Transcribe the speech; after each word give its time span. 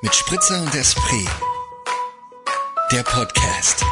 Mit 0.00 0.14
Spritzer 0.14 0.62
und 0.62 0.72
Esprit. 0.76 1.28
Der 2.92 3.02
Podcast. 3.02 3.84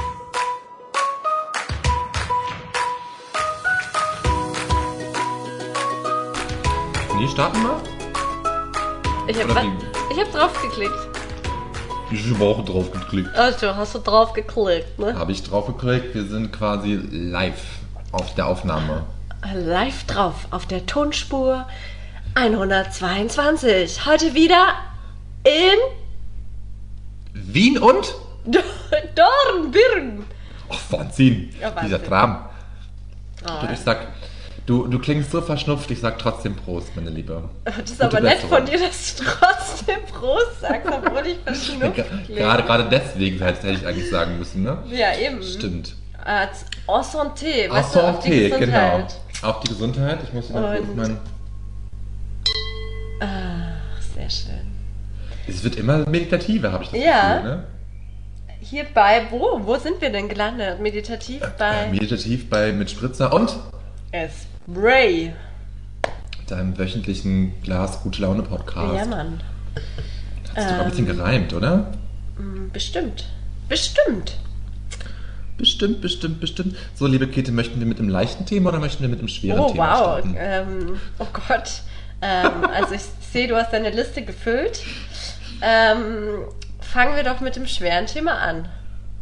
Nee, 7.19 7.27
starten 7.27 7.61
wir? 7.61 7.83
Ich 9.27 9.37
habe 9.41 9.51
Oder 9.51 9.65
ich 10.13 10.21
hab 10.21 10.31
drauf 10.31 10.63
geklickt. 10.63 10.95
Ich 12.13 12.31
habe 12.33 12.45
auch 12.45 12.65
drauf 12.65 12.93
geklickt. 12.93 13.35
Also, 13.35 13.75
hast 13.75 13.97
du 13.97 13.99
drauf 13.99 14.33
geklickt, 14.33 15.01
ne? 15.01 15.19
Habe 15.19 15.33
ich 15.33 15.43
drauf 15.43 15.67
geklickt. 15.67 16.15
Wir 16.15 16.27
sind 16.27 16.53
quasi 16.53 17.01
live 17.11 17.65
auf 18.13 18.33
der 18.37 18.47
Aufnahme. 18.47 19.05
Live 19.53 20.05
drauf 20.05 20.47
auf 20.53 20.67
der 20.67 20.87
Tonspur 20.87 21.67
122. 22.37 24.07
Heute 24.07 24.35
wieder 24.35 24.75
in 25.47 25.79
Wien 27.35 27.79
und? 27.79 28.15
Dornbirn. 29.15 30.25
Ach, 30.69 30.79
Wahnsinn. 30.91 31.51
Ja, 31.61 31.69
Wahnsinn. 31.75 31.85
Dieser 31.85 32.03
Tram. 32.05 32.49
Oh, 33.45 33.67
Du, 33.67 33.73
ich 33.73 33.79
sag, 33.79 34.09
du, 34.67 34.87
du 34.89 34.99
klingst 34.99 35.31
so 35.31 35.41
verschnupft, 35.41 35.91
ich 35.91 36.01
sag 36.01 36.19
trotzdem 36.19 36.57
Prost, 36.57 36.95
meine 36.97 37.11
Liebe. 37.11 37.49
das 37.65 37.91
ist 37.91 38.03
aber 38.03 38.11
Gute 38.19 38.23
nett 38.25 38.39
von 38.41 38.65
dir, 38.67 38.79
dass 38.79 39.15
du 39.17 39.25
trotzdem 39.25 40.01
Prost 40.13 40.61
sagst, 40.61 40.89
obwohl 40.93 41.27
ich 41.27 41.39
verschnupft 41.45 41.95
klinge. 42.25 42.41
Gerade, 42.41 42.63
gerade 42.65 42.89
deswegen 42.91 43.39
hätte 43.41 43.69
ich 43.69 43.87
eigentlich 43.87 44.11
sagen 44.11 44.39
müssen, 44.39 44.63
ne? 44.65 44.79
Ja, 44.91 45.17
eben. 45.17 45.43
Stimmt. 45.43 45.95
Äh, 46.25 46.47
en 46.89 47.03
santé, 47.03 47.71
weißt 47.71 47.95
du, 47.95 48.01
auf 48.01 48.19
die 48.25 48.51
Santé, 48.51 48.59
genau. 48.59 49.07
Auf 49.43 49.61
die 49.61 49.69
Gesundheit. 49.69 50.19
Ich 50.25 50.33
muss 50.33 50.49
mal 50.51 50.77
kurz 50.79 50.89
Und- 50.89 50.97
mein. 50.97 51.19
Ach, 53.21 54.03
sehr 54.15 54.29
schön. 54.31 54.66
Es 55.49 55.63
wird 55.65 55.77
immer 55.77 55.99
meditativer, 56.09 56.73
habe 56.73 56.85
ich 56.85 56.91
das 56.91 57.01
Ja. 57.01 57.37
Gefühl, 57.37 57.51
ne? 57.51 57.65
Hier 58.61 58.85
bei, 58.93 59.23
wo? 59.31 59.61
Wo 59.65 59.77
sind 59.77 60.01
wir 60.01 60.11
denn 60.11 60.29
gelandet? 60.29 60.81
Meditativ 60.81 61.43
Äh, 61.43 61.49
bei 61.59 61.87
meditativ 61.91 62.49
bei 62.51 62.73
mit 62.73 62.91
Spritzer 62.91 63.33
und 63.33 63.55
Spray. 64.69 65.33
deinem 66.49 66.77
wöchentlichen 66.79 67.53
Glas 67.63 68.03
Gute 68.03 68.23
Laune 68.23 68.43
Podcast. 68.43 68.95
Ja, 68.97 69.05
Mann. 69.07 69.41
Hast 70.55 70.71
du 70.71 70.75
doch 70.75 70.85
ein 70.85 70.91
bisschen 70.91 71.09
Ähm. 71.11 71.17
gereimt, 71.17 71.53
oder? 71.53 71.93
Bestimmt. 72.73 73.27
Bestimmt. 73.69 74.39
Bestimmt, 75.59 76.01
bestimmt, 76.01 76.41
bestimmt. 76.41 76.77
So, 76.95 77.07
liebe 77.07 77.27
Käthe, 77.29 77.53
möchten 77.53 77.79
wir 77.79 77.87
mit 77.87 77.99
einem 77.99 78.09
leichten 78.09 78.47
Thema 78.47 78.71
oder 78.71 78.79
möchten 78.81 79.03
wir 79.03 79.09
mit 79.09 79.19
einem 79.21 79.29
schweren 79.29 79.61
Oh, 79.61 79.71
Thema 79.71 79.91
wow. 79.91 79.97
starten? 79.99 80.35
Ähm, 80.39 81.01
oh 81.19 81.27
Gott. 81.33 81.83
Ähm, 82.23 82.51
also 82.75 82.95
ich 82.95 83.03
sehe, 83.33 83.49
du 83.49 83.57
hast 83.57 83.73
deine 83.73 83.91
Liste 83.91 84.23
gefüllt. 84.23 84.81
Ähm, 85.63 86.45
fangen 86.81 87.17
wir 87.17 87.23
doch 87.25 87.41
mit 87.41 87.57
dem 87.57 87.67
schweren 87.67 88.07
Thema 88.07 88.33
an. 88.39 88.69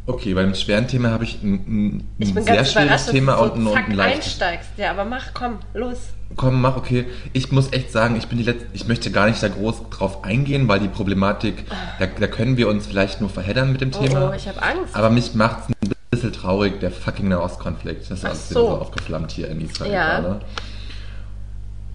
Okay, 0.06 0.34
bei 0.34 0.42
dem 0.42 0.54
schweren 0.54 0.86
Thema 0.86 1.10
habe 1.10 1.24
ich 1.24 1.42
ein, 1.42 1.54
ein, 1.54 2.08
Ich 2.18 2.36
ein 2.36 2.44
sehr 2.44 2.64
schweres 2.66 3.06
Thema 3.06 3.34
und 3.36 3.62
so 3.62 3.68
und 3.70 3.74
zack 3.74 3.88
ein 3.88 3.94
leichtes. 3.94 4.24
einsteigst. 4.26 4.70
Ja, 4.76 4.90
aber 4.90 5.04
mach, 5.06 5.32
komm, 5.32 5.60
los. 5.72 5.98
Komm, 6.36 6.60
mach, 6.60 6.76
okay. 6.76 7.06
Ich 7.32 7.52
muss 7.52 7.72
echt 7.72 7.90
sagen, 7.90 8.16
ich 8.16 8.26
bin 8.26 8.36
die 8.36 8.44
letzte, 8.44 8.66
ich 8.74 8.86
möchte 8.86 9.10
gar 9.10 9.26
nicht 9.28 9.42
da 9.42 9.48
groß 9.48 9.88
drauf 9.88 10.22
eingehen, 10.24 10.68
weil 10.68 10.80
die 10.80 10.88
Problematik, 10.88 11.64
da, 11.98 12.06
da 12.06 12.26
können 12.26 12.58
wir 12.58 12.68
uns 12.68 12.86
vielleicht 12.86 13.22
nur 13.22 13.30
verheddern 13.30 13.72
mit 13.72 13.80
dem 13.80 13.92
Oh, 13.94 14.02
Thema. 14.02 14.30
oh, 14.30 14.34
ich 14.34 14.46
habe 14.46 14.60
Angst. 14.62 14.94
Aber 14.94 15.08
mich 15.08 15.34
macht 15.34 15.70
es 15.70 15.88
ein 15.88 15.94
bisschen 16.10 16.32
traurig, 16.34 16.80
der 16.80 16.90
fucking 16.90 17.28
Nahostkonflikt. 17.28 18.02
Das 18.10 18.18
ist 18.18 18.24
alles 18.26 18.48
so. 18.50 18.54
so 18.60 18.68
aufgeflammt 18.80 19.30
hier 19.30 19.48
in 19.48 19.62
Israel 19.62 19.90
Ja. 19.92 20.20
gerade. 20.20 20.40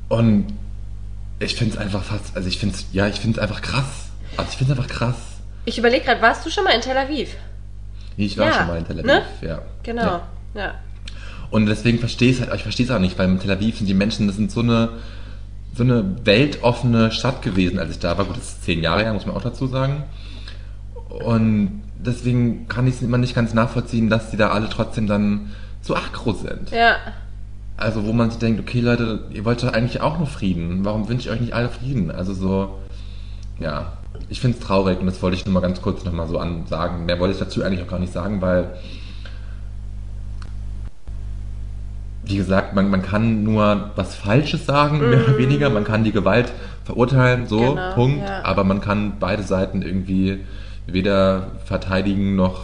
Und 0.07 0.47
ich 1.39 1.55
finde 1.55 1.75
es 1.75 1.79
einfach 1.79 2.03
fast, 2.03 2.35
also 2.35 2.47
ich 2.47 2.57
finde 2.57 2.73
es, 2.75 2.85
ja, 2.91 3.07
ich 3.07 3.19
finde 3.19 3.37
es 3.37 3.43
einfach 3.43 3.61
krass. 3.61 4.08
Also 4.39 4.51
ich 4.51 4.57
finde 4.57 4.73
es 4.73 4.79
einfach 4.79 4.91
krass. 4.91 5.15
Ich 5.65 5.77
überlege 5.77 6.05
gerade, 6.05 6.21
warst 6.21 6.45
du 6.45 6.49
schon 6.49 6.63
mal 6.63 6.71
in 6.71 6.81
Tel 6.81 6.97
Aviv? 6.97 7.35
Nee, 8.17 8.25
Ich 8.25 8.37
war 8.37 8.47
Ja, 8.47 8.53
schon 8.53 8.67
mal 8.67 8.77
in 8.77 8.85
Tel 8.85 8.99
Aviv, 8.99 9.05
ne? 9.05 9.21
ja. 9.41 9.59
Genau. 9.83 10.01
Ja. 10.03 10.21
Ja. 10.55 10.73
Und 11.51 11.65
deswegen 11.65 11.99
verstehe 11.99 12.29
ich 12.31 12.39
es 12.39 12.41
halt, 12.47 12.55
ich 12.55 12.63
verstehe 12.63 12.85
es 12.85 12.91
auch 12.91 12.99
nicht, 12.99 13.17
weil 13.17 13.27
in 13.29 13.39
Tel 13.39 13.51
Aviv 13.51 13.77
sind 13.77 13.87
die 13.87 13.93
Menschen, 13.93 14.27
das 14.27 14.35
sind 14.35 14.51
so 14.51 14.61
eine, 14.61 14.89
so 15.75 15.83
eine 15.83 16.25
weltoffene 16.25 17.11
Stadt 17.11 17.41
gewesen, 17.41 17.79
als 17.79 17.91
ich 17.91 17.99
da 17.99 18.17
war. 18.17 18.25
Gut, 18.25 18.37
das 18.37 18.43
ist 18.49 18.63
zehn 18.63 18.81
Jahre 18.81 19.03
her, 19.03 19.13
muss 19.13 19.25
man 19.25 19.35
auch 19.35 19.41
dazu 19.41 19.67
sagen. 19.67 20.03
Und 21.09 21.81
deswegen 21.97 22.67
kann 22.67 22.87
ich 22.87 22.95
es 22.95 23.01
immer 23.01 23.17
nicht 23.17 23.35
ganz 23.35 23.53
nachvollziehen, 23.53 24.09
dass 24.09 24.31
die 24.31 24.37
da 24.37 24.49
alle 24.49 24.69
trotzdem 24.69 25.07
dann 25.07 25.51
so 25.81 25.95
aggro 25.95 26.33
sind. 26.33 26.71
Ja. 26.71 26.95
Also 27.77 28.05
wo 28.05 28.13
man 28.13 28.29
sich 28.29 28.39
denkt, 28.39 28.59
okay 28.59 28.81
Leute, 28.81 29.23
ihr 29.31 29.45
wollt 29.45 29.63
doch 29.63 29.71
eigentlich 29.73 30.01
auch 30.01 30.17
nur 30.17 30.27
Frieden. 30.27 30.83
Warum 30.83 31.07
wünsche 31.07 31.29
ich 31.29 31.33
euch 31.33 31.41
nicht 31.41 31.53
alle 31.53 31.69
Frieden? 31.69 32.11
Also 32.11 32.33
so, 32.33 32.79
ja, 33.59 33.93
ich 34.29 34.41
finde 34.41 34.57
es 34.57 34.63
traurig 34.65 34.99
und 34.99 35.05
das 35.05 35.21
wollte 35.21 35.37
ich 35.37 35.45
nur 35.45 35.53
mal 35.53 35.61
ganz 35.61 35.81
kurz 35.81 36.03
nochmal 36.03 36.27
so 36.27 36.37
ansagen. 36.39 37.05
Mehr 37.05 37.19
wollte 37.19 37.33
ich 37.33 37.39
dazu 37.39 37.63
eigentlich 37.63 37.81
auch 37.83 37.87
gar 37.87 37.99
nicht 37.99 38.13
sagen, 38.13 38.41
weil, 38.41 38.71
wie 42.25 42.37
gesagt, 42.37 42.75
man, 42.75 42.89
man 42.89 43.01
kann 43.01 43.43
nur 43.43 43.91
was 43.95 44.15
Falsches 44.15 44.65
sagen, 44.65 44.99
mehr 44.99 45.23
oder 45.23 45.37
weniger. 45.37 45.69
Man 45.69 45.83
kann 45.83 46.03
die 46.03 46.11
Gewalt 46.11 46.51
verurteilen, 46.85 47.47
so, 47.47 47.59
Mhm. 47.59 47.65
Genau, 47.75 47.93
Punkt. 47.93 48.27
ja. 48.27 48.43
Aber 48.45 48.63
man 48.63 48.81
kann 48.81 49.13
beide 49.19 49.43
Seiten 49.43 49.81
irgendwie 49.81 50.39
weder 50.87 51.51
verteidigen 51.65 52.35
noch 52.35 52.61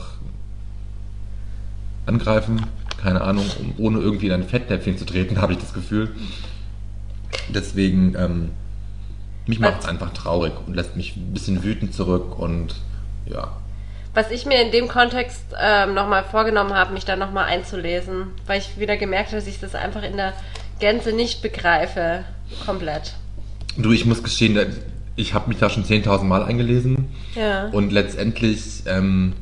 angreifen, 2.06 2.62
keine 3.02 3.22
Ahnung, 3.22 3.46
um, 3.60 3.74
ohne 3.78 4.00
irgendwie 4.00 4.28
in 4.28 4.34
ein 4.34 4.44
Fettnäpfchen 4.44 4.98
zu 4.98 5.06
treten, 5.06 5.38
habe 5.42 5.54
ich 5.54 5.60
das 5.60 5.74
Gefühl. 5.74 6.10
Deswegen, 7.54 8.16
ähm, 8.18 8.50
mich 9.48 9.60
macht 9.60 9.82
es 9.82 9.86
einfach 9.88 10.12
traurig 10.14 10.54
und 10.66 10.76
lässt 10.76 10.96
mich 10.96 11.16
ein 11.16 11.34
bisschen 11.34 11.64
wütend 11.64 11.94
zurück 11.94 12.38
und 12.40 12.76
ja. 13.26 13.52
Was 14.14 14.32
ich 14.32 14.46
mir 14.46 14.62
in 14.62 14.72
dem 14.72 14.88
Kontext 14.88 15.44
ähm, 15.60 15.94
nochmal 15.94 16.24
vorgenommen 16.24 16.74
habe, 16.74 16.94
mich 16.94 17.04
da 17.06 17.16
nochmal 17.18 17.46
einzulesen, 17.46 18.28
weil 18.48 18.60
ich 18.60 18.80
wieder 18.80 18.96
gemerkt 18.98 19.28
habe, 19.28 19.38
dass 19.38 19.48
ich 19.48 19.60
das 19.60 19.76
einfach 19.76 20.04
in 20.04 20.16
der 20.16 20.34
Gänze 20.80 21.12
nicht 21.14 21.42
begreife. 21.42 22.24
Komplett. 22.66 23.14
Du, 23.78 23.92
ich 23.92 24.06
muss 24.06 24.24
gestehen, 24.24 24.58
ich 25.18 25.34
habe 25.34 25.50
mich 25.50 25.58
da 25.58 25.70
schon 25.70 25.84
10.000 25.84 26.24
Mal 26.24 26.44
eingelesen 26.44 27.10
Ja. 27.36 27.68
und 27.68 27.92
letztendlich 27.92 28.84
ähm, 28.86 29.34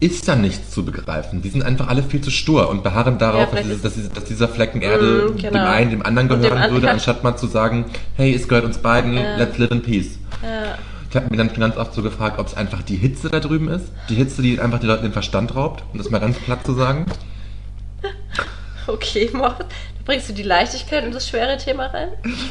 ist 0.00 0.28
da 0.28 0.36
nichts 0.36 0.70
zu 0.70 0.84
begreifen. 0.84 1.42
Die 1.42 1.48
sind 1.48 1.62
einfach 1.64 1.88
alle 1.88 2.02
viel 2.04 2.20
zu 2.20 2.30
stur 2.30 2.68
und 2.68 2.82
beharren 2.84 3.18
darauf, 3.18 3.52
Ja, 3.52 3.62
dass, 3.62 3.82
dass, 3.82 4.10
dass 4.12 4.24
dieser 4.24 4.48
Flecken 4.48 4.80
Erde 4.80 5.30
Mm, 5.32 5.36
dem 5.36 5.50
genau. 5.52 5.64
einen, 5.66 5.90
dem 5.90 6.06
anderen 6.06 6.30
Und 6.30 6.42
dem 6.42 6.50
gehören 6.52 6.70
würde, 6.72 6.90
anstatt 6.92 7.24
mal 7.24 7.36
zu 7.36 7.46
sagen, 7.48 7.86
hey, 8.16 8.32
es 8.34 8.46
gehört 8.48 8.64
uns 8.64 8.78
beiden, 8.78 9.14
Ja. 9.14 9.36
let's 9.36 9.58
live 9.58 9.70
in 9.72 9.82
peace. 9.82 10.18
ja. 10.42 10.78
Ich 11.10 11.16
habe 11.16 11.26
mir 11.30 11.38
dann 11.38 11.48
schon 11.48 11.60
ganz 11.60 11.78
oft 11.78 11.94
so 11.94 12.02
gefragt, 12.02 12.38
ob 12.38 12.46
es 12.48 12.54
einfach 12.54 12.82
die 12.82 12.96
Hitze 12.96 13.30
da 13.30 13.40
drüben 13.40 13.68
ist. 13.70 13.86
Die 14.10 14.14
Hitze, 14.14 14.42
die 14.42 14.60
einfach 14.60 14.78
den 14.78 14.88
Leuten 14.88 15.04
den 15.04 15.12
Verstand 15.12 15.56
raubt, 15.56 15.82
um 15.92 15.96
das 15.98 16.10
mal 16.10 16.18
ganz 16.18 16.36
platt 16.38 16.66
zu 16.66 16.74
sagen. 16.74 17.06
Okay, 18.86 19.28
Moritz. 19.34 19.58
Da 19.58 20.02
bringst 20.04 20.28
du 20.30 20.32
die 20.32 20.42
Leichtigkeit 20.42 21.04
in 21.04 21.12
das 21.12 21.28
schwere 21.28 21.58
Thema 21.58 21.86
rein? 21.86 22.08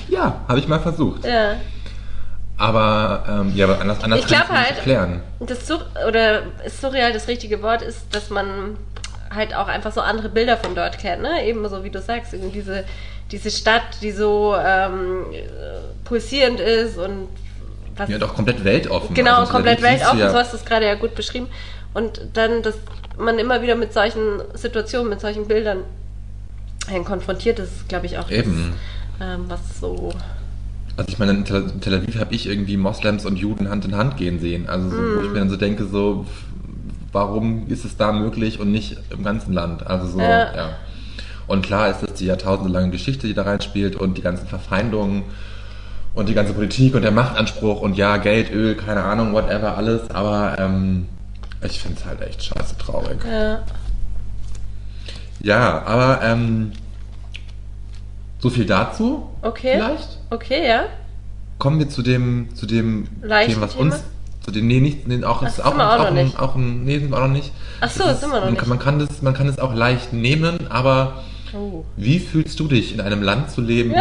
Ja, 0.07 0.41
habe 0.47 0.59
ich 0.59 0.67
mal 0.67 0.79
versucht. 0.79 1.25
Ja. 1.25 1.55
Aber 2.57 3.23
ähm, 3.29 3.51
ja, 3.55 3.65
aber 3.65 3.79
anders, 3.79 4.03
anders 4.03 4.19
Ich 4.21 4.27
kann 4.27 4.41
glaube 4.41 4.45
es 4.45 4.59
nicht 4.59 4.67
halt, 4.67 4.77
erklären. 4.77 5.21
das 5.41 5.67
Sur 5.67 5.85
oder 6.07 6.41
ist 6.65 6.81
surreal 6.81 7.13
das 7.13 7.27
richtige 7.27 7.61
Wort 7.61 7.81
ist, 7.83 7.99
dass 8.15 8.29
man 8.31 8.77
halt 9.33 9.53
auch 9.55 9.67
einfach 9.67 9.91
so 9.91 10.01
andere 10.01 10.29
Bilder 10.29 10.57
von 10.57 10.73
dort 10.73 10.97
kennt, 10.97 11.21
ne? 11.21 11.45
Eben 11.45 11.67
so 11.69 11.83
wie 11.83 11.89
du 11.91 12.01
sagst, 12.01 12.33
diese, 12.53 12.83
diese 13.31 13.51
Stadt, 13.51 13.83
die 14.01 14.11
so 14.11 14.55
ähm, 14.57 15.25
äh, 15.33 15.43
pulsierend 16.05 16.59
ist 16.59 16.97
und 16.97 17.27
was 17.95 18.09
Ja, 18.09 18.17
doch 18.17 18.33
komplett 18.33 18.63
weltoffen. 18.63 19.13
Genau, 19.13 19.39
Also, 19.39 19.51
komplett 19.51 19.81
weltoffen, 19.81 20.17
du 20.17 20.23
ja- 20.25 20.31
so 20.31 20.37
hast 20.37 20.53
du 20.53 20.57
es 20.57 20.65
gerade 20.65 20.85
ja 20.87 20.95
gut 20.95 21.13
beschrieben. 21.13 21.47
Und 21.93 22.21
dann, 22.33 22.63
dass 22.63 22.75
man 23.17 23.37
immer 23.39 23.61
wieder 23.61 23.75
mit 23.75 23.93
solchen 23.93 24.41
Situationen, 24.53 25.09
mit 25.09 25.19
solchen 25.21 25.47
Bildern 25.47 25.79
äh, 26.91 26.99
konfrontiert 27.03 27.59
ist, 27.59 27.87
glaube 27.89 28.05
ich 28.07 28.17
auch 28.17 28.29
Eben. 28.31 28.73
Das, 29.19 29.27
ähm, 29.29 29.45
was 29.47 29.59
so. 29.79 30.11
Also 30.97 31.11
ich 31.11 31.19
meine, 31.19 31.31
in 31.31 31.45
Tel, 31.45 31.93
Aviv 31.93 32.19
habe 32.19 32.33
ich 32.33 32.47
irgendwie 32.47 32.75
Moslems 32.75 33.25
und 33.25 33.37
Juden 33.37 33.69
Hand 33.69 33.85
in 33.85 33.95
Hand 33.95 34.17
gehen 34.17 34.39
sehen. 34.39 34.67
Also 34.67 34.89
so, 34.89 34.97
wo 34.97 35.21
ich 35.21 35.29
mir 35.29 35.39
dann 35.39 35.49
so 35.49 35.55
denke, 35.55 35.85
so, 35.85 36.25
warum 37.11 37.67
ist 37.67 37.85
es 37.85 37.97
da 37.97 38.11
möglich 38.11 38.59
und 38.59 38.71
nicht 38.71 38.97
im 39.11 39.23
ganzen 39.23 39.53
Land? 39.53 39.85
Also 39.85 40.07
so, 40.07 40.19
Ja. 40.19 40.55
ja. 40.55 40.69
Und 41.45 41.65
klar 41.65 41.89
ist 41.89 42.01
das 42.01 42.13
die 42.15 42.25
jahrtausendelange 42.25 42.89
Geschichte, 42.89 43.27
die 43.27 43.33
da 43.33 43.43
reinspielt 43.43 43.95
und 43.95 44.17
die 44.17 44.21
ganzen 44.21 44.47
Verfeindungen 44.47 45.23
und 46.13 46.27
die 46.27 46.33
ganze 46.33 46.53
Politik 46.53 46.95
und 46.95 47.03
der 47.03 47.11
Machtanspruch 47.11 47.79
und 47.81 47.95
ja, 47.95 48.17
Geld, 48.17 48.51
Öl, 48.51 48.75
keine 48.75 49.03
Ahnung, 49.03 49.33
whatever, 49.33 49.77
alles. 49.77 50.09
Aber 50.09 50.57
ähm, 50.59 51.05
ich 51.63 51.79
finde 51.79 51.99
es 51.99 52.05
halt 52.05 52.21
echt 52.21 52.43
scheiße 52.43 52.77
traurig. 52.79 53.19
Ja, 53.23 53.59
Ja, 55.41 55.83
aber 55.85 56.21
ähm, 56.23 56.71
so 58.39 58.49
viel 58.49 58.65
dazu. 58.65 59.29
okay. 59.41 59.73
Vielleicht? 59.75 60.19
Okay, 60.29 60.67
ja. 60.67 60.83
Kommen 61.57 61.79
wir 61.79 61.89
zu 61.89 62.01
dem, 62.03 62.49
zu 62.53 62.65
dem 62.67 63.07
Thema, 63.21 63.61
was 63.61 63.73
Thema? 63.73 63.81
uns, 63.81 64.03
zu 64.43 64.51
dem, 64.51 64.67
nee, 64.67 64.79
nicht, 64.79 65.07
nee, 65.07 65.23
auch, 65.23 65.41
Ach, 65.41 65.47
ist 65.47 65.57
das 65.57 65.65
auch, 65.65 65.73
auch 65.77 65.99
auch, 65.99 66.05
ein, 66.05 66.35
auch 66.37 66.55
ein, 66.55 66.83
nee, 66.83 66.99
sind 66.99 67.09
wir 67.09 67.17
auch 67.17 67.21
noch 67.27 67.33
nicht. 67.33 67.51
Ach 67.81 67.89
so, 67.89 68.03
Das 68.03 68.19
sind 68.19 68.29
wir 68.29 68.35
noch 68.35 68.43
man 68.45 68.53
nicht. 68.53 68.59
Kann, 68.59 68.69
man 68.69 68.79
kann 68.79 68.99
das, 68.99 69.21
man 69.21 69.33
kann 69.33 69.47
es 69.47 69.57
auch 69.59 69.73
leicht 69.73 70.13
nehmen, 70.13 70.69
aber 70.69 71.23
Oh. 71.53 71.85
wie 71.95 72.19
fühlst 72.19 72.59
du 72.59 72.67
dich, 72.67 72.93
in 72.93 72.99
einem 72.99 73.23
Land 73.23 73.51
zu 73.51 73.61
leben, 73.61 73.93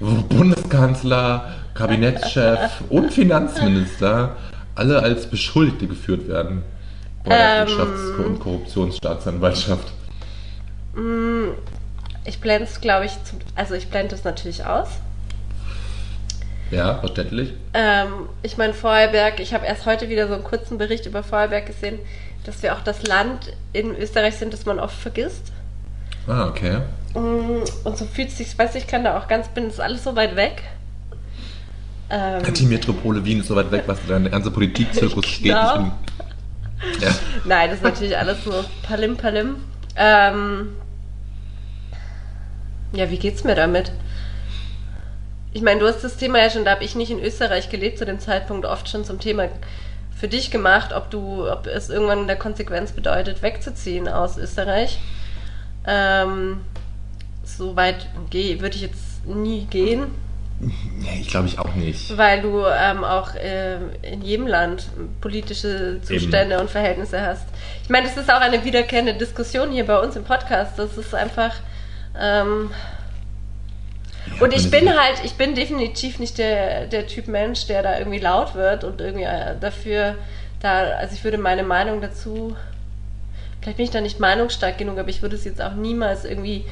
wo 0.00 0.22
Bundeskanzler, 0.22 1.52
Kabinettschef 1.74 2.80
und 2.88 3.12
Finanzminister 3.12 4.36
alle 4.74 5.02
als 5.02 5.26
Beschuldigte 5.26 5.86
geführt 5.86 6.26
werden. 6.26 6.62
Bei 7.24 7.36
der 7.36 7.68
Wirtschafts- 7.68 8.16
und 8.24 8.40
Korruptionsstaatsanwaltschaft. 8.40 9.92
Ich 12.24 12.40
blende 12.40 12.64
es, 12.68 12.80
glaube 12.80 13.06
ich, 13.06 13.12
zum, 13.24 13.38
also 13.54 13.74
ich 13.74 13.88
blende 13.88 14.14
es 14.14 14.24
natürlich 14.24 14.64
aus. 14.64 14.88
Ja, 16.70 16.98
verständlich. 16.98 17.52
Ähm, 17.74 18.28
ich 18.42 18.56
meine, 18.56 18.74
Vorarlberg, 18.74 19.40
ich 19.40 19.54
habe 19.54 19.66
erst 19.66 19.86
heute 19.86 20.08
wieder 20.08 20.28
so 20.28 20.34
einen 20.34 20.44
kurzen 20.44 20.78
Bericht 20.78 21.06
über 21.06 21.22
Vorarlberg 21.22 21.66
gesehen, 21.66 21.98
dass 22.44 22.62
wir 22.62 22.74
auch 22.74 22.80
das 22.80 23.02
Land 23.06 23.52
in 23.72 23.94
Österreich 23.96 24.36
sind, 24.36 24.52
das 24.52 24.66
man 24.66 24.78
oft 24.78 24.96
vergisst. 24.96 25.50
Ah, 26.28 26.46
okay. 26.46 26.78
Mm, 27.14 27.64
Und 27.84 27.98
so 27.98 28.04
fühlt 28.04 28.28
es 28.28 28.38
sich, 28.38 28.56
weiß 28.56 28.76
ich, 28.76 28.86
kann 28.86 29.02
da 29.02 29.18
auch 29.18 29.26
ganz, 29.26 29.48
bin, 29.48 29.66
ist 29.68 29.80
alles 29.80 30.04
so 30.04 30.14
weit 30.14 30.36
weg. 30.36 30.62
Ähm, 32.08 32.42
Die 32.54 32.66
Metropole 32.66 33.24
Wien 33.24 33.40
ist 33.40 33.48
so 33.48 33.56
weit 33.56 33.70
weg, 33.72 33.84
was 33.86 33.98
dein 34.06 34.30
ganze 34.30 34.50
Politikzirkus 34.50 35.24
geht 35.26 35.42
Genau. 35.44 35.78
nicht 35.78 35.92
in. 36.96 37.02
Ja. 37.02 37.08
Nein, 37.44 37.68
das 37.70 37.78
ist 37.78 37.84
natürlich 37.84 38.16
alles 38.16 38.44
nur 38.46 38.64
Palim 38.82 39.16
Palim. 39.16 39.56
Ähm, 39.96 40.68
ja, 42.92 43.10
wie 43.10 43.18
geht's 43.18 43.44
mir 43.44 43.54
damit? 43.54 43.92
Ich 45.52 45.62
meine, 45.62 45.80
du 45.80 45.86
hast 45.86 46.02
das 46.04 46.16
Thema 46.16 46.38
ja 46.38 46.50
schon, 46.50 46.64
da 46.64 46.72
habe 46.72 46.84
ich 46.84 46.94
nicht 46.94 47.10
in 47.10 47.18
Österreich 47.22 47.70
gelebt, 47.70 47.98
zu 47.98 48.06
dem 48.06 48.20
Zeitpunkt 48.20 48.66
oft 48.66 48.88
schon 48.88 49.04
zum 49.04 49.18
Thema 49.18 49.48
für 50.16 50.28
dich 50.28 50.50
gemacht, 50.50 50.92
ob 50.92 51.10
du, 51.10 51.50
ob 51.50 51.66
es 51.66 51.88
irgendwann 51.88 52.20
in 52.20 52.26
der 52.26 52.36
Konsequenz 52.36 52.92
bedeutet, 52.92 53.42
wegzuziehen 53.42 54.06
aus 54.06 54.36
Österreich. 54.36 54.98
Ähm, 55.86 56.60
so 57.44 57.74
weit 57.74 58.06
würde 58.30 58.76
ich 58.76 58.82
jetzt 58.82 59.26
nie 59.26 59.64
gehen, 59.64 60.08
Nee, 60.60 61.20
ich 61.22 61.28
glaube 61.28 61.48
ich 61.48 61.58
auch 61.58 61.74
nicht. 61.74 62.16
weil 62.18 62.42
du 62.42 62.62
ähm, 62.66 63.02
auch 63.02 63.30
ähm, 63.38 63.90
in 64.02 64.20
jedem 64.20 64.46
Land 64.46 64.88
politische 65.22 66.00
Zustände 66.02 66.60
und 66.60 66.68
Verhältnisse 66.68 67.22
hast. 67.22 67.46
Ich 67.82 67.88
meine, 67.88 68.06
das 68.06 68.16
ist 68.18 68.30
auch 68.30 68.42
eine 68.42 68.62
wiederkehrende 68.62 69.14
Diskussion 69.14 69.72
hier 69.72 69.86
bei 69.86 69.98
uns 69.98 70.16
im 70.16 70.24
Podcast. 70.24 70.78
Das 70.78 70.98
ist 70.98 71.14
einfach. 71.14 71.54
Ähm, 72.18 72.70
und 74.40 74.54
ich 74.54 74.70
bin 74.70 74.88
halt, 74.88 75.22
ich 75.24 75.34
bin 75.34 75.54
definitiv 75.54 76.18
nicht 76.18 76.38
der, 76.38 76.86
der 76.86 77.06
Typ 77.06 77.28
Mensch, 77.28 77.66
der 77.66 77.82
da 77.82 77.98
irgendwie 77.98 78.18
laut 78.18 78.54
wird 78.54 78.84
und 78.84 79.00
irgendwie 79.00 79.24
äh, 79.24 79.54
dafür 79.60 80.16
da, 80.60 80.78
also 80.98 81.14
ich 81.14 81.24
würde 81.24 81.38
meine 81.38 81.62
Meinung 81.62 82.00
dazu, 82.00 82.56
vielleicht 83.60 83.76
bin 83.78 83.84
ich 83.84 83.90
da 83.90 84.00
nicht 84.00 84.20
meinungsstark 84.20 84.78
genug, 84.78 84.98
aber 84.98 85.08
ich 85.08 85.22
würde 85.22 85.36
es 85.36 85.44
jetzt 85.44 85.60
auch 85.60 85.74
niemals 85.74 86.24
irgendwie 86.24 86.64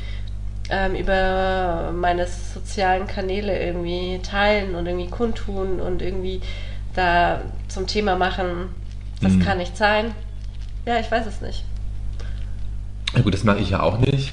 ähm, 0.70 0.94
über 0.94 1.90
meine 1.94 2.26
sozialen 2.26 3.06
Kanäle 3.06 3.58
irgendwie 3.58 4.20
teilen 4.22 4.74
und 4.74 4.86
irgendwie 4.86 5.08
kundtun 5.08 5.80
und 5.80 6.02
irgendwie 6.02 6.40
da 6.94 7.40
zum 7.68 7.86
Thema 7.86 8.16
machen, 8.16 8.68
das 9.22 9.32
Mhm. 9.32 9.40
kann 9.44 9.58
nicht 9.58 9.76
sein. 9.76 10.14
Ja, 10.86 10.98
ich 10.98 11.10
weiß 11.10 11.26
es 11.26 11.40
nicht. 11.40 11.64
Ja 13.14 13.22
gut, 13.22 13.32
das 13.34 13.44
mache 13.44 13.58
ich 13.58 13.70
ja 13.70 13.80
auch 13.82 13.98
nicht. 13.98 14.32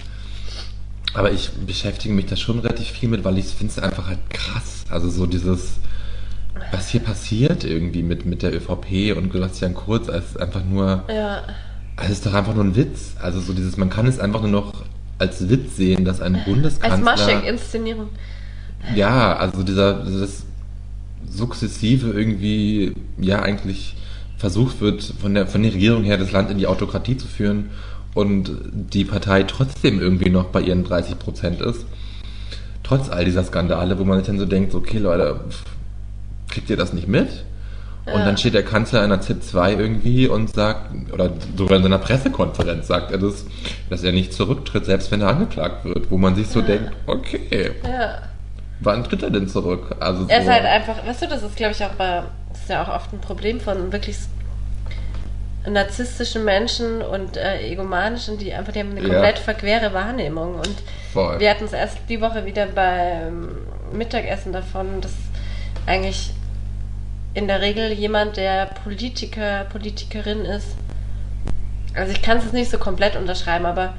Aber 1.16 1.32
ich 1.32 1.50
beschäftige 1.52 2.14
mich 2.14 2.26
da 2.26 2.36
schon 2.36 2.60
relativ 2.60 2.88
viel 2.88 3.10
mit, 3.10 3.24
weil 3.24 3.38
ich 3.38 3.46
finde 3.46 3.72
es 3.72 3.80
einfach 3.80 4.08
halt 4.08 4.20
krass. 4.30 4.84
Also 4.90 5.10
so 5.10 5.26
dieses, 5.26 5.80
was 6.72 6.90
hier 6.90 7.00
passiert 7.00 7.64
irgendwie 7.64 8.04
mit, 8.04 8.26
mit 8.26 8.44
der 8.44 8.54
ÖVP 8.54 9.16
und 9.18 9.32
Sebastian 9.32 9.74
Kurz, 9.74 10.10
als 10.10 10.36
einfach 10.38 10.64
nur, 10.64 11.06
Ja, 11.08 11.44
also 11.96 12.12
es 12.12 12.18
ist 12.20 12.26
doch 12.26 12.34
einfach 12.34 12.54
nur 12.54 12.66
ein 12.66 12.76
Witz. 12.76 13.16
Also 13.22 13.40
so 13.40 13.54
dieses, 13.54 13.78
man 13.78 13.90
kann 13.90 14.08
es 14.08 14.20
einfach 14.20 14.42
nur 14.42 14.52
noch 14.52 14.74
als 15.18 15.50
Witz 15.50 15.78
sehen, 15.78 16.04
dass 16.04 16.22
ein 16.22 16.36
als 16.36 16.46
Bundeskanzler... 16.46 17.04
Maschek-Inszenierung. 17.04 18.10
Ja, 18.94 19.38
also 19.38 19.64
dieser, 19.64 20.04
das 20.04 20.44
sukzessive 21.30 22.12
irgendwie, 22.12 22.94
ja, 23.18 23.42
eigentlich 23.42 23.96
versucht 24.38 24.82
wird, 24.82 25.02
von 25.02 25.34
der, 25.34 25.48
von 25.48 25.64
der 25.64 25.74
Regierung 25.74 26.04
her 26.04 26.18
das 26.18 26.32
Land 26.32 26.52
in 26.52 26.58
die 26.58 26.68
Autokratie 26.68 27.18
zu 27.18 27.28
führen 27.28 27.70
und 28.16 28.50
die 28.74 29.06
Partei 29.06 29.44
trotzdem 29.44 30.02
irgendwie 30.02 30.32
noch 30.32 30.46
bei 30.46 30.62
ihren 30.62 30.84
30 30.84 31.20
Prozent 31.20 31.62
ist. 31.62 31.86
Trotz 32.82 33.10
all 33.10 33.26
dieser 33.26 33.44
Skandale, 33.44 34.00
wo 34.00 34.04
man 34.04 34.18
sich 34.18 34.28
dann 34.28 34.40
so 34.40 34.46
denkt, 34.46 34.74
okay, 34.74 34.98
Leute, 34.98 35.40
kriegt 36.50 36.70
ihr 36.70 36.78
das 36.78 36.94
nicht 36.94 37.08
mit? 37.08 37.28
Und 38.06 38.14
Ja. 38.20 38.26
dann 38.26 38.38
steht 38.38 38.54
der 38.54 38.64
Kanzler 38.64 39.04
in 39.04 39.10
der 39.10 39.22
ZIP 39.22 39.42
2 39.44 39.74
irgendwie 39.74 40.28
und 40.28 40.54
sagt, 40.54 41.12
oder 41.12 41.32
sogar 41.58 41.78
in 41.78 41.84
seiner 41.84 41.98
Pressekonferenz 41.98 42.86
sagt 42.88 43.12
er 43.12 43.18
das, 43.18 43.46
dass 43.90 44.04
er 44.04 44.12
nicht 44.12 44.32
zurücktritt, 44.32 44.86
selbst 44.86 45.10
wenn 45.12 45.22
er 45.22 45.30
angeklagt 45.30 45.86
wird, 45.86 46.12
wo 46.12 46.18
man 46.20 46.36
sich 46.36 46.48
so 46.48 46.62
denkt, 46.62 46.92
okay, 47.08 47.72
Ja. 47.84 48.20
Wann 48.82 49.06
tritt 49.06 49.24
er 49.24 49.30
denn 49.32 49.48
zurück? 49.48 49.96
Also 50.02 50.26
Er 50.28 50.40
ist 50.40 50.46
so- 50.46 50.52
halt 50.52 50.66
einfach, 50.66 50.98
weißt 51.08 51.22
du, 51.24 51.28
das 51.28 51.42
ist 51.44 51.56
glaube 51.56 51.72
ich 51.72 51.84
auch 51.84 51.94
bei, 51.94 52.24
das 52.52 52.60
ist 52.62 52.70
ja 52.70 52.84
auch 52.84 52.94
oft 52.94 53.12
ein 53.14 53.20
Problem 53.22 53.60
von 53.62 53.92
wirklich 53.92 54.18
narzisstischen 55.68 56.44
Menschen 56.46 57.02
und 57.02 57.38
äh, 57.38 57.60
egomanischen, 57.62 58.38
die 58.38 58.54
einfach, 58.54 58.74
die 58.74 58.80
haben 58.80 58.92
eine 58.92 59.02
Ja. 59.02 59.08
komplett 59.14 59.40
verquere 59.40 59.94
Wahrnehmung 59.94 60.56
und 60.56 60.76
Voll. 61.14 61.40
wir 61.40 61.50
hatten 61.50 61.66
es 61.66 61.74
erst 61.74 61.98
die 62.10 62.22
Woche 62.22 62.46
wieder 62.46 62.68
beim 62.68 63.58
Mittagessen 63.92 64.54
davon, 64.54 65.02
dass 65.02 65.14
eigentlich 65.88 66.32
in 67.34 67.48
der 67.48 67.62
Regel 67.62 67.92
jemand, 67.92 68.38
der 68.38 68.68
Politiker, 68.68 69.66
Politikerin 69.72 70.46
ist, 70.46 70.68
also 71.96 72.12
ich 72.12 72.22
kann 72.22 72.38
es 72.38 72.44
jetzt 72.46 72.54
nicht 72.54 72.72
so 72.72 72.78
komplett 72.78 73.16
unterschreiben, 73.16 73.66
aber 73.66 73.94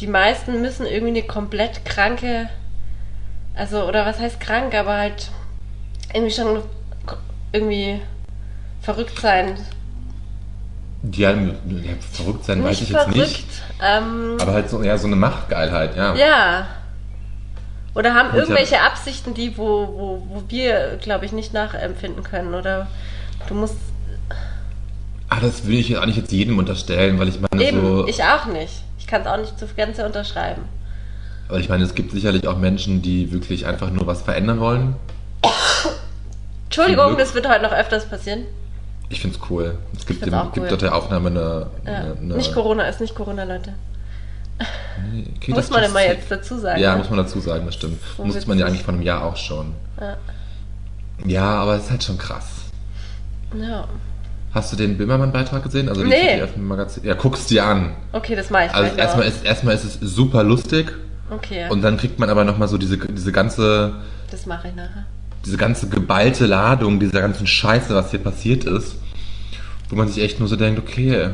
die 0.00 0.06
meisten 0.06 0.60
müssen 0.60 0.86
irgendwie 0.86 1.18
eine 1.18 1.26
komplett 1.26 1.84
kranke, 1.84 2.48
also, 3.54 3.86
oder 3.86 4.04
was 4.04 4.18
heißt 4.20 4.38
krank, 4.40 4.74
aber 4.74 4.96
halt 4.98 5.30
irgendwie 6.12 6.32
schon 6.34 6.62
irgendwie 7.52 8.00
verrückt 8.82 9.18
sein. 9.18 9.56
Die 11.08 11.22
ja, 11.22 11.34
verrückt 12.12 12.44
sein, 12.44 12.64
weiß 12.64 12.80
ich 12.80 12.80
nicht 12.80 12.90
jetzt 12.90 13.02
verrückt. 13.04 13.18
nicht. 13.18 13.46
Ähm, 13.80 14.36
Aber 14.40 14.52
halt 14.52 14.68
so, 14.68 14.82
ja, 14.82 14.98
so 14.98 15.06
eine 15.06 15.16
Machtgeilheit, 15.16 15.96
ja. 15.96 16.14
ja. 16.14 16.66
Oder 17.94 18.14
haben 18.14 18.30
Und 18.30 18.36
irgendwelche 18.36 18.80
Absichten, 18.80 19.32
die, 19.32 19.56
wo, 19.56 19.64
wo, 19.64 20.26
wo 20.28 20.42
wir, 20.48 20.98
glaube 21.00 21.24
ich, 21.24 21.32
nicht 21.32 21.52
nachempfinden 21.54 22.22
können. 22.24 22.54
Oder 22.54 22.88
du 23.48 23.54
musst. 23.54 23.76
Ah, 25.28 25.38
das 25.40 25.66
will 25.66 25.78
ich 25.78 25.90
nicht 25.90 26.16
jetzt 26.16 26.32
jedem 26.32 26.58
unterstellen, 26.58 27.18
weil 27.18 27.28
ich 27.28 27.38
meine 27.40 27.64
Eben, 27.64 27.80
so. 27.80 28.06
ich 28.06 28.22
auch 28.24 28.46
nicht. 28.46 28.72
Ich 28.98 29.06
kann 29.06 29.22
es 29.22 29.26
auch 29.28 29.38
nicht 29.38 29.58
zu 29.58 29.66
Gänze 29.66 30.04
unterschreiben. 30.04 30.62
weil 31.48 31.60
ich 31.60 31.68
meine, 31.68 31.84
es 31.84 31.94
gibt 31.94 32.10
sicherlich 32.10 32.46
auch 32.48 32.58
Menschen, 32.58 33.02
die 33.02 33.32
wirklich 33.32 33.66
einfach 33.66 33.90
nur 33.90 34.06
was 34.06 34.22
verändern 34.22 34.58
wollen. 34.60 34.96
Entschuldigung, 36.64 37.16
das 37.16 37.34
wird 37.34 37.48
heute 37.48 37.62
noch 37.62 37.72
öfters 37.72 38.08
passieren. 38.08 38.44
Ich 39.08 39.20
find's 39.20 39.38
cool. 39.50 39.78
Es 39.96 40.06
gibt, 40.06 40.22
auch 40.32 40.52
gibt 40.52 40.64
cool. 40.64 40.68
dort 40.68 40.82
der 40.82 40.94
Aufnahme 40.94 41.30
eine. 41.30 41.66
Ja. 41.84 41.92
eine, 41.92 42.16
eine 42.20 42.34
Nicht 42.36 42.52
Corona 42.52 42.84
ist 42.88 43.00
nicht 43.00 43.14
Corona, 43.14 43.44
Leute. 43.44 43.74
Okay, 45.36 45.52
muss 45.52 45.70
man 45.70 45.84
immer 45.84 46.02
jetzt 46.02 46.30
dazu 46.30 46.58
sagen. 46.58 46.80
Ja, 46.80 46.92
ne? 46.92 46.98
muss 46.98 47.10
man 47.10 47.18
dazu 47.18 47.40
sagen, 47.40 47.66
das 47.66 47.74
stimmt. 47.74 48.00
So 48.16 48.24
Musste 48.24 48.48
man 48.48 48.58
ja 48.58 48.66
eigentlich 48.66 48.82
vor 48.82 48.94
einem 48.94 49.02
Jahr 49.02 49.24
auch 49.24 49.36
schon. 49.36 49.74
Ja. 50.00 50.16
Ja, 51.24 51.44
aber 51.56 51.76
es 51.76 51.84
ist 51.84 51.90
halt 51.90 52.04
schon 52.04 52.18
krass. 52.18 52.46
ja. 53.54 53.86
Hast 54.52 54.72
du 54.72 54.76
den 54.76 54.96
Böhmermann-Beitrag 54.96 55.62
gesehen? 55.64 55.90
Also 55.90 56.02
die 56.02 56.08
Nee. 56.08 56.42
Magazin? 56.56 57.04
Ja, 57.04 57.12
guck's 57.12 57.44
dir 57.44 57.66
an. 57.66 57.94
Okay, 58.12 58.34
das 58.34 58.48
mache 58.48 58.64
ich 58.66 58.72
Also 58.72 58.96
erstmal 58.96 59.26
ist, 59.26 59.44
erstmal 59.44 59.74
ist 59.74 59.84
es 59.84 60.00
super 60.00 60.42
lustig 60.44 60.94
Okay, 61.28 61.68
und 61.68 61.82
dann 61.82 61.98
kriegt 61.98 62.18
man 62.18 62.30
aber 62.30 62.44
nochmal 62.44 62.68
so 62.68 62.78
diese, 62.78 62.96
diese 62.96 63.32
ganze, 63.32 63.96
das 64.30 64.46
mache 64.46 64.68
ich 64.68 64.74
nachher. 64.74 65.04
Diese 65.46 65.56
ganze 65.56 65.88
geballte 65.88 66.46
Ladung 66.46 66.98
dieser 67.00 67.20
ganzen 67.20 67.46
Scheiße, 67.46 67.94
was 67.94 68.10
hier 68.10 68.18
passiert 68.20 68.64
ist, 68.64 68.96
wo 69.88 69.96
man 69.96 70.08
sich 70.08 70.22
echt 70.22 70.40
nur 70.40 70.48
so 70.48 70.56
denkt, 70.56 70.80
okay, 70.80 71.30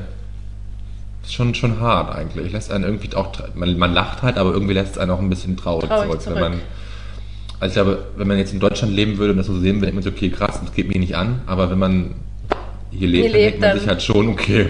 ist 1.23 1.33
schon, 1.33 1.55
schon 1.55 1.81
hart 1.81 2.15
eigentlich. 2.15 2.53
Lässt 2.53 2.71
einen 2.71 2.85
irgendwie 2.85 3.15
auch, 3.17 3.33
man, 3.55 3.79
man 3.79 3.95
lacht 3.95 4.23
halt, 4.23 4.37
aber 4.37 4.53
irgendwie 4.53 4.75
lässt 4.75 4.93
es 4.93 4.99
einen 4.99 5.11
auch 5.11 5.19
ein 5.21 5.31
bisschen 5.31 5.57
traurig, 5.57 5.89
Traurig 5.89 6.07
zurück. 6.09 6.21
zurück. 6.23 6.37
Wenn 6.37 6.43
man, 6.53 6.61
also 7.61 7.69
ich 7.71 7.75
glaube, 7.75 8.05
wenn 8.17 8.29
man 8.29 8.39
jetzt 8.39 8.53
in 8.53 8.61
Deutschland 8.61 8.93
leben 8.95 9.17
würde 9.19 9.33
und 9.33 9.39
das 9.39 9.47
so 9.47 9.55
sehen 9.59 9.77
würde, 9.77 9.87
denkt 9.87 9.95
man 9.95 10.03
sich, 10.03 10.13
okay, 10.13 10.29
krass, 10.31 10.61
das 10.61 10.73
geht 10.75 10.89
mir 10.89 10.99
nicht 11.01 11.17
an, 11.17 11.41
aber 11.47 11.71
wenn 11.71 11.79
man 11.79 12.15
hier 12.91 13.09
lebt, 13.09 13.25
Hier 13.25 13.33
dann 13.33 13.41
denkt 13.41 13.61
man 13.61 13.71
dann- 13.71 13.79
sich 13.79 13.89
halt 13.89 14.03
schon, 14.03 14.29
okay, 14.29 14.67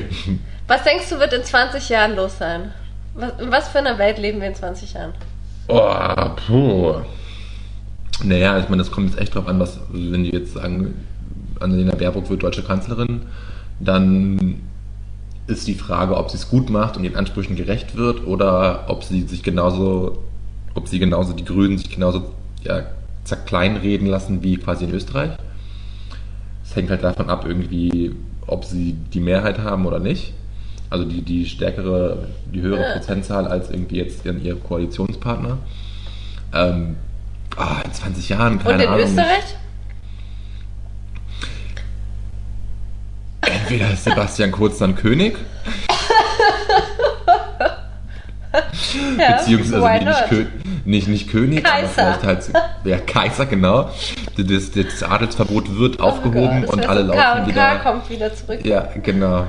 Was 0.69 0.85
denkst 0.85 1.09
du, 1.11 1.19
wird 1.19 1.33
in 1.33 1.43
20 1.43 1.89
Jahren 1.89 2.15
los 2.15 2.39
sein? 2.39 2.73
Was, 3.15 3.33
in 3.41 3.51
was 3.51 3.69
für 3.69 3.79
einer 3.79 3.99
Welt 3.99 4.19
leben 4.19 4.41
wir 4.41 4.49
in 4.49 4.55
20 4.55 4.93
Jahren? 4.95 5.13
Oh, 5.69 6.29
puh. 6.47 6.95
Naja, 8.25 8.59
ich 8.59 8.69
meine, 8.69 8.83
das 8.83 8.91
kommt 8.91 9.11
jetzt 9.11 9.21
echt 9.21 9.35
drauf 9.35 9.49
an, 9.49 9.59
was, 9.59 9.81
wenn 9.93 10.25
die 10.25 10.31
jetzt 10.31 10.55
sagen, 10.55 10.95
Annalena 11.61 11.95
Baerbock 11.95 12.31
wird 12.31 12.43
deutsche 12.43 12.63
Kanzlerin, 12.63 13.23
dann 13.81 14.61
ist 15.47 15.67
die 15.67 15.75
Frage, 15.75 16.17
ob 16.17 16.31
sie 16.31 16.37
es 16.37 16.49
gut 16.49 16.71
macht 16.71 16.97
und 16.97 17.05
ihren 17.05 17.17
Ansprüchen 17.17 17.57
gerecht 17.57 17.97
wird 17.97 18.27
oder 18.27 18.85
ob 18.89 19.03
sie 19.03 19.23
sich 19.23 19.43
genauso, 19.43 20.23
ob 20.75 20.89
sie 20.89 20.99
genauso, 20.99 21.33
die 21.33 21.45
Grünen 21.45 21.79
sich 21.79 21.91
genauso 21.91 22.33
ja, 22.63 22.85
zerkleinreden 23.25 24.07
lassen 24.07 24.43
wie 24.43 24.57
quasi 24.57 24.85
in 24.85 24.93
Österreich. 24.93 25.33
Es 26.65 26.77
hängt 26.77 26.91
halt 26.91 27.03
davon 27.03 27.29
ab, 27.29 27.45
irgendwie, 27.47 28.15
ob 28.47 28.65
sie 28.65 28.97
die 29.13 29.21
Mehrheit 29.21 29.59
haben 29.59 29.85
oder 29.85 29.99
nicht. 29.99 30.33
Also 30.91 31.05
die, 31.05 31.23
die 31.23 31.47
stärkere, 31.47 32.29
die 32.53 32.61
höhere 32.61 32.83
Ja. 32.83 32.93
Prozentzahl 32.93 33.47
als 33.47 33.71
irgendwie 33.71 33.97
jetzt 33.97 34.25
ihren, 34.25 34.45
ihr 34.45 34.57
Koalitionspartner. 34.57 35.59
Ähm, 36.55 36.97
ah, 37.57 37.81
in 37.85 37.93
20 37.93 38.29
Jahren, 38.29 38.59
keine 38.59 38.75
Und 38.75 38.81
in 38.81 38.89
Ahnung. 38.89 39.01
Österreich? 39.07 39.57
Entweder 43.43 43.93
ist 43.93 44.05
Sebastian 44.05 44.53
Kurz 44.53 44.79
dann 44.79 44.95
König. 44.95 45.37
Ja, 49.19 49.39
Beziehungsweise 49.39 49.83
why 49.83 50.05
nicht, 50.05 50.87
nicht, 50.87 51.09
nicht 51.09 51.31
König, 51.31 51.65
aber 51.65 51.81
Kaiser. 51.81 51.89
vielleicht 52.21 52.25
halt 52.25 52.51
ja, 52.85 52.99
Kaiser, 52.99 53.47
genau. 53.47 53.91
Das, 54.37 54.71
das 54.73 55.03
Adelsverbot 55.03 55.79
wird 55.79 56.01
aufgehoben 56.01 56.65
Oh 56.65 56.67
Gott, 56.67 56.75
und 56.75 56.87
alle 56.87 57.03
laufen 57.03 57.19
K&K 57.21 57.47
wieder. 57.47 57.77
kommt 57.77 58.11
wieder 58.11 58.35
zurück. 58.35 58.61
Ja, 58.65 58.89
genau. 59.03 59.47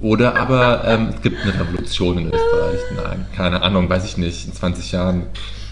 Oder 0.00 0.36
aber 0.36 0.82
ähm, 0.86 1.12
es 1.14 1.22
gibt 1.22 1.40
eine 1.42 1.54
Revolution 1.58 2.18
in 2.18 2.26
Österreich. 2.26 2.80
Nein, 2.94 3.26
keine 3.34 3.62
Ahnung, 3.62 3.88
weiß 3.88 4.04
ich 4.04 4.16
nicht. 4.16 4.46
In 4.46 4.52
20 4.52 4.92
Jahren 4.92 5.26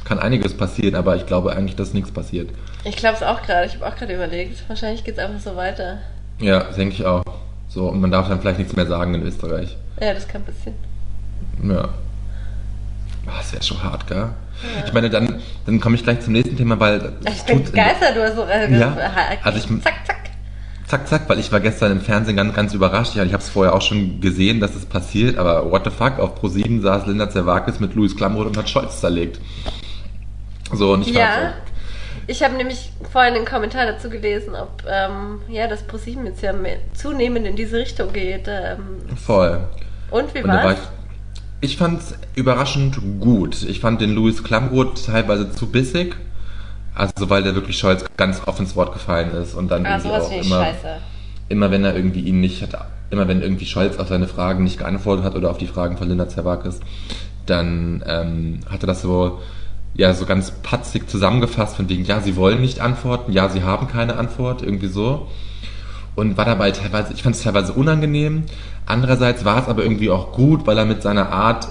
kann 0.06 0.18
einiges 0.20 0.54
passieren, 0.56 0.94
aber 0.94 1.16
ich 1.16 1.26
glaube 1.26 1.52
eigentlich, 1.52 1.76
dass 1.76 1.92
nichts 1.92 2.10
passiert. 2.12 2.48
Ich 2.84 2.96
glaube 2.96 3.16
es 3.16 3.22
auch 3.22 3.42
gerade. 3.42 3.66
Ich 3.66 3.74
habe 3.74 3.86
auch 3.86 3.96
gerade 3.96 4.14
überlegt. 4.14 4.62
Wahrscheinlich 4.68 5.02
geht 5.04 5.18
es 5.18 5.24
einfach 5.24 5.40
so 5.40 5.56
weiter. 5.56 5.98
Ja, 6.38 6.60
denke 6.76 6.94
ich 6.94 7.04
auch. 7.04 7.22
So, 7.68 7.88
und 7.88 8.00
man 8.00 8.10
darf 8.10 8.28
dann 8.28 8.40
vielleicht 8.40 8.58
nichts 8.58 8.76
mehr 8.76 8.86
sagen 8.86 9.14
in 9.14 9.22
Österreich. 9.22 9.76
Ja, 10.00 10.14
das 10.14 10.26
kann 10.28 10.42
passieren. 10.44 10.76
Ja. 11.62 11.88
Ah, 13.26 13.38
Das 13.38 13.52
wäre 13.52 13.62
schon 13.64 13.82
hart, 13.82 14.06
gell? 14.06 14.28
Ich 14.86 14.92
meine, 14.92 15.10
dann, 15.10 15.40
dann 15.66 15.80
komme 15.80 15.96
ich 15.96 16.04
gleich 16.04 16.20
zum 16.20 16.32
nächsten 16.32 16.56
Thema, 16.56 16.78
weil 16.78 17.12
Ich 17.28 17.42
bin 17.42 17.64
begeistert, 17.64 18.16
du 18.16 18.22
hast 18.22 18.36
so. 18.36 18.44
Äh, 18.44 18.78
Ja, 18.78 18.96
äh, 18.96 19.36
also 19.42 19.58
ich- 19.58 19.82
zack, 19.82 19.94
zack. 20.06 20.16
Zack, 20.86 21.08
zack, 21.08 21.28
weil 21.28 21.40
ich 21.40 21.50
war 21.50 21.58
gestern 21.58 21.90
im 21.90 22.00
Fernsehen 22.00 22.36
ganz, 22.36 22.54
ganz 22.54 22.72
überrascht. 22.72 23.16
Ja, 23.16 23.24
ich 23.24 23.32
habe 23.32 23.42
es 23.42 23.48
vorher 23.48 23.74
auch 23.74 23.82
schon 23.82 24.20
gesehen, 24.20 24.60
dass 24.60 24.76
es 24.76 24.86
passiert, 24.86 25.36
aber 25.36 25.68
what 25.72 25.82
the 25.84 25.90
fuck, 25.90 26.20
auf 26.20 26.40
Pro7 26.40 26.80
saß 26.80 27.06
Linda 27.06 27.28
Zerwakis 27.28 27.80
mit 27.80 27.94
Louis 27.96 28.16
Klamroth 28.16 28.46
und 28.46 28.56
hat 28.56 28.70
Scholz 28.70 29.00
zerlegt. 29.00 29.40
So, 30.72 30.92
und 30.92 31.06
ich 31.06 31.14
war 31.14 31.20
Ja. 31.20 31.54
Ich 32.28 32.42
habe 32.42 32.54
nämlich 32.56 32.92
vorhin 33.12 33.34
einen 33.34 33.44
Kommentar 33.44 33.86
dazu 33.86 34.10
gelesen, 34.10 34.54
ob 34.56 34.82
ähm, 34.88 35.40
ja, 35.48 35.68
das 35.68 35.84
ProSieben 35.84 36.26
jetzt 36.26 36.42
ja 36.42 36.52
mehr, 36.52 36.78
zunehmend 36.92 37.46
in 37.46 37.54
diese 37.56 37.76
Richtung 37.78 38.12
geht. 38.12 38.48
Ähm, 38.48 39.00
so 39.08 39.16
voll. 39.16 39.68
und 40.10 40.34
wie 40.34 40.42
Und 40.42 40.52
da 40.52 40.62
war 40.62 40.64
war's? 40.64 40.78
ich, 41.60 41.72
ich 41.72 41.76
fand 41.76 42.00
es 42.00 42.14
überraschend 42.34 42.98
gut. 43.20 43.62
Ich 43.62 43.80
fand 43.80 44.00
den 44.00 44.14
Louis 44.14 44.42
Klamroth 44.42 45.06
teilweise 45.06 45.52
zu 45.52 45.70
bissig. 45.70 46.16
Also, 46.94 47.28
weil 47.30 47.42
der 47.42 47.54
wirklich 47.54 47.78
Scholz 47.78 48.04
ganz 48.16 48.40
offen 48.46 48.62
ins 48.64 48.74
Wort 48.74 48.92
gefallen 48.92 49.30
ist 49.32 49.54
und 49.54 49.68
dann 49.68 49.84
Ah, 49.86 49.98
irgendwie 49.98 50.08
sowas 50.08 50.24
auch 50.24 50.32
immer, 50.32 50.64
scheiße. 50.64 50.96
immer 51.48 51.70
wenn 51.70 51.84
er 51.84 51.94
irgendwie 51.94 52.20
ihn 52.20 52.40
nicht 52.40 52.62
hat, 52.62 52.86
immer 53.10 53.28
wenn 53.28 53.42
irgendwie 53.42 53.66
Scholz 53.66 53.98
auf 53.98 54.08
seine 54.08 54.26
Fragen 54.28 54.64
nicht 54.64 54.78
geantwortet 54.78 55.24
hat 55.24 55.34
oder 55.36 55.50
auf 55.50 55.58
die 55.58 55.66
Fragen 55.66 55.98
von 55.98 56.08
Linda 56.08 56.28
Zerwakis, 56.28 56.80
dann 57.44 58.02
ähm, 58.06 58.60
hat 58.68 58.82
er 58.82 58.86
das 58.86 59.02
so, 59.02 59.40
ja, 59.96 60.12
so 60.12 60.26
ganz 60.26 60.50
patzig 60.50 61.08
zusammengefasst 61.08 61.76
von 61.76 61.88
wegen, 61.88 62.04
ja, 62.04 62.20
sie 62.20 62.36
wollen 62.36 62.60
nicht 62.60 62.80
antworten, 62.80 63.32
ja, 63.32 63.48
sie 63.48 63.62
haben 63.62 63.88
keine 63.88 64.16
Antwort, 64.16 64.62
irgendwie 64.62 64.88
so. 64.88 65.28
Und 66.14 66.36
war 66.36 66.44
dabei 66.44 66.70
teilweise, 66.70 67.12
ich 67.12 67.22
fand 67.22 67.36
es 67.36 67.42
teilweise 67.42 67.72
unangenehm. 67.72 68.44
Andererseits 68.86 69.44
war 69.44 69.62
es 69.62 69.68
aber 69.68 69.82
irgendwie 69.82 70.10
auch 70.10 70.32
gut, 70.32 70.66
weil 70.66 70.78
er 70.78 70.84
mit 70.84 71.02
seiner 71.02 71.30
Art 71.30 71.68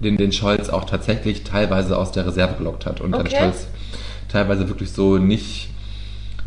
den, 0.00 0.16
den 0.16 0.32
Scholz 0.32 0.68
auch 0.68 0.84
tatsächlich 0.84 1.44
teilweise 1.44 1.96
aus 1.96 2.12
der 2.12 2.26
Reserve 2.26 2.54
gelockt 2.58 2.86
hat 2.86 3.00
und 3.00 3.12
dann 3.12 3.26
Okay. 3.26 3.36
Scholz 3.38 3.66
teilweise 4.28 4.68
wirklich 4.68 4.92
so 4.92 5.18
nicht, 5.18 5.70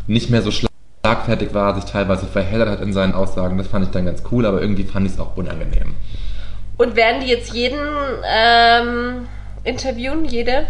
nicht 0.06 0.30
mehr 0.30 0.42
so 0.42 0.50
schlagfertig 0.50 1.54
war, 1.54 1.74
sich 1.74 1.84
teilweise 1.84 2.26
verheddert 2.26 2.68
hat 2.68 2.80
in 2.80 2.92
seinen 2.92 3.14
Aussagen. 3.14 3.56
Das 3.56 3.68
fand 3.68 3.86
ich 3.86 3.90
dann 3.90 4.04
ganz 4.04 4.22
cool, 4.30 4.44
aber 4.44 4.60
irgendwie 4.60 4.84
fand 4.84 5.06
ich 5.06 5.14
es 5.14 5.20
auch 5.20 5.36
unangenehm. 5.36 5.94
Und 6.76 6.94
werden 6.94 7.22
die 7.22 7.28
jetzt 7.28 7.52
jeden 7.54 7.78
ähm, 8.24 9.26
interviewen? 9.64 10.24
Jede? 10.24 10.66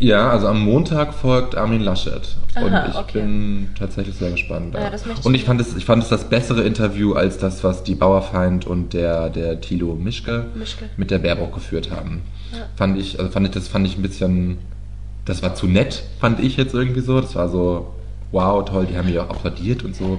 Ja, 0.00 0.30
also 0.30 0.48
am 0.48 0.62
Montag 0.62 1.12
folgt 1.12 1.54
Armin 1.54 1.82
Laschet. 1.82 2.36
und 2.56 2.72
Aha, 2.72 2.88
ich 2.88 2.96
okay. 2.96 3.20
bin 3.20 3.68
tatsächlich 3.78 4.16
sehr 4.16 4.30
gespannt. 4.30 4.74
Ja, 4.74 4.90
möchte 4.90 5.10
ich 5.18 5.26
und 5.26 5.34
ich 5.34 5.44
fand, 5.44 5.60
es, 5.60 5.76
ich 5.76 5.84
fand 5.84 6.02
es 6.02 6.08
das 6.08 6.24
bessere 6.24 6.62
Interview 6.62 7.12
als 7.12 7.36
das, 7.36 7.62
was 7.64 7.84
die 7.84 7.94
Bauerfeind 7.94 8.66
und 8.66 8.94
der, 8.94 9.28
der 9.28 9.60
Thilo 9.60 9.94
Mischke, 9.94 10.46
Mischke. 10.54 10.86
mit 10.96 11.10
der 11.10 11.18
Baerbock 11.18 11.52
geführt 11.52 11.90
haben. 11.90 12.22
Ja. 12.52 12.60
Fand 12.76 12.98
ich, 12.98 13.18
also 13.18 13.30
fand 13.30 13.46
ich, 13.46 13.52
das 13.52 13.68
fand 13.68 13.86
ich 13.86 13.98
ein 13.98 14.02
bisschen, 14.02 14.56
das 15.26 15.42
war 15.42 15.54
zu 15.54 15.66
nett, 15.66 16.02
fand 16.18 16.40
ich 16.40 16.56
jetzt 16.56 16.72
irgendwie 16.72 17.00
so. 17.00 17.20
Das 17.20 17.34
war 17.34 17.50
so, 17.50 17.92
wow, 18.32 18.64
toll, 18.64 18.86
die 18.86 18.96
haben 18.96 19.06
mich 19.06 19.18
auch 19.18 19.28
applaudiert 19.28 19.84
und 19.84 19.94
so. 19.94 20.18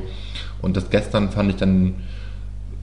Und 0.62 0.78
das 0.78 0.92
gestern 0.92 1.32
fand 1.32 1.50
ich 1.50 1.56
dann, 1.56 1.96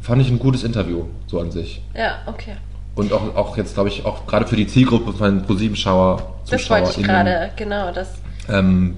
fand 0.00 0.21
ich 0.21 0.31
ein 0.31 0.40
gutes 0.40 0.64
Interview, 0.64 1.05
so 1.28 1.38
an 1.38 1.52
sich. 1.52 1.81
Ja, 1.95 2.23
okay. 2.26 2.57
Und 2.99 3.12
auch, 3.12 3.37
auch 3.37 3.57
jetzt, 3.57 3.75
glaube 3.75 3.90
ich, 3.90 4.05
auch 4.05 4.26
gerade 4.26 4.45
für 4.47 4.57
die 4.57 4.67
Zielgruppe 4.67 5.12
von 5.12 5.43
ProSieben-Schauer, 5.45 6.21
Das 6.50 6.69
wollte 6.69 6.90
ich 7.00 7.07
gerade, 7.07 7.50
genau, 7.55 7.93
das. 7.93 8.09
ähm, 8.49 8.97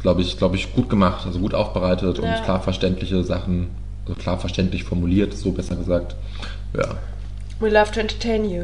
glaube 0.00 0.22
ich, 0.22 0.38
glaube 0.38 0.56
ich, 0.56 0.74
gut 0.74 0.88
gemacht, 0.88 1.26
also 1.26 1.38
gut 1.38 1.52
aufbereitet 1.52 2.16
Ja. 2.18 2.24
und 2.36 2.44
klar 2.44 2.62
verständliche 2.62 3.22
Sachen, 3.24 3.68
also 4.06 4.18
klar 4.18 4.38
verständlich 4.38 4.84
formuliert, 4.84 5.34
so 5.34 5.52
besser 5.52 5.76
gesagt. 5.76 6.16
Ja. 6.74 6.94
We 7.60 7.68
love 7.68 7.90
to 7.92 8.00
entertain 8.00 8.48
you. 8.48 8.62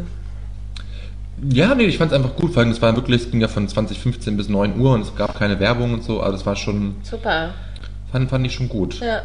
Ja, 1.53 1.75
nee, 1.75 1.85
ich 1.85 1.99
fand 1.99 2.11
es 2.11 2.17
einfach 2.17 2.35
gut, 2.35 2.57
weil 2.57 2.69
es 2.71 2.81
war 2.81 2.97
wirklich, 2.97 3.23
es 3.25 3.31
ging 3.31 3.43
ja 3.43 3.49
von 3.49 3.69
2015 3.69 4.39
bis 4.39 4.49
9 4.49 4.81
Uhr 4.81 4.95
und 4.95 5.03
es 5.03 5.15
gab 5.15 5.39
keine 5.39 5.61
Werbung 5.61 5.93
und 5.93 6.03
so, 6.03 6.23
aber 6.23 6.33
das 6.33 6.47
war 6.47 6.57
schon, 6.57 6.97
Super. 7.03 7.51
fand, 8.11 8.31
fand 8.31 8.47
ich 8.47 8.55
schon 8.55 8.71
gut. 8.71 9.01
Ja. 9.01 9.21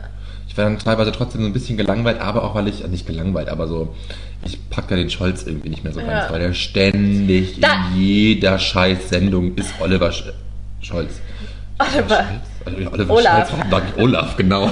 Ich 0.47 0.57
war 0.57 0.65
dann 0.65 0.77
teilweise 0.77 1.11
trotzdem 1.13 1.41
so 1.41 1.47
ein 1.47 1.53
bisschen 1.53 1.77
gelangweilt, 1.77 2.19
aber 2.19 2.43
auch 2.43 2.53
weil 2.53 2.67
ich, 2.67 2.83
äh, 2.83 2.87
nicht 2.89 3.07
gelangweilt, 3.07 3.47
aber 3.47 3.67
so, 3.67 3.95
ich 4.45 4.69
pack 4.69 4.87
da 4.87 4.95
den 4.95 5.09
Scholz 5.09 5.43
irgendwie 5.43 5.69
nicht 5.69 5.83
mehr 5.83 5.93
so 5.93 5.99
Ja. 5.99 6.07
ganz, 6.07 6.31
weil 6.31 6.39
der 6.39 6.53
ständig 6.53 7.59
Da- 7.59 7.87
in 7.93 8.01
jeder 8.01 8.59
scheiß 8.59 9.09
Sendung 9.09 9.55
ist 9.55 9.73
Oliver 9.79 10.11
Sch 10.11 10.25
Scholz. 10.81 11.21
Oliver. 11.79 12.25
Scholz? 12.65 12.91
Oliver 12.93 13.13
Olaf. 13.13 13.49
Scholz, 13.49 13.61
warum 13.71 13.83
ich 13.87 14.03
Olaf, 14.03 14.37
genau. 14.37 14.63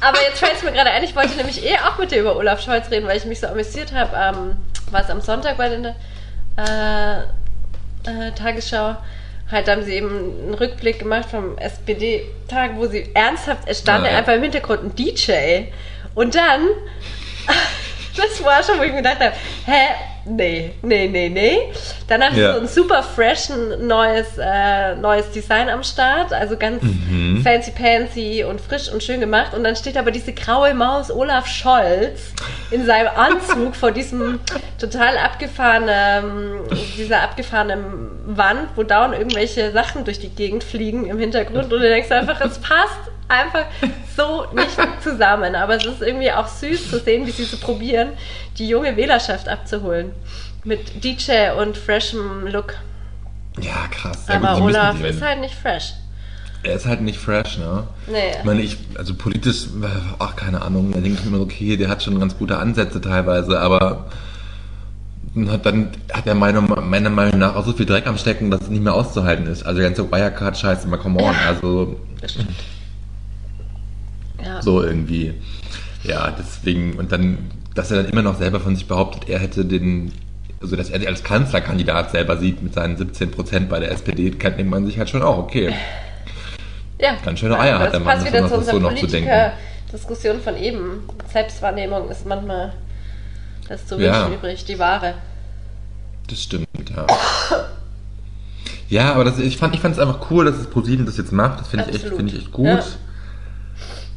Aber 0.00 0.18
jetzt 0.28 0.38
fällt 0.38 0.54
es 0.56 0.62
mir 0.62 0.72
gerade 0.72 0.90
ein, 0.90 1.02
ich 1.04 1.14
wollte 1.16 1.36
nämlich 1.36 1.64
eh 1.64 1.76
auch 1.78 1.98
mit 1.98 2.10
dir 2.10 2.20
über 2.20 2.36
Olaf 2.36 2.60
Scholz 2.62 2.90
reden, 2.90 3.06
weil 3.06 3.16
ich 3.16 3.24
mich 3.24 3.40
so 3.40 3.46
amüsiert 3.48 3.92
habe. 3.92 4.10
Ähm, 4.14 4.56
war 4.90 5.02
es 5.02 5.10
am 5.10 5.20
Sonntag 5.20 5.56
bei 5.56 5.68
der 5.68 5.94
äh, 6.56 7.20
äh, 8.08 8.32
Tagesschau? 8.32 8.96
Halt 9.50 9.68
haben 9.68 9.82
sie 9.82 9.94
eben 9.94 10.08
einen 10.44 10.54
Rückblick 10.54 11.00
gemacht 11.00 11.28
vom 11.30 11.58
SPD-Tag, 11.58 12.76
wo 12.76 12.86
sie 12.86 13.08
ernsthaft, 13.14 13.62
es 13.66 13.80
stand 13.80 14.04
Ah, 14.06 14.10
ja. 14.10 14.18
einfach 14.18 14.34
im 14.34 14.42
Hintergrund 14.42 14.84
ein 14.84 14.94
DJ. 14.94 15.64
Und 16.14 16.34
dann, 16.36 16.66
das 18.16 18.44
war 18.44 18.62
schon, 18.62 18.78
wo 18.78 18.82
ich 18.82 18.90
mir 18.90 18.98
gedacht 18.98 19.20
habe, 19.20 19.32
hä, 19.66 19.94
nee, 20.26 20.72
nee, 20.82 21.08
nee, 21.08 21.28
nee. 21.28 21.58
Sie 21.74 22.40
Ja. 22.40 22.54
so 22.54 22.60
ein 22.60 22.66
super 22.68 23.02
fresh 23.02 23.50
ein 23.50 23.86
neues, 23.86 24.36
äh, 24.38 24.94
neues 24.96 25.30
Design 25.30 25.68
am 25.68 25.82
Start, 25.82 26.32
also 26.32 26.56
ganz 26.56 26.82
Mhm. 26.82 27.40
fancy 27.42 27.70
pansy 27.70 28.44
und 28.48 28.60
frisch 28.60 28.88
und 28.92 29.02
schön 29.02 29.20
gemacht. 29.20 29.54
Und 29.54 29.64
dann 29.64 29.76
steht 29.76 29.96
aber 29.96 30.10
diese 30.10 30.32
graue 30.32 30.74
Maus 30.74 31.10
Olaf 31.10 31.46
Scholz 31.46 32.32
in 32.70 32.84
seinem 32.86 33.08
Anzug 33.16 33.74
vor 33.76 33.90
diesem 33.92 34.40
total 34.78 35.16
abgefahrenen, 35.18 36.60
dieser 36.96 37.22
abgefahrenen 37.22 38.10
Wand, 38.26 38.68
wo 38.76 38.82
dauernd 38.82 39.14
irgendwelche 39.14 39.70
Sachen 39.72 40.04
durch 40.04 40.18
die 40.18 40.28
Gegend 40.30 40.64
fliegen 40.64 41.06
im 41.06 41.18
Hintergrund. 41.18 41.64
Und 41.64 41.70
du 41.70 41.78
denkst 41.78 42.10
einfach, 42.10 42.40
es 42.40 42.58
passt 42.58 42.98
einfach 43.30 43.66
so 44.16 44.46
nicht 44.54 44.76
zusammen. 45.02 45.54
Aber 45.54 45.76
es 45.76 45.84
ist 45.84 46.02
irgendwie 46.02 46.32
auch 46.32 46.46
süß 46.46 46.90
zu 46.90 46.98
sehen, 46.98 47.26
wie 47.26 47.30
sie 47.30 47.44
so 47.44 47.56
probieren, 47.56 48.10
die 48.58 48.68
junge 48.68 48.96
Wählerschaft 48.96 49.48
abzuholen. 49.48 50.12
Mit 50.64 51.02
DJ 51.02 51.52
und 51.58 51.76
freshem 51.76 52.46
Look. 52.46 52.74
Ja, 53.60 53.86
krass. 53.90 54.26
Ja, 54.28 54.36
Aber 54.36 54.60
gut, 54.60 54.70
Olaf 54.70 54.96
die, 55.00 55.08
ist 55.08 55.22
halt 55.22 55.40
nicht 55.40 55.54
fresh. 55.54 55.94
Er 56.62 56.74
ist 56.74 56.86
halt 56.86 57.00
nicht 57.00 57.18
fresh, 57.18 57.56
ne? 57.56 57.84
Nee. 58.06 58.18
Ich 58.38 58.44
meine, 58.44 58.60
ich, 58.60 58.76
also 58.98 59.14
politisch, 59.14 59.64
äh, 59.82 59.86
ach, 60.18 60.36
keine 60.36 60.60
Ahnung, 60.60 60.92
da 60.92 61.00
denke 61.00 61.18
ich 61.18 61.24
mir 61.24 61.34
immer, 61.34 61.42
okay, 61.42 61.76
der 61.78 61.88
hat 61.88 62.02
schon 62.02 62.20
ganz 62.20 62.36
gute 62.36 62.58
Ansätze 62.58 63.00
teilweise, 63.00 63.58
aber 63.58 64.10
dann 65.34 65.50
hat, 65.50 65.64
dann 65.64 65.90
hat 66.12 66.26
er 66.26 66.34
meiner, 66.34 66.60
meiner 66.60 67.10
Meinung 67.10 67.38
nach 67.38 67.56
auch 67.56 67.64
so 67.64 67.72
viel 67.72 67.86
Dreck 67.86 68.06
am 68.06 68.18
Stecken, 68.18 68.50
dass 68.50 68.62
es 68.62 68.68
nicht 68.68 68.82
mehr 68.82 68.94
auszuhalten 68.94 69.46
ist. 69.46 69.64
Also 69.64 69.80
ganz 69.80 69.96
so 69.96 70.10
Wirecard-Scheiße, 70.10 70.86
mal 70.88 70.98
come 70.98 71.22
on, 71.22 71.34
also. 71.46 71.98
Ja. 74.44 74.62
so 74.62 74.82
irgendwie. 74.82 75.34
Ja, 76.02 76.34
deswegen, 76.38 76.94
und 76.94 77.12
dann, 77.12 77.38
dass 77.74 77.90
er 77.90 78.02
dann 78.02 78.12
immer 78.12 78.22
noch 78.22 78.36
selber 78.38 78.60
von 78.60 78.74
sich 78.74 78.86
behauptet, 78.88 79.28
er 79.28 79.38
hätte 79.38 79.64
den, 79.64 80.12
also 80.62 80.76
dass 80.76 80.90
er 80.90 80.98
sich 80.98 81.08
als 81.08 81.22
Kanzlerkandidat 81.22 82.10
selber 82.10 82.36
sieht 82.38 82.62
mit 82.62 82.74
seinen 82.74 82.96
17 82.96 83.30
Prozent 83.30 83.68
bei 83.68 83.80
der 83.80 83.90
SPD, 83.90 84.30
kann 84.30 84.56
nimmt 84.56 84.70
man 84.70 84.86
sich 84.86 84.98
halt 84.98 85.10
schon 85.10 85.22
auch, 85.22 85.38
okay. 85.38 85.74
Ja. 86.98 87.16
Ganz 87.24 87.38
schöne 87.40 87.58
Eier 87.58 87.78
hat 87.78 87.92
der 87.92 88.00
Mann, 88.00 88.14
passt 88.18 88.26
das 88.26 88.32
wieder 88.32 88.40
noch- 88.42 88.48
zu 88.48 88.54
so 88.54 88.58
unserer 88.76 88.80
noch 88.80 88.94
zu 88.94 89.06
denken. 89.06 89.28
Politiker-Diskussion 89.30 90.40
von 90.40 90.56
eben. 90.56 91.02
Selbstwahrnehmung 91.32 92.08
ist 92.10 92.26
manchmal 92.26 92.72
das 93.68 93.86
zu 93.86 93.98
Ja. 94.00 94.24
wünschen 94.24 94.34
übrig, 94.38 94.64
die 94.66 94.78
Ware. 94.78 95.14
Das 96.28 96.42
stimmt, 96.42 96.66
ja. 96.94 97.06
Ja, 98.88 99.12
aber 99.14 99.24
das, 99.24 99.38
ich 99.38 99.56
fand 99.56 99.74
es 99.74 99.98
einfach 99.98 100.30
cool, 100.30 100.44
dass 100.44 100.56
es 100.56 100.66
ProSieben 100.66 101.06
das 101.06 101.16
jetzt 101.16 101.32
macht. 101.32 101.60
Das 101.60 101.68
finde 101.68 101.86
ich, 101.90 101.96
echt- 102.04 102.14
finde 102.14 102.32
ich 102.34 102.40
echt 102.40 102.52
gut. 102.52 102.66
Ja. 102.66 102.82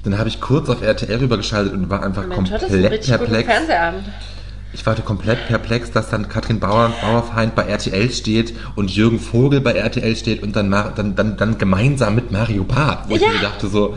Dann 0.03 0.17
habe 0.19 0.27
ich 0.29 0.41
kurz 0.41 0.69
auf 0.69 0.81
RTL 0.81 1.17
rübergeschaltet 1.19 1.73
und 1.73 1.89
war 1.89 2.03
einfach 2.03 2.25
Mensch, 2.27 2.49
komplett 2.51 3.05
perplex. 3.05 3.49
Ich 4.73 4.85
war 4.85 4.95
komplett 4.95 5.47
perplex, 5.47 5.91
dass 5.91 6.09
dann 6.09 6.27
Katrin 6.27 6.59
Bauer, 6.59 6.91
Bauerfeind 7.01 7.53
bei 7.55 7.63
RTL 7.63 8.09
steht 8.11 8.53
und 8.75 8.89
Jürgen 8.91 9.19
Vogel 9.19 9.61
bei 9.61 9.73
RTL 9.73 10.15
steht 10.15 10.41
und 10.43 10.55
dann, 10.55 10.71
dann, 10.71 11.15
dann, 11.15 11.37
dann 11.37 11.57
gemeinsam 11.57 12.15
mit 12.15 12.31
Mario 12.31 12.63
Barth. 12.63 13.07
Wo 13.07 13.15
ich 13.15 13.21
Ja. 13.21 13.29
mir 13.29 13.39
dachte 13.39 13.67
so, 13.67 13.95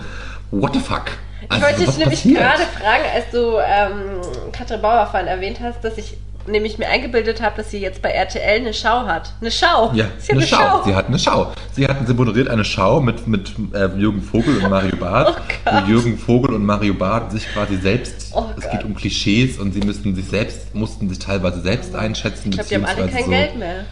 what 0.51 0.75
the 0.75 0.81
fuck? 0.81 1.05
Ich 1.43 1.51
Also, 1.51 1.65
wollte 1.65 1.79
dich 1.79 1.89
was 1.89 1.97
nämlich 1.99 2.19
passiert? 2.21 2.39
gerade 2.41 2.63
fragen, 2.63 3.05
als 3.15 3.25
du 3.33 3.57
ähm, 3.59 4.53
Katrin 4.53 4.83
Bauerfein 4.83 5.27
erwähnt 5.27 5.59
hast, 5.63 5.83
dass 5.83 5.97
ich 5.97 6.17
nämlich 6.49 6.79
mir 6.79 6.89
eingebildet 6.89 7.41
habe, 7.43 7.57
dass 7.57 7.71
sie 7.71 7.79
jetzt 7.79 8.03
bei 8.03 8.11
RTL 8.11 8.61
eine 8.61 8.75
Schau 8.75 9.07
hat. 9.07 9.33
Eine 9.41 9.51
Schau. 9.51 9.93
Ja, 9.95 10.07
Sie 10.19 10.33
hat 10.33 10.39
eine 10.39 10.47
Schau. 10.47 10.83
Sie 10.85 10.95
hat 10.95 11.07
eine 11.09 11.19
Schau. 11.19 11.53
Sie, 11.73 11.87
hat, 11.87 12.07
sie 12.07 12.15
moderiert 12.15 12.49
eine 12.49 12.65
Schau 12.65 13.01
mit, 13.01 13.27
mit 13.27 13.53
äh, 13.75 13.87
Jürgen 13.99 14.23
Vogel 14.23 14.59
und 14.59 14.71
Mario 14.71 14.97
Barth, 15.01 15.37
Oh 15.65 15.71
wo 15.73 15.87
Jürgen 15.91 16.19
Vogel 16.19 16.55
und 16.55 16.65
Mario 16.65 16.95
Barth 16.95 17.33
sich 17.33 17.47
quasi 17.53 17.77
selbst, 17.77 18.33
Oh 18.35 18.45
es 18.57 18.63
Gott. 18.65 18.73
geht 18.73 18.85
um 18.85 18.95
Klischees 18.95 19.59
und 19.59 19.73
sie 19.73 19.81
müssten 19.81 20.15
sich 20.15 20.27
selbst, 20.27 20.75
mussten 20.75 21.09
sich 21.09 21.19
teilweise 21.19 21.61
selbst 21.61 21.95
einschätzen. 21.95 22.49
ich 22.51 22.55
glaube, 22.57 22.69
die 22.69 22.75
haben 22.77 22.85
alle 22.85 23.09
kein 23.09 23.25
so. 23.25 23.31
Geld 23.31 23.57
mehr. 23.59 23.85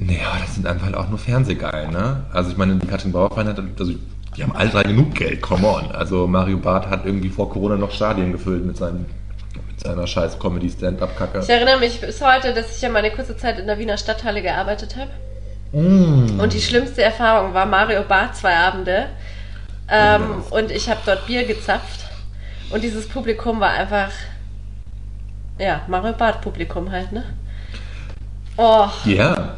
Aber 0.00 0.38
das 0.40 0.54
sind 0.54 0.66
einfach 0.66 0.92
auch 0.94 1.08
nur 1.08 1.18
Fernsehgeil, 1.18 1.88
ne? 1.88 2.24
Also 2.32 2.50
ich 2.50 2.56
meine, 2.56 2.76
die 2.76 2.86
Katrin 2.86 3.10
Bauerfein 3.12 3.48
hat, 3.48 3.60
also 3.78 3.92
die 4.36 4.42
haben 4.44 4.54
alle 4.54 4.70
drei 4.70 4.84
genug 4.84 5.14
Geld, 5.14 5.40
come 5.42 5.66
on. 5.66 5.90
Also 5.90 6.28
Mario 6.28 6.58
Barth 6.58 6.88
hat 6.88 7.04
irgendwie 7.04 7.28
vor 7.28 7.50
Corona 7.50 7.76
noch 7.76 7.90
Stadien 7.90 8.30
gefüllt 8.30 8.64
mit, 8.64 8.76
seinen, 8.76 9.06
seiner 9.80 10.06
scheiß 10.06 10.38
Comedy-Stand-Up-Kacke. 10.38 11.40
Ich 11.40 11.48
erinnere 11.48 11.78
mich 11.78 12.00
bis 12.00 12.20
heute, 12.20 12.54
dass 12.54 12.76
ich 12.76 12.82
ja 12.82 12.88
mal 12.88 13.00
eine 13.00 13.10
kurze 13.10 13.36
Zeit 13.36 13.58
in 13.58 13.66
der 13.66 13.78
Wiener 13.78 13.96
Stadthalle 13.96 14.42
gearbeitet 14.42 14.96
habe. 14.96 15.10
Mm. 15.72 16.40
Und 16.40 16.52
die 16.52 16.60
schlimmste 16.60 17.02
Erfahrung 17.02 17.54
war 17.54 17.66
Mario 17.66 18.02
Barth 18.02 18.36
zwei 18.36 18.56
Abende. 18.56 19.06
Ähm, 19.90 20.42
und 20.50 20.70
ich 20.70 20.88
habe 20.88 21.00
dort 21.04 21.26
Bier 21.26 21.44
gezapft. 21.44 22.06
Und 22.70 22.82
dieses 22.82 23.08
Publikum 23.08 23.60
war 23.60 23.70
einfach, 23.70 24.10
ja, 25.58 25.82
Mario 25.88 26.12
Barth 26.12 26.40
Publikum 26.40 26.90
halt, 26.90 27.12
ne? 27.12 27.24
Oh. 28.56 28.88
Ja. 29.04 29.56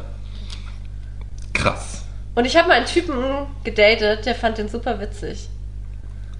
Krass. 1.53 2.05
Und 2.35 2.45
ich 2.45 2.55
habe 2.55 2.69
mal 2.69 2.75
einen 2.75 2.85
Typen 2.85 3.15
gedatet, 3.63 4.25
der 4.25 4.35
fand 4.35 4.57
den 4.57 4.69
super 4.69 4.99
witzig. 4.99 5.49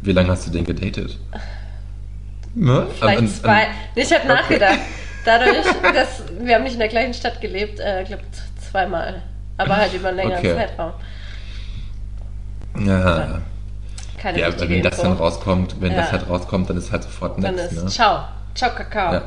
Wie 0.02 0.14
lange 0.14 0.30
hast 0.30 0.48
du 0.48 0.52
den 0.52 0.64
gedatet? 0.64 1.18
Ne? 2.56 2.88
Vielleicht 2.98 3.18
An- 3.20 3.26
an- 3.26 3.32
zwei. 3.32 3.68
ich 3.96 4.12
habe 4.14 4.24
Okay. 4.24 4.34
nachgedacht. 4.34 4.80
Dadurch, 5.26 5.66
dass 5.94 6.24
wir 6.40 6.56
haben 6.56 6.64
nicht 6.64 6.74
in 6.74 6.80
der 6.80 6.88
gleichen 6.88 7.14
Stadt 7.14 7.40
gelebt, 7.42 7.80
äh, 7.80 8.02
ich 8.02 8.08
glaube 8.08 8.24
zweimal. 8.72 9.22
Aber 9.58 9.78
halt 9.78 9.94
über 9.94 10.08
einen 10.10 10.18
längeren 10.18 10.38
Okay. 10.40 10.56
Zeitraum. 10.56 10.94
Ja, 12.86 13.40
Keine 14.18 14.40
ja 14.40 14.48
wenn 14.60 14.82
das 14.82 14.94
Info. 14.98 15.04
dann 15.10 15.18
rauskommt, 15.18 15.76
wenn 15.80 15.92
Ja. 15.92 16.00
das 16.02 16.12
halt 16.12 16.28
rauskommt, 16.30 16.70
dann 16.70 16.78
ist 16.78 16.92
halt 16.92 17.04
sofort 17.04 17.44
Dann 17.44 17.56
next, 17.56 17.74
ist 17.74 17.84
ne? 17.84 17.90
Ciao. 17.90 18.24
Ciao, 18.56 18.72
Kakao. 18.74 19.14
Ja. 19.14 19.22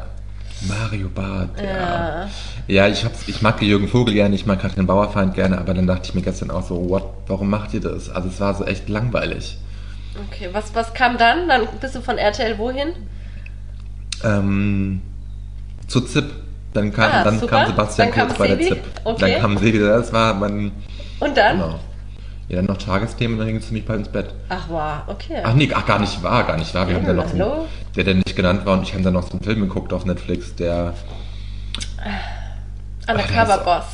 Mario 0.62 1.08
Barth, 1.08 1.50
ja. 1.60 1.64
Ja. 1.64 2.28
Ja, 2.66 2.88
ich, 2.88 3.04
ich 3.26 3.42
mag 3.42 3.60
Jürgen 3.60 3.88
Vogel 3.88 4.14
gerne, 4.14 4.34
ich 4.34 4.46
mag 4.46 4.60
Katrin 4.60 4.86
Bauerfeind 4.86 5.34
gerne, 5.34 5.58
aber 5.58 5.74
dann 5.74 5.86
dachte 5.86 6.08
ich 6.08 6.14
mir 6.14 6.22
gestern 6.22 6.50
auch 6.50 6.62
so, 6.66 6.88
what, 6.88 7.04
warum 7.26 7.50
macht 7.50 7.74
ihr 7.74 7.80
das? 7.80 8.08
Also 8.08 8.28
es 8.28 8.40
war 8.40 8.54
so 8.54 8.64
echt 8.64 8.88
langweilig. 8.88 9.58
Okay, 10.30 10.48
was, 10.52 10.74
was 10.74 10.94
kam 10.94 11.18
dann? 11.18 11.48
Dann 11.48 11.66
bist 11.80 11.94
du 11.96 12.00
von 12.00 12.16
RTL 12.18 12.56
wohin? 12.58 12.92
Ähm, 14.23 15.00
zu 15.88 16.00
ZIP. 16.02 16.26
Dann 16.73 16.92
kam, 16.92 17.11
Ah, 17.12 17.25
dann 17.25 17.38
super. 17.38 17.59
kam 17.59 17.66
Sebastian 17.68 18.11
Dann 18.14 18.26
Kurz 18.26 18.38
bei 18.38 18.49
der. 18.49 18.61
ZIP. 18.61 18.78
Okay. 19.04 19.33
Dann 19.33 19.40
kam 19.40 19.59
Sebi, 19.59 19.78
das 19.78 20.12
war 20.12 20.35
mein, 20.35 20.73
Und 21.21 21.37
dann? 21.37 21.59
genau. 21.59 21.80
Ja, 22.49 22.56
dann 22.56 22.66
noch 22.66 22.76
Tagesthemen 22.76 23.35
und 23.35 23.38
dann 23.38 23.47
ging 23.49 23.56
es 23.56 23.66
ziemlich 23.66 23.87
bald 23.87 24.00
ins 24.00 24.09
Bett. 24.09 24.35
Ach, 24.50 24.66
wow, 24.68 24.99
okay. 25.06 25.40
Ach 25.42 25.54
nee, 25.54 25.71
ach, 25.73 25.87
gar 25.87 25.99
nicht 25.99 26.23
wahr, 26.23 26.44
gar 26.44 26.56
nicht 26.59 26.75
wahr. 26.75 26.87
Wir 26.88 26.97
haben 26.97 27.06
dann 27.06 27.16
noch 27.16 27.28
so, 27.28 27.33
hallo? 27.38 27.66
der, 27.97 28.04
der 28.04 28.14
nicht 28.14 28.37
genannt 28.37 28.66
war 28.66 28.76
und 28.76 28.83
ich 28.83 28.92
habe 28.92 29.02
dann 29.02 29.14
noch 29.14 29.23
so 29.23 29.30
einen 29.33 29.40
Film 29.42 29.61
geguckt 29.61 29.92
auf 29.94 30.04
Netflix, 30.04 30.54
der, 30.56 30.92
Undercover 33.09 33.44
das- 33.47 33.64
Boss. 33.64 33.85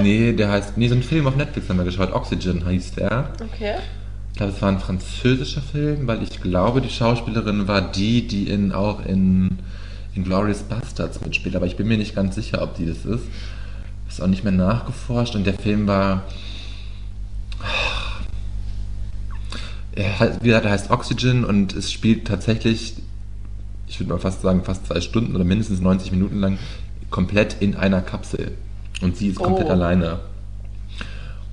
nee, 0.00 0.32
der 0.32 0.50
heißt, 0.50 0.76
nee, 0.76 0.88
so 0.88 0.94
ein 0.94 1.02
Film 1.02 1.26
auf 1.26 1.34
Netflix 1.36 1.68
haben 1.68 1.78
wir 1.78 1.84
geschaut, 1.84 2.12
Oxygen 2.12 2.68
hieß 2.68 2.92
der. 2.94 3.30
Okay. 3.40 3.74
Ich 4.32 4.38
glaube, 4.38 4.52
es 4.52 4.62
war 4.62 4.70
ein 4.70 4.80
französischer 4.80 5.60
Film, 5.60 6.06
weil 6.06 6.22
ich 6.22 6.40
glaube, 6.40 6.80
die 6.80 6.88
Schauspielerin 6.88 7.68
war 7.68 7.82
die, 7.82 8.26
die 8.26 8.48
in, 8.48 8.72
auch 8.72 9.04
in, 9.04 9.58
in 10.14 10.24
Glorious 10.24 10.62
Bastards 10.62 11.20
mitspielt. 11.20 11.54
Aber 11.54 11.66
ich 11.66 11.76
bin 11.76 11.86
mir 11.86 11.98
nicht 11.98 12.14
ganz 12.14 12.34
sicher, 12.34 12.62
ob 12.62 12.74
die 12.76 12.86
das 12.86 13.04
ist. 13.04 13.24
Ist 14.08 14.22
auch 14.22 14.26
nicht 14.26 14.42
mehr 14.42 14.52
nachgeforscht 14.52 15.34
und 15.34 15.44
der 15.46 15.54
Film 15.54 15.86
war. 15.86 16.22
Er 19.94 20.18
heißt, 20.18 20.40
wie 20.42 20.46
gesagt, 20.48 20.64
er 20.64 20.70
heißt 20.72 20.90
Oxygen 20.90 21.44
und 21.44 21.74
es 21.74 21.92
spielt 21.92 22.26
tatsächlich, 22.26 22.94
ich 23.86 24.00
würde 24.00 24.12
mal 24.14 24.18
fast 24.18 24.40
sagen, 24.40 24.64
fast 24.64 24.86
zwei 24.86 25.00
Stunden 25.02 25.34
oder 25.34 25.44
mindestens 25.44 25.80
90 25.80 26.12
Minuten 26.12 26.38
lang 26.40 26.58
komplett 27.10 27.56
in 27.60 27.76
einer 27.76 28.00
Kapsel. 28.00 28.52
Und 29.02 29.16
sie 29.16 29.28
ist 29.28 29.36
komplett 29.36 29.66
Oh. 29.68 29.72
alleine. 29.72 30.20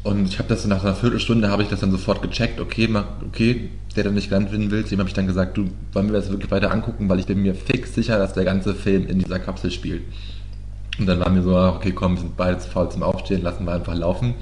Und 0.10 0.28
ich 0.28 0.40
habe 0.40 0.50
das 0.50 0.64
so 0.64 0.68
nach 0.68 0.84
einer 0.84 0.96
Viertelstunde 0.96 1.50
habe 1.50 1.62
ich 1.62 1.70
das 1.70 1.82
dann 1.82 1.92
sofort 1.92 2.24
gecheckt. 2.24 2.60
Okay, 2.60 2.88
ma- 2.88 3.06
okay, 3.28 3.70
der, 3.96 4.04
der 4.04 4.12
nicht 4.12 4.30
genannt 4.30 4.52
werden 4.52 4.72
will, 4.72 4.82
dem 4.82 4.98
habe 4.98 5.08
ich 5.08 5.14
dann 5.14 5.28
gesagt, 5.28 5.56
du, 5.56 5.70
wollen 5.94 6.08
wir 6.08 6.14
das 6.14 6.32
wirklich 6.32 6.50
weiter 6.50 6.72
angucken, 6.72 7.08
weil 7.10 7.20
ich 7.20 7.28
bin 7.28 7.44
mir 7.44 7.54
fix 7.54 7.94
sicher, 7.94 8.18
dass 8.18 8.34
der 8.34 8.44
ganze 8.44 8.74
Film 8.74 9.06
in 9.08 9.20
dieser 9.20 9.38
Kapsel 9.38 9.70
spielt. 9.70 10.02
Und 10.98 11.06
dann 11.06 11.20
war 11.20 11.30
mir 11.30 11.44
so, 11.44 11.56
okay, 11.56 11.92
komm, 11.92 12.16
wir 12.16 12.22
sind 12.22 12.36
beide 12.38 12.58
zu 12.58 12.70
faul 12.70 12.90
zum 12.90 13.04
Aufstehen, 13.04 13.44
lassen 13.44 13.66
wir 13.66 13.72
einfach 13.74 13.94
laufen. 13.94 14.34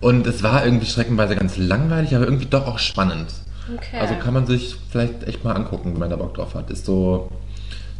Und 0.00 0.26
es 0.28 0.44
war 0.44 0.64
irgendwie 0.64 0.86
streckenweise 0.86 1.34
ganz 1.34 1.56
langweilig, 1.56 2.14
aber 2.14 2.24
irgendwie 2.26 2.46
doch 2.46 2.66
auch 2.68 2.78
spannend. 2.78 3.32
Okay. 3.74 3.98
Also 3.98 4.14
kann 4.14 4.32
man 4.32 4.46
sich 4.46 4.76
vielleicht 4.90 5.24
echt 5.24 5.42
mal 5.44 5.54
angucken, 5.54 5.92
wenn 5.92 5.98
man 6.00 6.10
da 6.10 6.16
Bock 6.16 6.34
drauf 6.34 6.54
hat. 6.54 6.70
Ist 6.70 6.84
so 6.86 7.30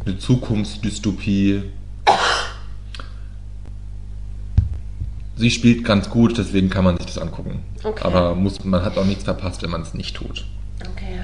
eine 0.05 0.17
Zukunftsdystopie. 0.17 1.63
Sie 5.35 5.49
spielt 5.49 5.83
ganz 5.83 6.09
gut, 6.09 6.37
deswegen 6.37 6.69
kann 6.69 6.83
man 6.83 6.97
sich 6.97 7.07
das 7.07 7.17
angucken. 7.17 7.63
Okay. 7.83 8.03
Aber 8.03 8.35
muss, 8.35 8.63
man 8.63 8.83
hat 8.83 8.97
auch 8.97 9.05
nichts 9.05 9.23
verpasst, 9.23 9.63
wenn 9.63 9.71
man 9.71 9.81
es 9.81 9.93
nicht 9.93 10.15
tut. 10.15 10.45
Okay. 10.79 11.19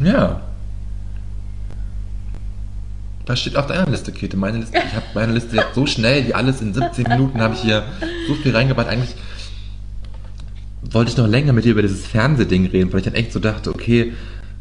Ja. 0.00 0.42
Was 3.26 3.40
steht 3.40 3.56
auf 3.56 3.66
deiner 3.66 3.88
Liste, 3.90 4.12
Käthe? 4.12 4.36
Meine 4.36 4.58
Liste, 4.58 4.76
ich 4.76 4.94
habe 4.94 5.06
meine 5.14 5.32
Liste 5.32 5.56
jetzt 5.56 5.74
so 5.74 5.86
schnell, 5.86 6.26
wie 6.26 6.34
alles 6.34 6.60
in 6.60 6.74
17 6.74 7.08
Minuten 7.08 7.40
habe 7.40 7.54
ich 7.54 7.60
hier 7.60 7.84
so 8.26 8.34
viel 8.34 8.54
reingebaut. 8.54 8.88
Eigentlich 8.88 9.14
wollte 10.82 11.12
ich 11.12 11.16
noch 11.16 11.28
länger 11.28 11.52
mit 11.52 11.64
dir 11.64 11.72
über 11.72 11.82
dieses 11.82 12.06
Fernsehding 12.06 12.66
reden, 12.66 12.92
weil 12.92 12.98
ich 12.98 13.04
dann 13.04 13.14
echt 13.14 13.32
so 13.32 13.38
dachte, 13.38 13.70
okay, 13.70 14.12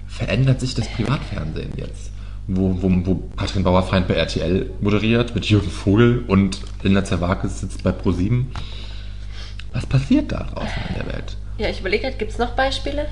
verändert 0.07 0.59
sich 0.59 0.75
das 0.75 0.87
Privatfernsehen 0.89 1.73
jetzt? 1.75 2.11
Wo, 2.53 2.75
wo, 2.81 2.89
wo 3.05 3.23
Katrin 3.37 3.63
Bauerfeind 3.63 4.07
bei 4.07 4.15
RTL 4.15 4.69
moderiert 4.81 5.35
mit 5.35 5.45
Jürgen 5.45 5.69
Vogel 5.69 6.23
und 6.27 6.59
Linda 6.83 7.03
Zerwakis 7.03 7.61
sitzt 7.61 7.83
bei 7.83 7.91
ProSieben. 7.91 8.51
Was 9.73 9.85
passiert 9.85 10.31
da 10.31 10.47
draußen 10.53 10.83
in 10.89 10.95
der 10.95 11.13
Welt? 11.13 11.37
Ja, 11.57 11.69
ich 11.69 11.79
überlege 11.79 12.05
halt, 12.05 12.19
gibt 12.19 12.31
es 12.31 12.37
noch 12.37 12.51
Beispiele? 12.51 13.05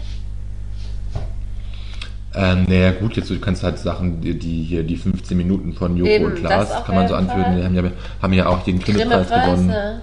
Ähm, 2.36 2.65
naja, 2.67 2.91
gut, 2.91 3.17
jetzt 3.17 3.30
du 3.30 3.39
kannst 3.39 3.63
halt 3.63 3.80
Sachen, 3.80 4.21
die, 4.21 4.38
die 4.38 4.63
hier 4.63 4.84
die 4.84 4.97
15 4.97 5.36
Minuten 5.36 5.73
von 5.73 5.97
Joko 5.97 6.10
Eben, 6.10 6.25
und 6.25 6.36
Klaas, 6.36 6.86
kann 6.86 6.95
man 6.95 7.08
so 7.08 7.15
anführen. 7.15 7.58
Die 7.58 7.63
haben 7.63 7.75
ja, 7.75 7.91
haben 8.21 8.34
ja 8.34 8.47
auch 8.47 8.63
den 8.63 8.80
Grimme-Preis 8.80 9.30
gewonnen 9.30 9.69
ja. 9.69 10.02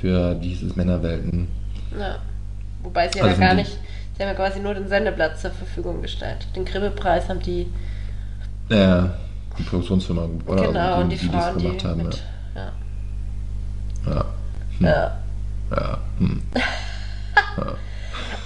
für, 0.00 0.40
wie 0.40 0.48
hieß 0.48 0.62
es, 0.62 0.76
Männerwelten. 0.76 1.48
Ja. 1.98 2.18
Wobei 2.82 3.08
sie 3.10 3.18
ja 3.18 3.24
Also 3.24 3.40
da 3.40 3.46
gar 3.46 3.54
nicht, 3.54 3.70
sie 4.16 4.22
haben 4.22 4.28
ja 4.28 4.34
quasi 4.34 4.60
nur 4.60 4.74
den 4.74 4.88
Sendeplatz 4.88 5.40
zur 5.40 5.52
Verfügung 5.52 6.02
gestellt. 6.02 6.46
Den 6.54 6.66
Grimme-Preis 6.66 7.30
haben 7.30 7.40
die, 7.40 7.66
Äh, 8.68 9.02
die 9.58 9.62
Produktionsfirma, 9.62 10.28
oder? 10.46 10.66
genau, 10.66 11.00
und 11.00 11.10
die, 11.10 11.16
das 11.16 11.44
Frauen, 11.44 11.58
die 11.58 11.64
gemacht 11.64 11.84
haben. 11.84 12.02
mit, 12.02 12.22
ja. 12.54 12.72
Ja. 14.06 14.24
Ja. 14.80 15.18
ja. 15.70 15.98
Hm. 16.18 16.42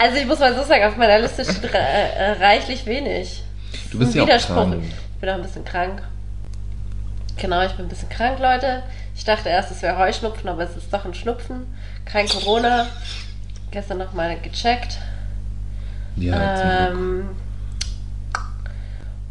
Also 0.01 0.17
ich 0.17 0.27
muss 0.27 0.39
mal 0.39 0.55
so 0.55 0.63
sagen, 0.63 0.85
auf 0.85 0.97
meiner 0.97 1.19
Liste 1.19 1.45
steht 1.45 1.75
äh, 1.75 2.31
reichlich 2.41 2.87
wenig. 2.87 3.43
Du 3.91 3.99
bist 3.99 4.13
Ein 4.13 4.19
ja 4.19 4.23
auch 4.23 4.27
Widerspruch. 4.29 4.55
krank. 4.55 4.85
Ich 4.85 5.21
bin 5.21 5.29
auch 5.29 5.35
ein 5.35 5.43
bisschen 5.43 5.65
krank. 5.65 6.03
Genau, 7.37 7.63
ich 7.63 7.73
bin 7.73 7.87
ein 7.87 7.89
bisschen 7.89 8.09
krank, 8.09 8.39
Leute. 8.39 8.85
Ich 9.17 9.25
dachte 9.25 9.49
erst, 9.49 9.73
es 9.73 9.83
wäre 9.83 9.99
Heuschnupfen, 9.99 10.49
aber 10.49 10.63
es 10.63 10.77
ist 10.77 10.93
doch 10.93 11.05
ein 11.05 11.15
Schnupfen. 11.15 11.67
Kein 12.05 12.29
Corona. 12.29 12.87
Gestern 13.73 13.99
noch 13.99 14.13
mal 14.13 14.39
gecheckt. 14.41 14.99
Ja. 16.17 16.89
Ähm, 16.91 17.31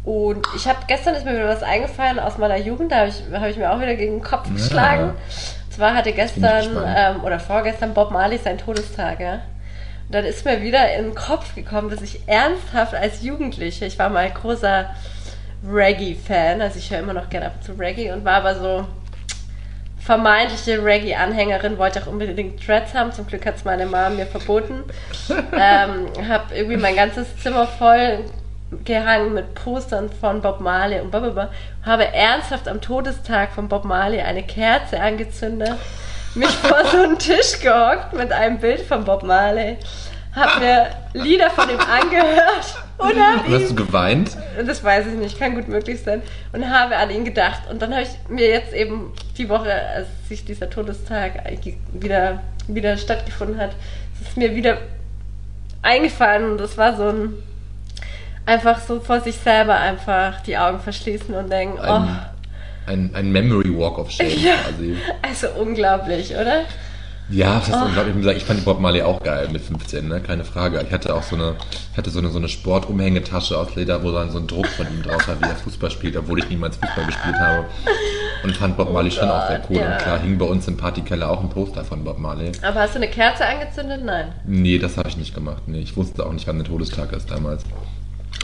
und 0.08 0.46
ich 0.56 0.66
habe 0.66 0.78
gestern 0.86 1.14
ist 1.16 1.26
mir 1.26 1.34
wieder 1.34 1.48
was 1.48 1.62
eingefallen 1.62 2.18
aus 2.18 2.38
meiner 2.38 2.56
Jugend, 2.56 2.92
da 2.92 3.00
habe 3.00 3.08
ich, 3.10 3.22
hab 3.30 3.46
ich 3.46 3.58
mir 3.58 3.70
auch 3.70 3.78
wieder 3.78 3.94
gegen 3.94 4.14
den 4.14 4.22
Kopf 4.22 4.46
Ja. 4.46 4.54
geschlagen. 4.54 5.10
Und 5.10 5.74
zwar 5.74 5.94
hatte 5.94 6.12
gestern 6.12 6.78
ähm, 6.86 7.22
oder 7.24 7.38
vorgestern 7.38 7.92
Bob 7.92 8.10
Marley 8.10 8.38
seinen 8.38 8.56
Todestag, 8.56 9.20
ja. 9.20 9.32
Und 9.34 10.14
dann 10.14 10.24
ist 10.24 10.46
mir 10.46 10.62
wieder 10.62 10.94
in 10.94 11.08
den 11.08 11.14
Kopf 11.14 11.54
gekommen, 11.54 11.90
dass 11.90 12.00
ich 12.00 12.26
ernsthaft 12.26 12.94
als 12.94 13.22
Jugendliche, 13.22 13.84
ich 13.84 13.98
war 13.98 14.08
mal 14.08 14.30
großer 14.30 14.88
Reggae-Fan, 15.70 16.62
also 16.62 16.78
ich 16.78 16.90
höre 16.90 17.00
immer 17.00 17.12
noch 17.12 17.28
gerne 17.28 17.48
ab 17.48 17.56
und 17.56 17.64
zu 17.64 17.72
Reggae 17.72 18.10
und 18.12 18.24
war 18.24 18.36
aber 18.36 18.54
so 18.54 18.86
vermeintliche 20.00 20.82
Reggae-Anhängerin, 20.82 21.76
wollte 21.76 22.00
auch 22.00 22.06
unbedingt 22.06 22.66
Dreads 22.66 22.94
haben. 22.94 23.12
Zum 23.12 23.26
Glück 23.26 23.44
hat 23.44 23.56
es 23.56 23.66
meine 23.66 23.84
Mom 23.84 24.16
mir 24.16 24.24
verboten. 24.24 24.84
ähm, 25.52 26.28
habe 26.30 26.54
irgendwie 26.54 26.78
mein 26.78 26.96
ganzes 26.96 27.36
Zimmer 27.42 27.66
voll 27.66 28.20
gehangen 28.84 29.34
mit 29.34 29.54
Postern 29.54 30.10
von 30.10 30.42
Bob 30.42 30.60
Marley 30.60 31.00
und 31.00 31.10
blablabla. 31.10 31.50
Habe 31.84 32.12
ernsthaft 32.12 32.68
am 32.68 32.80
Todestag 32.80 33.52
von 33.52 33.68
Bob 33.68 33.84
Marley 33.84 34.20
eine 34.20 34.42
Kerze 34.42 35.00
angezündet, 35.00 35.74
mich 36.34 36.50
vor 36.62 36.84
so 36.84 37.02
einen 37.02 37.18
Tisch 37.18 37.60
gehockt 37.60 38.12
mit 38.12 38.32
einem 38.32 38.58
Bild 38.58 38.80
von 38.80 39.04
Bob 39.04 39.22
Marley, 39.22 39.78
habe 40.34 40.60
mir 40.60 40.86
Lieder 41.14 41.50
von 41.50 41.68
ihm 41.70 41.80
angehört 41.80 42.82
und 42.98 43.16
habe 43.16 43.46
Und 43.46 43.54
hast 43.54 43.70
du 43.70 43.74
geweint? 43.74 44.36
das 44.64 44.84
weiß 44.84 45.06
ich 45.06 45.14
nicht, 45.14 45.38
kann 45.38 45.54
gut 45.54 45.68
möglich 45.68 46.02
sein, 46.02 46.22
und 46.52 46.68
habe 46.68 46.96
an 46.96 47.10
ihn 47.10 47.24
gedacht. 47.24 47.62
Und 47.70 47.80
dann 47.80 47.92
habe 47.92 48.02
ich 48.02 48.10
mir 48.28 48.48
jetzt 48.48 48.74
eben 48.74 49.12
die 49.36 49.48
Woche, 49.48 49.72
als 49.72 50.06
sich 50.28 50.44
dieser 50.44 50.68
Todestag 50.68 51.32
wieder, 51.92 52.42
wieder 52.66 52.96
stattgefunden 52.98 53.58
hat, 53.58 53.70
es 54.20 54.28
ist 54.28 54.36
mir 54.36 54.54
wieder 54.54 54.78
eingefallen 55.80 56.50
und 56.50 56.58
das 56.58 56.76
war 56.76 56.96
so 56.96 57.08
ein 57.08 57.34
einfach 58.48 58.80
so 58.80 58.98
vor 59.00 59.20
sich 59.20 59.36
selber 59.36 59.74
einfach 59.76 60.40
die 60.42 60.56
Augen 60.56 60.80
verschließen 60.80 61.34
und 61.34 61.50
denken, 61.50 61.78
oh, 61.80 61.84
Ein, 61.84 62.18
ein, 62.86 63.10
ein 63.14 63.30
Memory 63.32 63.76
Walk 63.78 63.98
of 63.98 64.10
Shame 64.10 64.28
Ja. 64.42 64.54
quasi. 64.64 64.96
also 65.22 65.48
unglaublich, 65.60 66.32
oder? 66.34 66.62
Ja, 67.30 67.58
das 67.58 67.68
ist 67.68 67.74
Oh. 67.74 67.84
unglaublich. 67.84 68.36
Ich 68.38 68.44
fand 68.46 68.60
die 68.60 68.64
Bob 68.64 68.80
Marley 68.80 69.02
auch 69.02 69.22
geil 69.22 69.48
mit 69.52 69.60
15, 69.60 70.08
ne? 70.08 70.18
keine 70.20 70.44
Frage. 70.44 70.82
Ich 70.86 70.90
hatte 70.94 71.14
auch 71.14 71.22
so 71.22 71.36
eine, 71.36 71.56
ich 71.92 71.98
hatte 71.98 72.08
so 72.08 72.20
eine, 72.20 72.30
so 72.30 72.38
eine 72.38 72.48
Sportumhängetasche 72.48 73.58
aus 73.58 73.74
Leder, 73.74 74.02
wo 74.02 74.10
dann 74.12 74.30
so 74.30 74.38
ein 74.38 74.46
Druck 74.46 74.66
von 74.66 74.86
ihm 74.86 75.02
drauf 75.02 75.28
war, 75.28 75.38
wie 75.38 75.44
er 75.44 75.54
Fußball 75.56 75.90
spielt, 75.90 76.16
obwohl 76.16 76.38
ich 76.38 76.48
niemals 76.48 76.78
Fußball 76.78 77.04
gespielt 77.04 77.36
habe. 77.38 77.66
Und 78.44 78.56
fand 78.56 78.78
Bob 78.78 78.90
Marley 78.94 79.10
schon 79.10 79.28
auch 79.28 79.46
sehr 79.46 79.60
cool. 79.68 79.76
Oh 79.76 79.80
ja. 79.80 79.92
Und 79.92 79.98
klar, 79.98 80.18
hing 80.20 80.38
bei 80.38 80.46
uns 80.46 80.66
im 80.68 80.78
Partykeller 80.78 81.28
auch 81.28 81.42
ein 81.42 81.50
Poster 81.50 81.84
von 81.84 82.02
Bob 82.02 82.18
Marley. 82.18 82.52
Aber 82.62 82.80
hast 82.80 82.94
du 82.94 82.98
eine 82.98 83.08
Kerze 83.10 83.44
angezündet? 83.44 84.00
Nein. 84.02 84.32
Nee, 84.46 84.78
das 84.78 84.96
habe 84.96 85.10
ich 85.10 85.18
nicht 85.18 85.34
gemacht. 85.34 85.64
Nee, 85.66 85.80
ich 85.80 85.94
wusste 85.98 86.24
auch 86.24 86.32
nicht, 86.32 86.46
wann 86.46 86.56
der 86.56 86.66
Todestag 86.66 87.12
ist 87.12 87.30
damals. 87.30 87.62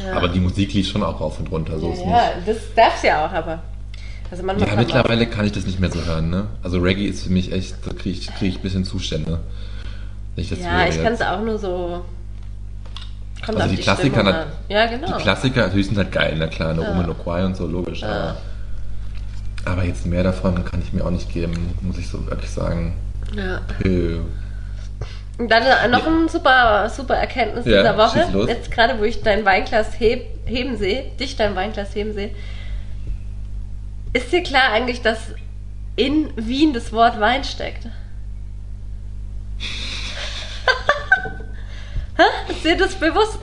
Ja. 0.02 0.14
Aber 0.14 0.28
die 0.28 0.40
Musik 0.40 0.72
lief 0.74 0.88
schon 0.88 1.02
auch 1.02 1.20
rauf 1.20 1.38
und 1.38 1.50
runter, 1.50 1.78
so 1.78 1.92
ist 1.92 2.00
ja, 2.00 2.04
nicht. 2.04 2.14
ja, 2.16 2.32
das 2.46 2.56
darf's 2.74 3.02
ja 3.02 3.26
auch, 3.26 3.32
aber. 3.32 3.62
Also 4.30 4.42
manchmal 4.42 4.68
Ja, 4.68 4.76
mittlerweile 4.76 5.26
kann 5.26 5.46
ich 5.46 5.52
das 5.52 5.66
nicht 5.66 5.78
mehr 5.78 5.90
so 5.90 6.04
hören, 6.04 6.30
ne? 6.30 6.46
Also 6.62 6.78
Reggae 6.80 7.06
ist 7.06 7.24
für 7.24 7.30
mich 7.30 7.52
echt, 7.52 7.76
da 7.86 7.92
kriege 7.92 8.18
ich, 8.18 8.26
krieg 8.34 8.48
ich 8.48 8.56
ein 8.56 8.62
bisschen 8.62 8.84
Zustände. 8.84 9.38
Ich 10.36 10.50
Ja, 10.50 10.88
ich 10.88 11.00
kann 11.00 11.12
es 11.12 11.20
auch 11.20 11.40
nur 11.40 11.58
so. 11.58 12.04
Kommt 13.44 13.58
Also 13.58 13.70
die 13.70 13.76
die, 13.76 13.82
Klassiker 13.82 14.26
an. 14.26 14.46
Ja, 14.68 14.86
genau. 14.86 15.06
Die 15.06 15.22
Klassiker 15.22 15.66
natürlich 15.66 15.86
sind 15.86 15.98
halt 15.98 16.10
geil, 16.10 16.34
na 16.38 16.46
klar, 16.46 16.70
eine 16.70 16.82
Ja. 16.82 16.90
Omen 16.90 17.08
Okwai 17.10 17.44
und 17.44 17.56
so, 17.56 17.66
logisch. 17.66 18.00
Ja. 18.00 18.34
Aber, 19.64 19.72
aber 19.72 19.84
jetzt 19.84 20.06
mehr 20.06 20.22
davon 20.22 20.64
kann 20.64 20.82
ich 20.82 20.92
mir 20.92 21.04
auch 21.04 21.10
nicht 21.10 21.32
geben, 21.32 21.74
muss 21.82 21.98
ich 21.98 22.08
so 22.08 22.26
wirklich 22.26 22.50
sagen. 22.50 22.96
Ja. 23.36 23.60
Pö. 23.80 24.20
Und 25.38 25.50
dann 25.50 25.64
äh, 25.64 25.88
noch 25.88 26.06
ein 26.06 26.28
super, 26.28 26.88
super 26.90 27.14
Erkenntnis 27.16 27.64
Ja, 27.66 27.78
dieser 27.78 27.96
Woche. 27.98 28.46
Jetzt 28.48 28.70
gerade, 28.70 28.98
wo 29.00 29.04
ich 29.04 29.22
dein 29.22 29.44
Weinglas 29.44 29.98
heb, 29.98 30.24
heben 30.46 30.76
sehe, 30.76 31.10
dich 31.18 31.34
dein 31.36 31.56
Weinglas 31.56 31.92
heben 31.94 32.12
sehe. 32.14 32.30
Ist 34.12 34.30
dir 34.32 34.42
klar 34.44 34.70
eigentlich, 34.72 35.02
dass 35.02 35.18
in 35.96 36.30
Wien 36.36 36.72
das 36.72 36.92
Wort 36.92 37.18
Wein 37.18 37.42
steckt? 37.42 37.88
Ist 42.48 42.64
dir 42.64 42.76
das 42.76 42.94
bewusst? 42.94 43.38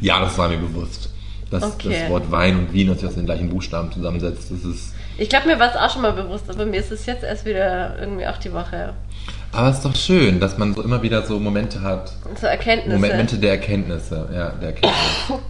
Ja, 0.00 0.20
das 0.20 0.38
war 0.38 0.48
mir 0.48 0.58
bewusst. 0.58 1.10
Dass 1.50 1.62
Okay. 1.64 2.00
das 2.00 2.08
Wort 2.10 2.30
Wein 2.30 2.58
und 2.58 2.72
Wien, 2.72 2.88
das 2.88 3.00
sich 3.00 3.08
aus 3.08 3.14
den 3.16 3.26
gleichen 3.26 3.50
Buchstaben 3.50 3.92
zusammensetzt, 3.92 4.50
das 4.50 4.64
ist. 4.64 4.94
Ich 5.18 5.28
glaube, 5.28 5.46
mir 5.48 5.58
war 5.58 5.70
es 5.70 5.76
auch 5.76 5.90
schon 5.90 6.02
mal 6.02 6.12
bewusst, 6.12 6.48
aber 6.48 6.64
mir 6.64 6.80
ist 6.80 6.90
es 6.90 7.06
jetzt 7.06 7.22
erst 7.22 7.44
wieder 7.44 7.98
irgendwie 7.98 8.26
auch 8.26 8.38
die 8.38 8.52
Woche 8.52 8.94
Aber 9.54 9.68
es 9.68 9.76
ist 9.76 9.84
doch 9.84 9.94
schön, 9.94 10.40
dass 10.40 10.58
man 10.58 10.74
so 10.74 10.82
immer 10.82 11.02
wieder 11.02 11.24
so 11.24 11.38
Momente 11.38 11.80
hat, 11.82 12.12
so 12.40 12.46
Erkenntnisse. 12.46 12.98
Momente 12.98 13.38
der 13.38 13.52
Erkenntnisse, 13.52 14.28
ja, 14.32 14.50
der 14.50 14.68
Erkenntnis. 14.68 14.94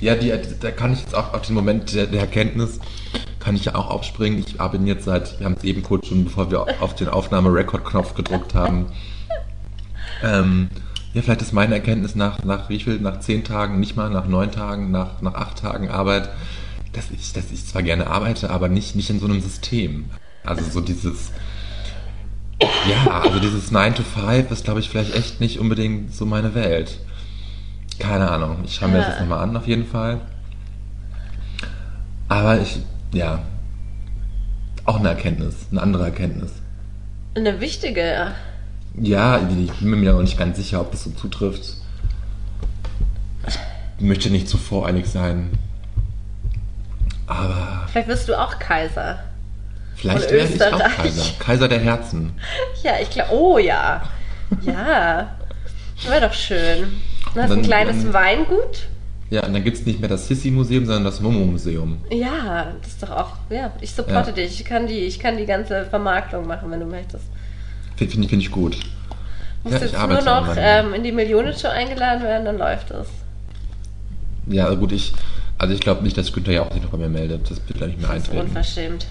Ja, 0.00 0.14
die, 0.14 0.32
da 0.60 0.70
kann 0.70 0.94
ich 0.94 1.00
jetzt 1.00 1.14
auch 1.14 1.34
auf 1.34 1.42
den 1.42 1.54
Moment 1.54 1.94
der, 1.94 2.06
der 2.06 2.22
Erkenntnis, 2.22 2.80
kann 3.38 3.54
ich 3.54 3.66
ja 3.66 3.74
auch 3.74 3.90
aufspringen. 3.90 4.38
Ich 4.38 4.56
bin 4.56 4.86
jetzt 4.86 5.04
seit, 5.04 5.38
wir 5.38 5.44
haben 5.44 5.56
es 5.58 5.64
eben 5.64 5.82
kurz 5.82 6.06
schon, 6.06 6.24
bevor 6.24 6.50
wir 6.50 6.82
auf 6.82 6.94
den 6.94 7.08
Aufnahme-Record-Knopf 7.08 8.14
gedruckt 8.14 8.54
haben. 8.54 8.86
Ähm, 10.22 10.70
ja, 11.12 11.20
vielleicht 11.20 11.42
ist 11.42 11.52
meine 11.52 11.74
Erkenntnis 11.74 12.14
nach, 12.14 12.42
nach 12.44 12.70
wie 12.70 12.80
viel, 12.80 12.98
nach 12.98 13.20
zehn 13.20 13.44
Tagen, 13.44 13.78
nicht 13.78 13.94
mal 13.94 14.08
nach 14.08 14.26
neun 14.26 14.50
Tagen, 14.50 14.90
nach, 14.90 15.20
nach 15.20 15.34
acht 15.34 15.58
Tagen 15.58 15.90
Arbeit, 15.90 16.30
dass 16.94 17.10
ich, 17.10 17.34
dass 17.34 17.50
ich 17.52 17.66
zwar 17.66 17.82
gerne 17.82 18.06
arbeite, 18.06 18.48
aber 18.48 18.70
nicht, 18.70 18.96
nicht 18.96 19.10
in 19.10 19.20
so 19.20 19.26
einem 19.26 19.42
System. 19.42 20.06
Also 20.44 20.64
so 20.64 20.80
dieses, 20.80 21.30
ja, 22.88 23.20
also 23.22 23.38
dieses 23.40 23.70
9 23.70 23.94
to 23.94 24.02
5 24.02 24.50
ist, 24.50 24.64
glaube 24.64 24.80
ich, 24.80 24.90
vielleicht 24.90 25.14
echt 25.14 25.40
nicht 25.40 25.58
unbedingt 25.58 26.14
so 26.14 26.26
meine 26.26 26.54
Welt. 26.54 26.98
Keine 27.98 28.30
Ahnung. 28.30 28.58
Ich 28.64 28.74
schaue 28.76 28.88
mir 28.88 28.98
das 28.98 29.06
Ja. 29.06 29.12
jetzt 29.12 29.20
nochmal 29.20 29.40
an, 29.40 29.56
auf 29.56 29.66
jeden 29.66 29.86
Fall. 29.86 30.20
Aber 32.28 32.60
ich, 32.60 32.80
ja, 33.12 33.40
auch 34.84 34.98
eine 34.98 35.08
Erkenntnis, 35.10 35.54
eine 35.70 35.82
andere 35.82 36.04
Erkenntnis. 36.04 36.52
Eine 37.34 37.60
wichtige, 37.60 38.00
ja. 38.02 38.32
Ja, 38.98 39.38
ich 39.38 39.70
bin 39.80 40.00
mir 40.00 40.12
noch 40.12 40.20
nicht 40.22 40.38
ganz 40.38 40.56
sicher, 40.56 40.80
ob 40.80 40.90
das 40.90 41.04
so 41.04 41.10
zutrifft. 41.10 41.74
Ich 43.98 44.04
möchte 44.04 44.30
nicht 44.30 44.48
zu 44.48 44.58
voreilig 44.58 45.06
sein. 45.06 45.50
Aber 47.26 47.86
Vielleicht 47.92 48.08
wirst 48.08 48.28
du 48.28 48.38
auch 48.40 48.58
Kaiser. 48.58 49.20
Vielleicht 50.00 50.30
werde 50.30 50.52
ich 50.54 50.62
auch. 50.62 50.78
Kaiser. 50.96 51.24
Kaiser 51.38 51.68
der 51.68 51.78
Herzen. 51.80 52.32
Ja, 52.82 52.92
ich 53.00 53.10
glaube. 53.10 53.32
Oh 53.32 53.58
ja. 53.58 54.02
Ja. 54.62 55.36
Wäre 56.08 56.20
doch 56.28 56.32
schön. 56.32 57.00
Du 57.34 57.40
hast 57.40 57.50
Dann- 57.50 57.58
ein 57.58 57.62
kleines 57.62 58.02
dann- 58.02 58.12
Weingut. 58.12 58.88
Ja, 59.30 59.44
und 59.46 59.52
dann 59.52 59.62
gibt 59.62 59.76
es 59.76 59.86
nicht 59.86 60.00
mehr 60.00 60.08
das 60.08 60.26
Sissi-Museum, 60.26 60.86
sondern 60.86 61.04
das 61.04 61.20
Momo-Museum. 61.20 61.98
Ja, 62.10 62.72
das 62.82 62.90
ist 62.92 63.02
doch 63.04 63.10
auch. 63.10 63.32
Ja, 63.48 63.70
ich 63.80 63.92
supporte 63.92 64.30
Ja. 64.30 64.34
dich. 64.36 64.58
Ich 64.58 64.64
kann, 64.64 64.88
die, 64.88 64.98
ich 64.98 65.20
kann 65.20 65.36
die 65.36 65.46
ganze 65.46 65.84
Vermarktung 65.84 66.48
machen, 66.48 66.68
wenn 66.72 66.80
du 66.80 66.86
möchtest. 66.86 67.24
Finde 67.96 68.10
find 68.12 68.24
ich, 68.24 68.30
find 68.30 68.42
ich 68.42 68.50
gut. 68.50 68.74
Du 69.62 69.68
musst 69.70 69.82
Ja, 69.82 69.86
jetzt 69.86 70.08
nur 70.08 70.22
noch 70.22 70.52
ähm, 70.58 70.94
in 70.94 71.04
die 71.04 71.12
Millionenshow 71.12 71.68
eingeladen 71.68 72.24
werden, 72.24 72.44
dann 72.44 72.58
läuft 72.58 72.90
es. 72.90 73.06
Ja, 74.48 74.64
also 74.64 74.78
gut, 74.78 74.90
ich, 74.90 75.12
also 75.58 75.74
ich 75.74 75.80
glaube 75.80 76.02
nicht, 76.02 76.16
dass 76.18 76.32
Günther 76.32 76.52
ja 76.52 76.62
auch 76.62 76.72
sich 76.72 76.82
noch 76.82 76.90
bei 76.90 76.96
mir 76.96 77.08
meldet. 77.08 77.48
Das 77.48 77.58
wird, 77.68 77.78
glaube 77.78 77.92
ich, 77.92 77.98
mir 77.98 78.08
Das 78.08 78.16
ist 78.16 78.24
eintreten. 78.30 78.46
unverschämt. 78.48 79.06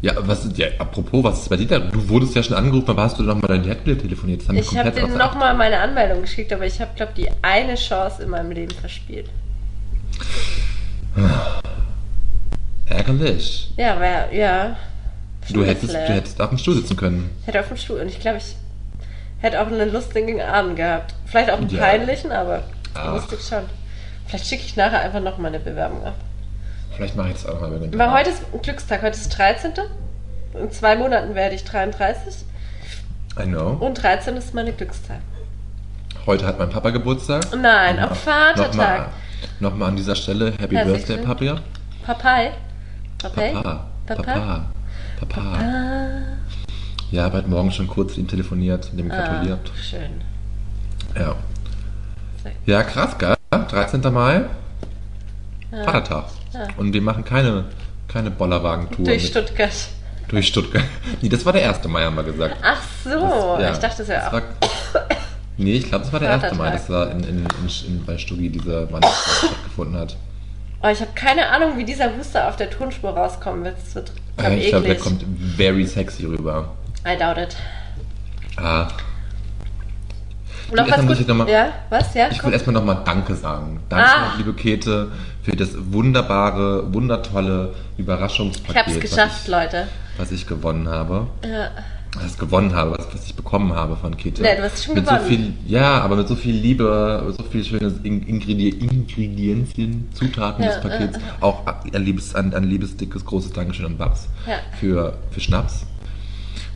Ja, 0.00 0.12
was, 0.16 0.48
ja, 0.56 0.68
apropos, 0.78 1.24
was 1.24 1.40
ist 1.40 1.48
bei 1.48 1.56
dir 1.56 1.66
da? 1.66 1.78
Du 1.80 2.08
wurdest 2.08 2.34
ja 2.36 2.42
schon 2.42 2.56
angerufen, 2.56 2.88
aber 2.90 3.02
hast 3.02 3.18
du 3.18 3.24
noch 3.24 3.34
mal 3.34 3.48
dein 3.48 3.64
Headbild 3.64 4.00
telefoniert? 4.00 4.42
Das 4.42 4.48
haben 4.48 4.56
Ich 4.58 4.76
habe 4.78 5.02
Acht. 5.02 5.16
nochmal 5.16 5.54
meine 5.56 5.78
Anmeldung 5.80 6.20
geschickt, 6.22 6.52
aber 6.52 6.66
ich 6.66 6.80
habe, 6.80 6.90
glaube 6.94 7.12
die 7.16 7.28
eine 7.42 7.74
Chance 7.74 8.22
in 8.22 8.30
meinem 8.30 8.52
Leben 8.52 8.72
verspielt. 8.74 9.28
Ärgerlich. 12.86 13.72
Ja, 13.76 13.98
wär, 14.00 14.32
ja. 14.32 14.76
Du 15.50 15.64
hättest, 15.64 15.94
du 15.94 15.98
hättest 15.98 16.40
auf 16.40 16.50
dem 16.50 16.58
Stuhl 16.58 16.74
sitzen 16.74 16.96
können. 16.96 17.30
Hätte 17.46 17.60
auf 17.60 17.68
dem 17.68 17.76
Stuhl. 17.76 18.00
Und 18.00 18.08
ich 18.08 18.20
glaube, 18.20 18.38
ich 18.38 18.54
hätte 19.40 19.60
auch 19.60 19.66
einen 19.66 19.90
lustigen 19.92 20.40
Abend 20.40 20.76
gehabt. 20.76 21.14
Vielleicht 21.26 21.50
auch 21.50 21.58
einen 21.58 21.70
Ja. 21.70 21.80
peinlichen, 21.80 22.30
aber 22.32 22.62
Ach. 22.94 23.14
lustig 23.14 23.40
schon. 23.48 23.62
Vielleicht 24.26 24.46
schicke 24.46 24.62
ich 24.64 24.76
nachher 24.76 25.00
einfach 25.00 25.20
noch 25.20 25.38
mal 25.38 25.48
eine 25.48 25.58
Bewerbung 25.58 26.04
ab. 26.04 26.14
Vielleicht 26.98 27.14
mache 27.14 27.28
ich 27.28 27.34
das 27.34 27.46
auch 27.46 27.60
mal 27.60 27.70
mit 27.70 27.96
Weil 27.96 28.12
heute 28.12 28.30
ist 28.30 28.42
Glückstag, 28.60 29.02
heute 29.02 29.16
ist 29.16 29.28
13. 29.28 29.72
In 30.60 30.72
zwei 30.72 30.96
Monaten 30.96 31.36
werde 31.36 31.54
ich 31.54 31.62
33. 31.62 32.44
I 33.38 33.44
know. 33.44 33.76
Und 33.78 34.02
13 34.02 34.36
ist 34.36 34.52
meine 34.52 34.72
Glückstag. 34.72 35.20
Heute 36.26 36.44
hat 36.44 36.58
mein 36.58 36.70
Papa 36.70 36.90
Geburtstag. 36.90 37.44
Nein, 37.56 37.94
Nochmal- 38.00 38.08
am 38.08 38.16
Vatertag. 38.16 38.66
Nochmal, 38.72 39.08
nochmal 39.60 39.88
an 39.90 39.96
dieser 39.96 40.16
Stelle 40.16 40.54
Happy 40.58 40.74
Herzlichen 40.74 41.06
Birthday, 41.24 41.24
Papi. 41.24 41.54
Papai. 42.04 42.50
Papai? 43.18 43.52
Papa. 43.52 43.86
Papa? 44.06 44.22
Papa. 44.24 44.64
Papa. 45.20 45.58
Ja, 47.12 47.30
heute 47.32 47.46
Morgen 47.48 47.70
schon 47.70 47.86
kurz 47.86 48.16
mit 48.16 48.18
ihm 48.18 48.28
telefoniert, 48.28 48.92
mit 48.92 49.04
ihm 49.04 49.12
ah, 49.12 49.16
gratuliert. 49.16 49.70
schön. 49.80 50.20
Ja. 51.16 51.36
Ja, 52.66 52.82
krass, 52.82 53.16
gell? 53.18 53.36
13. 53.52 54.00
Mai, 54.12 54.40
Ja. 55.70 55.84
Vatertag. 55.84 56.24
Ja. 56.52 56.66
Und 56.76 56.92
wir 56.92 57.02
machen 57.02 57.24
keine, 57.24 57.64
keine 58.08 58.30
Bollerwagen-Tour 58.30 59.04
Durch 59.04 59.22
mit- 59.22 59.30
Stuttgart. 59.30 59.70
durch 60.28 60.46
Stuttgart. 60.48 60.84
Nee, 61.22 61.28
das 61.28 61.44
war 61.44 61.52
der 61.52 61.68
1. 61.68 61.86
Mai, 61.88 62.04
haben 62.04 62.16
wir 62.16 62.22
gesagt. 62.24 62.56
Ach 62.62 62.80
so, 63.04 63.10
Das- 63.10 63.60
ja, 63.62 63.72
ich 63.72 63.78
dachte, 63.78 64.08
wäre 64.08 64.20
das 64.20 64.28
auch. 64.28 64.32
war, 64.32 64.42
Nee, 65.56 65.72
ich 65.74 65.88
glaube, 65.88 66.04
das 66.04 66.12
war 66.12 66.20
der 66.20 66.32
1. 66.42 66.54
Mai, 66.56 66.70
dass 66.70 66.86
da 66.86 67.04
in, 67.06 67.20
in, 67.24 67.46
in, 67.86 68.04
bei 68.06 68.16
Stuggi 68.16 68.48
diese 68.48 68.90
Wanderung 68.92 69.14
stattgefunden 69.38 69.96
hat. 70.00 70.16
Oh, 70.82 70.86
ich 70.88 71.00
habe 71.00 71.10
keine 71.16 71.48
Ahnung, 71.48 71.76
wie 71.76 71.84
dieser 71.84 72.08
Booster 72.08 72.48
auf 72.48 72.54
der 72.56 72.70
Tonspur 72.70 73.10
rauskommen 73.10 73.64
wird. 73.64 73.76
Das 73.78 73.94
wird 73.96 74.12
ich 74.56 74.68
glaube, 74.68 74.86
der 74.86 74.96
kommt 74.96 75.24
very 75.56 75.84
sexy 75.84 76.24
rüber. 76.26 76.72
I 77.04 77.18
doubt 77.18 77.38
it. 77.38 77.56
Ah, 78.56 78.86
Noch 80.70 80.86
erstmal 80.86 81.06
muss 81.06 81.20
ich 81.20 81.26
noch 81.26 81.34
mal- 81.36 81.48
ja, 81.48 81.72
was? 81.90 82.14
Ja, 82.14 82.26
ich 82.26 82.34
will 82.34 82.40
komm. 82.42 82.52
erstmal 82.52 82.74
nochmal 82.74 83.02
Danke 83.04 83.34
sagen. 83.34 83.80
Danke, 83.88 84.06
Ah. 84.08 84.32
liebe 84.36 84.52
Käthe, 84.52 85.10
für 85.42 85.56
das 85.56 85.70
wunderbare, 85.90 86.92
wundertolle 86.92 87.72
Ich 87.94 88.00
Überraschungspaket, 88.00 88.76
hab's 88.86 89.00
geschafft, 89.00 89.30
was, 89.30 89.42
ich, 89.44 89.48
Leute. 89.48 89.88
was 90.18 90.32
ich 90.32 90.46
gewonnen 90.46 90.88
habe. 90.88 91.26
Ja. 91.44 91.70
Was 92.14 92.32
ich 92.32 92.38
gewonnen 92.38 92.74
habe, 92.74 92.92
was, 92.98 93.06
was 93.14 93.26
ich 93.26 93.34
bekommen 93.34 93.74
habe 93.74 93.94
von 93.96 94.16
Käthe. 94.16 94.42
Nee, 94.42 94.56
du 94.56 94.62
hast 94.62 94.82
schon 94.82 94.94
mit 94.94 95.04
gewonnen. 95.04 95.20
So 95.22 95.28
viel, 95.28 95.52
ja, 95.66 96.00
aber 96.00 96.16
mit 96.16 96.26
so 96.26 96.36
viel 96.36 96.54
Liebe, 96.54 97.34
so 97.36 97.44
viel 97.44 97.62
schönes 97.64 97.94
In 98.02 98.22
Ingredi 98.26 98.70
Ingredienzien, 98.70 100.08
Zutaten 100.14 100.64
Ja, 100.64 100.70
des 100.70 100.80
Pakets. 100.80 101.18
Auch 101.40 101.62
ein 101.66 102.02
liebes, 102.04 102.34
ein, 102.34 102.54
ein 102.54 102.64
liebes, 102.64 102.96
dickes, 102.96 103.24
großes 103.24 103.52
Dankeschön 103.52 103.86
an 103.86 103.96
Babs 103.98 104.26
Ja. 104.46 104.54
für, 104.80 105.14
für 105.30 105.40
Schnaps. 105.40 105.84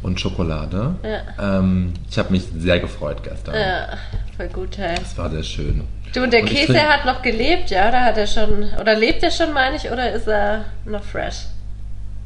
Und 0.02 0.20
Schokolade. 0.20 0.94
Ja. 1.02 1.58
Ähm, 1.58 1.92
ich 2.10 2.18
habe 2.18 2.30
mich 2.32 2.44
sehr 2.56 2.80
gefreut 2.80 3.22
gestern. 3.22 3.54
Ja, 3.54 3.88
voll 4.36 4.48
gut, 4.48 4.78
hey. 4.78 4.96
Es 5.00 5.16
war 5.16 5.30
sehr 5.30 5.42
schön. 5.42 5.82
Du, 6.14 6.22
und 6.22 6.32
der 6.32 6.42
Und 6.42 6.48
Käse 6.48 6.72
trink- 6.74 6.88
hat 6.88 7.06
noch 7.06 7.22
gelebt, 7.22 7.70
ja? 7.70 7.88
Oder 7.88 8.04
hat 8.04 8.18
er 8.18 8.26
schon, 8.26 8.64
oder 8.80 8.94
lebt 8.96 9.22
er 9.22 9.30
schon, 9.30 9.52
meine 9.52 9.76
ich, 9.76 9.90
oder 9.90 10.12
ist 10.12 10.26
er 10.28 10.64
noch 10.84 11.02
fresh? 11.02 11.46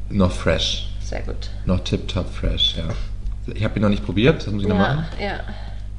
Noch 0.09 0.31
fresh. 0.31 0.89
Sehr 1.01 1.21
gut. 1.21 1.49
Noch 1.65 1.79
tip-top 1.83 2.33
fresh, 2.33 2.75
ja. 2.77 2.83
Ich 3.53 3.63
habe 3.63 3.77
ihn 3.79 3.81
noch 3.81 3.89
nicht 3.89 4.05
probiert, 4.05 4.45
das 4.45 4.47
muss 4.53 4.63
ich 4.63 4.67
noch 4.67 4.75
Ja, 4.75 4.81
machen. 4.81 5.05
ja. 5.21 5.39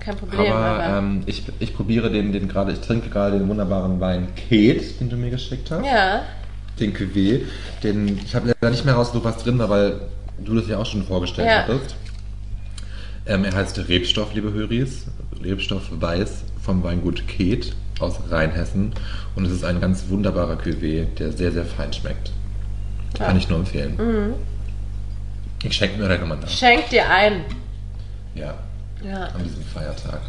Kein 0.00 0.16
Problem, 0.16 0.52
Aber 0.52 0.54
aber. 0.84 0.98
ähm, 0.98 1.22
ich, 1.26 1.42
ich 1.58 1.74
probiere 1.74 2.10
den, 2.10 2.32
den 2.32 2.46
gerade, 2.48 2.72
ich 2.72 2.80
trinke 2.80 3.08
gerade 3.10 3.38
den 3.38 3.48
wunderbaren 3.48 4.00
Wein 4.00 4.28
Kate, 4.36 4.80
den 5.00 5.08
du 5.10 5.16
mir 5.16 5.30
geschickt 5.30 5.70
hast. 5.70 5.84
ja, 5.84 6.22
Den 6.78 6.94
Cuvée. 6.94 7.42
Den, 7.82 8.18
ich 8.24 8.34
habe 8.34 8.48
leider 8.48 8.70
nicht 8.70 8.84
mehr 8.84 8.94
rausgesucht, 8.94 9.24
was 9.24 9.42
drin 9.42 9.58
war, 9.58 9.68
weil 9.70 9.94
du 10.38 10.54
das 10.54 10.68
ja 10.68 10.78
auch 10.78 10.86
schon 10.86 11.04
vorgestellt 11.04 11.48
Ja. 11.48 11.58
hattest. 11.62 11.94
Ähm, 13.26 13.44
er 13.44 13.54
heißt 13.54 13.78
Rebstoff, 13.88 14.32
liebe 14.34 14.52
Höris. 14.52 15.06
Rebstoff 15.42 15.82
Weiß 15.90 16.44
vom 16.62 16.82
Weingut 16.82 17.24
Kate 17.28 17.68
aus 18.00 18.14
Rheinhessen. 18.30 18.92
Und 19.36 19.44
es 19.44 19.52
ist 19.52 19.64
ein 19.64 19.80
ganz 19.80 20.04
wunderbarer 20.08 20.54
Cuvée, 20.58 21.04
der 21.18 21.32
sehr, 21.32 21.52
sehr 21.52 21.64
fein 21.64 21.92
schmeckt. 21.92 22.32
Kann 23.14 23.36
ich 23.36 23.48
nur 23.48 23.58
empfehlen. 23.58 23.96
Mhm. 23.96 24.34
Ich 25.64 25.74
schenke 25.74 25.96
mir 25.96 26.02
direkt 26.04 26.20
nochmal 26.22 26.38
nach. 26.38 26.48
schenk 26.48 26.88
dir 26.90 27.08
ein. 27.10 27.44
Ja, 28.34 28.54
Ja, 29.02 29.24
an 29.24 29.42
diesem 29.44 29.62
Feiertag. 29.64 30.20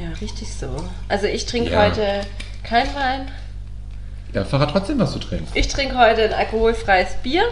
ja, 0.00 0.10
richtig 0.20 0.52
so. 0.52 0.68
Also 1.08 1.26
ich 1.26 1.46
trinke 1.46 1.70
Ja. 1.70 1.84
heute 1.84 2.22
kein 2.64 2.86
Wein. 2.94 3.28
Ja, 4.34 4.44
verrat 4.44 4.70
trotzdem, 4.72 4.98
was 4.98 5.12
du 5.12 5.18
trinkst. 5.20 5.56
Ich 5.56 5.68
trinke 5.68 5.96
heute 5.96 6.22
ein 6.24 6.32
alkoholfreies 6.32 7.14
Bier. 7.22 7.44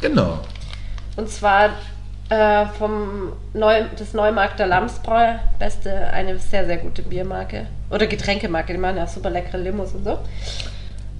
Genau. 0.00 0.40
Und 1.16 1.28
zwar 1.30 1.70
äh, 2.28 2.66
vom 2.78 3.32
Neu 3.52 3.84
des 3.98 4.14
Neumarkter 4.14 4.66
Lamsbräu. 4.66 5.34
Beste, 5.58 6.08
eine 6.08 6.38
sehr, 6.38 6.66
sehr 6.66 6.78
gute 6.78 7.02
Biermarke. 7.02 7.66
Oder 7.90 8.06
Getränkemarke. 8.06 8.72
Die 8.72 8.78
machen 8.78 8.96
ja 8.96 9.04
auch 9.04 9.08
super 9.08 9.30
leckere 9.30 9.58
Limos 9.58 9.92
und 9.92 10.04
so. 10.04 10.18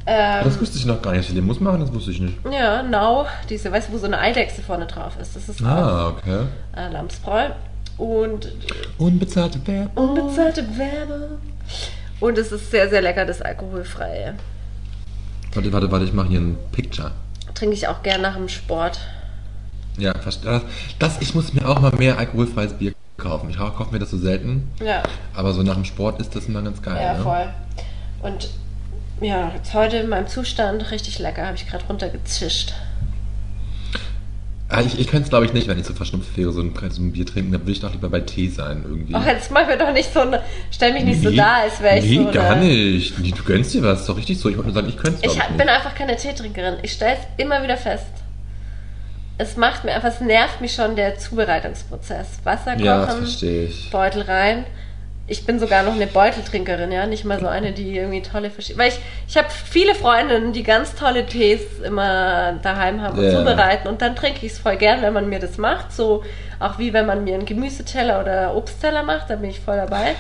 Ähm, 0.06 0.44
Das 0.44 0.60
wusste 0.60 0.76
ich 0.78 0.84
noch 0.86 1.00
gar 1.00 1.12
nicht. 1.12 1.28
dass 1.28 1.34
den 1.34 1.44
muss 1.46 1.60
machen, 1.60 1.80
das 1.80 1.92
wusste 1.92 2.10
ich 2.10 2.20
nicht. 2.20 2.34
ja, 2.50 2.82
Nau. 2.82 3.26
Diese, 3.48 3.70
weißt 3.70 3.88
du, 3.88 3.92
wo 3.94 3.98
so 3.98 4.06
eine 4.06 4.18
Eidechse 4.18 4.62
vorne 4.62 4.86
drauf 4.86 5.12
ist. 5.20 5.36
Das 5.36 5.48
ist 5.48 5.62
auch 5.62 5.66
Ah, 5.66 6.08
okay. 6.08 6.40
äh, 6.76 6.88
Lamsbräu. 6.92 7.50
Und 7.96 8.50
Unbezahlte 8.98 9.64
Werbung. 9.66 10.08
unbezahlte 10.18 10.64
Werbung. 10.76 11.38
Und 12.20 12.38
es 12.38 12.50
ist 12.50 12.70
sehr, 12.70 12.88
sehr 12.88 13.02
lecker, 13.02 13.24
das 13.24 13.40
alkoholfreie. 13.40 14.34
Warte, 15.54 15.72
warte, 15.72 15.90
warte, 15.92 16.04
ich 16.04 16.12
mache 16.12 16.28
hier 16.28 16.40
ein 16.40 16.58
Picture. 16.72 17.12
Trinke 17.54 17.74
ich 17.76 17.86
auch 17.86 18.02
gern 18.02 18.20
nach 18.22 18.34
dem 18.34 18.48
Sport. 18.48 18.98
Ja, 19.98 20.12
verstehe. 20.18 20.50
Das, 20.50 20.62
das, 20.98 21.22
ich 21.22 21.34
muss 21.34 21.52
mir 21.52 21.68
auch 21.68 21.80
mal 21.80 21.92
mehr 21.92 22.18
alkoholfreies 22.18 22.74
Bier 22.74 22.92
kaufen. 23.16 23.48
Ich 23.50 23.56
kaufe 23.56 23.92
mir 23.92 23.98
das 24.00 24.10
so 24.10 24.18
selten. 24.18 24.68
Ja, 24.84 25.02
Aber 25.34 25.52
so 25.52 25.62
nach 25.62 25.74
dem 25.74 25.84
Sport 25.84 26.20
ist 26.20 26.34
das 26.34 26.46
immer 26.46 26.62
ganz 26.62 26.82
geil. 26.82 27.00
ja, 27.00 27.14
ne? 27.14 27.22
voll. 27.22 27.48
Und 28.22 28.48
ja, 29.20 29.52
jetzt 29.54 29.72
heute 29.74 29.98
in 29.98 30.08
meinem 30.08 30.26
Zustand 30.26 30.90
richtig 30.90 31.18
lecker, 31.20 31.46
habe 31.46 31.56
ich 31.56 31.66
gerade 31.68 31.84
runtergezischt. 31.86 32.74
Ah, 34.68 34.80
ich 34.80 34.98
ich 34.98 35.06
könnte 35.06 35.24
es, 35.24 35.28
glaube 35.28 35.44
ich, 35.44 35.52
nicht, 35.52 35.68
wenn 35.68 35.78
ich 35.78 35.86
so 35.86 35.92
verschnupft 35.92 36.36
wäre, 36.36 36.50
so 36.50 36.60
ein, 36.62 36.72
so 36.90 37.02
ein 37.02 37.12
Bier 37.12 37.26
trinken. 37.26 37.52
Da 37.52 37.60
würde 37.60 37.70
ich 37.70 37.80
doch 37.80 37.92
lieber 37.92 38.08
bei 38.08 38.20
Tee 38.20 38.48
sein 38.48 38.82
irgendwie. 38.84 39.14
Ach, 39.14 39.24
jetzt 39.24 39.50
mach 39.52 39.66
mir 39.68 39.76
doch 39.76 39.92
nicht 39.92 40.12
so 40.12 40.20
eine, 40.20 40.42
stell 40.70 40.92
mich 40.94 41.04
nicht 41.04 41.22
so 41.22 41.28
Nee, 41.28 41.36
da, 41.36 41.56
als 41.62 41.80
wäre 41.80 41.98
ich 41.98 42.06
nee, 42.06 42.16
so 42.24 42.32
gar 42.32 42.52
eine, 42.56 42.64
nicht. 42.64 43.18
Nee, 43.20 43.30
Du 43.30 43.44
gönnst 43.44 43.72
dir 43.74 43.82
was, 43.82 44.00
ist 44.00 44.08
doch 44.08 44.16
richtig 44.16 44.40
so. 44.40 44.48
Ich 44.48 44.56
wollte 44.56 44.70
nur 44.70 44.74
sagen, 44.74 44.88
ich 44.88 44.96
könnte 44.96 45.18
es, 45.24 45.32
ich, 45.32 45.38
hab- 45.40 45.50
nicht. 45.50 45.58
bin 45.58 45.68
einfach 45.68 45.94
keine 45.94 46.16
Teetrinkerin. 46.16 46.78
Ich 46.82 46.92
stelle 46.92 47.12
es 47.14 47.20
immer 47.36 47.62
wieder 47.62 47.76
fest. 47.76 48.06
Es 49.36 49.56
macht 49.56 49.84
mir 49.84 49.92
einfach, 49.92 50.08
es 50.08 50.20
nervt 50.20 50.60
mich 50.60 50.74
schon 50.74 50.94
der 50.94 51.18
Zubereitungsprozess. 51.18 52.40
Wasser 52.44 52.76
ja, 52.78 53.04
kochen, 53.04 53.24
ich. 53.24 53.90
Beutel 53.90 54.22
rein. 54.22 54.64
Ich 55.26 55.46
bin 55.46 55.58
sogar 55.58 55.82
noch 55.82 55.94
eine 55.94 56.06
Beuteltrinkerin, 56.06 56.92
ja, 56.92 57.06
nicht 57.06 57.24
mal 57.24 57.40
so 57.40 57.46
eine, 57.46 57.72
die 57.72 57.96
irgendwie 57.96 58.20
tolle 58.20 58.50
verschiedene. 58.50 58.84
Weil 58.84 58.90
ich, 58.90 58.98
ich 59.26 59.36
habe 59.38 59.48
viele 59.48 59.94
Freundinnen, 59.94 60.52
die 60.52 60.62
ganz 60.62 60.94
tolle 60.94 61.24
Tees 61.24 61.62
immer 61.82 62.58
daheim 62.62 63.00
haben 63.00 63.18
und 63.18 63.24
Ja. 63.24 63.38
zubereiten 63.38 63.88
und 63.88 64.02
dann 64.02 64.14
trinke 64.14 64.44
ich 64.44 64.52
es 64.52 64.58
voll 64.58 64.76
gern, 64.76 65.00
wenn 65.00 65.14
man 65.14 65.30
mir 65.30 65.38
das 65.38 65.56
macht. 65.56 65.92
So 65.92 66.22
auch 66.60 66.78
wie 66.78 66.92
wenn 66.92 67.06
man 67.06 67.24
mir 67.24 67.34
einen 67.34 67.46
Gemüseteller 67.46 68.20
oder 68.20 68.54
Obstteller 68.54 69.02
macht, 69.02 69.30
da 69.30 69.36
bin 69.36 69.48
ich 69.48 69.60
voll 69.60 69.76
dabei. 69.76 70.14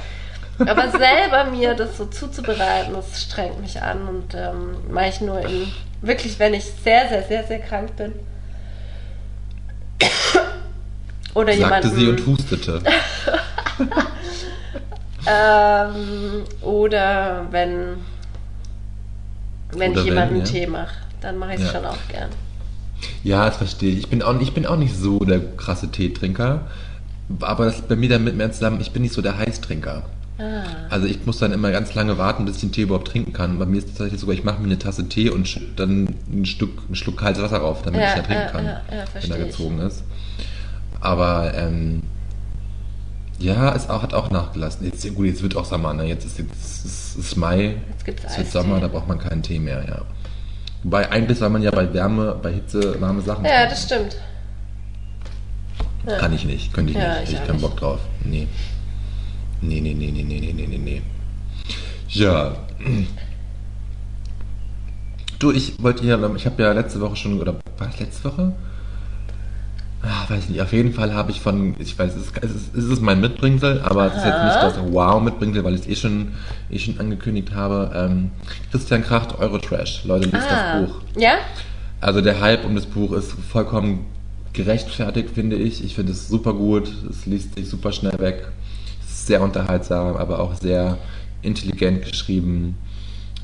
Aber 0.58 0.88
selber 0.98 1.44
mir 1.50 1.74
das 1.74 1.98
so 1.98 2.06
zuzubereiten, 2.06 2.94
das 2.94 3.22
strengt 3.22 3.60
mich 3.60 3.80
an 3.82 4.08
und 4.08 4.34
ähm, 4.34 4.76
mache 4.90 5.08
ich 5.10 5.20
nur 5.20 5.38
in 5.40 5.70
wirklich, 6.00 6.38
wenn 6.38 6.54
ich 6.54 6.64
sehr, 6.64 7.08
sehr, 7.08 7.22
sehr, 7.24 7.44
sehr 7.44 7.58
krank 7.58 7.94
bin. 7.96 8.12
Oder 11.34 11.52
Sagte 11.56 11.88
jemanden. 11.88 11.96
sie 11.96 12.08
und 12.08 12.26
hustete. 12.26 12.80
Ähm, 15.26 16.42
oder 16.60 17.46
wenn, 17.50 17.96
wenn 19.72 19.92
Oder 19.92 20.00
ich 20.00 20.06
jemanden 20.06 20.36
ja. 20.38 20.44
Tee 20.44 20.66
mache, 20.66 20.94
dann 21.20 21.38
mache 21.38 21.54
ich 21.54 21.60
es 21.60 21.66
Ja. 21.66 21.72
schon 21.72 21.86
auch 21.86 21.96
gern. 22.10 22.28
Ja, 23.22 23.46
das 23.46 23.56
verstehe 23.56 23.90
ich. 23.92 23.98
Ich 24.00 24.08
bin 24.08 24.22
auch, 24.22 24.38
ich 24.40 24.52
bin 24.52 24.66
auch 24.66 24.76
nicht 24.76 24.94
so 24.94 25.18
der 25.20 25.40
krasse 25.56 25.90
Teetrinker. 25.90 26.66
Aber 27.40 27.64
das 27.64 27.76
ist 27.76 27.88
bei 27.88 27.96
mir 27.96 28.10
damit 28.10 28.36
mehr 28.36 28.52
zusammen, 28.52 28.80
ich 28.82 28.92
bin 28.92 29.00
nicht 29.00 29.14
so 29.14 29.22
der 29.22 29.38
Heißtrinker. 29.38 30.02
Ah. 30.38 30.64
Also 30.90 31.06
ich 31.06 31.24
muss 31.26 31.38
dann 31.38 31.52
immer 31.52 31.70
ganz 31.70 31.94
lange 31.94 32.18
warten, 32.18 32.44
bis 32.44 32.56
ich 32.56 32.60
den 32.62 32.72
Tee 32.72 32.82
überhaupt 32.82 33.08
trinken 33.08 33.32
kann. 33.32 33.58
Bei 33.58 33.66
mir 33.66 33.78
ist 33.78 33.84
es 33.88 33.92
tatsächlich 33.92 34.20
sogar, 34.20 34.34
ich 34.34 34.42
mache 34.44 34.58
mir 34.58 34.66
eine 34.66 34.78
Tasse 34.78 35.08
Tee 35.08 35.30
und 35.30 35.60
dann 35.76 36.14
ein 36.32 36.44
Stück, 36.44 36.70
ein 36.90 36.96
Schluck 36.96 37.18
kaltes 37.18 37.42
Wasser 37.42 37.58
rauf, 37.58 37.82
damit 37.82 38.00
Ja, 38.00 38.10
ich 38.12 38.16
ihn 38.18 38.24
trinken 38.24 38.46
kann, 38.50 38.64
ja, 38.64 38.82
ja, 38.90 39.04
wenn 39.20 39.30
er 39.30 39.38
gezogen 39.38 39.78
ist. 39.80 40.02
Aber 41.00 41.52
ähm, 41.54 42.02
ja, 43.38 43.74
es 43.74 43.88
auch, 43.88 44.02
hat 44.02 44.14
auch 44.14 44.30
nachgelassen. 44.30 44.86
Jetzt, 44.86 45.14
gut, 45.14 45.26
jetzt 45.26 45.42
wird 45.42 45.54
auch 45.56 45.64
Sommer, 45.64 45.92
ne? 45.94 46.04
Jetzt 46.04 46.24
ist, 46.24 46.38
jetzt 46.38 46.84
ist, 46.84 47.16
ist 47.16 47.36
Mai, 47.36 47.76
Jetzt 47.90 48.04
gibt's 48.04 48.24
es 48.24 48.38
wird. 48.38 48.50
Sommer, 48.50 48.80
da 48.80 48.88
braucht 48.88 49.06
man 49.06 49.18
keinen 49.18 49.42
Tee 49.42 49.58
mehr, 49.58 49.84
ja. 49.86 50.02
Wobei 50.82 51.10
eigentlich 51.10 51.38
soll 51.38 51.50
man 51.50 51.62
ja 51.62 51.70
bei 51.70 51.92
Wärme, 51.94 52.36
bei 52.42 52.52
Hitze 52.52 53.00
warme 53.00 53.22
Sachen 53.22 53.44
Ja, 53.44 53.50
trinken. 53.66 53.70
das 53.70 53.82
stimmt. 53.84 54.16
Kann 56.18 56.34
ich 56.34 56.44
nicht, 56.44 56.72
könnte 56.74 56.92
ich 56.92 56.98
nicht. 56.98 57.32
ich 57.32 57.38
auch 57.40 57.46
keinen. 57.46 57.60
Bock 57.60 57.76
drauf. 57.78 58.00
Nee. 58.24 58.46
Nee, 59.60 59.80
nee, 59.80 59.94
nee, 59.94 60.10
nee, 60.10 60.22
nee, 60.22 60.40
nee, 60.40 60.52
nee, 60.52 60.66
nee, 60.66 60.78
nee. 60.78 61.02
Ja. 62.08 62.56
Du, 65.38 65.50
ich 65.52 65.82
wollte 65.82 66.04
ja, 66.04 66.18
ich 66.36 66.46
habe 66.46 66.62
ja 66.62 66.72
letzte 66.72 67.00
Woche 67.00 67.16
schon, 67.16 67.40
oder 67.40 67.54
war 67.78 67.88
es 67.88 67.98
letzte 68.00 68.24
Woche? 68.24 68.52
Ah, 70.02 70.28
weiß 70.28 70.50
nicht, 70.50 70.60
auf 70.60 70.72
jeden 70.72 70.92
Fall 70.92 71.14
habe 71.14 71.30
ich 71.30 71.40
von, 71.40 71.74
ich 71.78 71.98
weiß, 71.98 72.14
es 72.14 72.26
ist, 72.26 72.32
es 72.42 72.50
ist, 72.54 72.74
es 72.76 72.84
ist 72.84 73.00
mein 73.00 73.20
Mitbringsel, 73.22 73.80
aber 73.82 74.06
es 74.08 74.16
ist 74.16 74.24
jetzt 74.26 74.44
nicht 74.44 74.56
das 74.56 74.92
Wow-Mitbringsel, 74.92 75.64
weil 75.64 75.74
ich 75.74 75.80
es 75.82 75.86
eh 75.88 75.96
schon, 75.96 76.32
eh 76.70 76.78
schon 76.78 77.00
angekündigt 77.00 77.54
habe. 77.54 77.90
Ähm, 77.94 78.30
Christian 78.70 79.02
Kracht, 79.02 79.38
Eurotrash. 79.38 80.04
Leute, 80.04 80.28
lest 80.28 80.46
Ah. 80.46 80.80
das 80.80 80.88
Buch. 80.88 81.00
Ja? 81.16 81.36
Also 82.02 82.20
der 82.20 82.38
Hype 82.40 82.66
um 82.66 82.74
das 82.74 82.84
Buch 82.84 83.12
ist 83.12 83.32
vollkommen 83.50 84.04
gerechtfertigt, 84.52 85.30
finde 85.34 85.56
ich. 85.56 85.82
Ich 85.82 85.94
finde 85.94 86.12
es 86.12 86.28
super 86.28 86.52
gut. 86.52 86.92
Es 87.08 87.24
liest 87.24 87.54
sich 87.54 87.68
super 87.70 87.90
schnell 87.90 88.18
weg. 88.18 88.48
Es 89.24 89.28
sehr 89.28 89.40
unterhaltsam, 89.40 90.16
aber 90.16 90.38
auch 90.38 90.54
sehr 90.54 90.98
intelligent 91.40 92.04
geschrieben. 92.04 92.76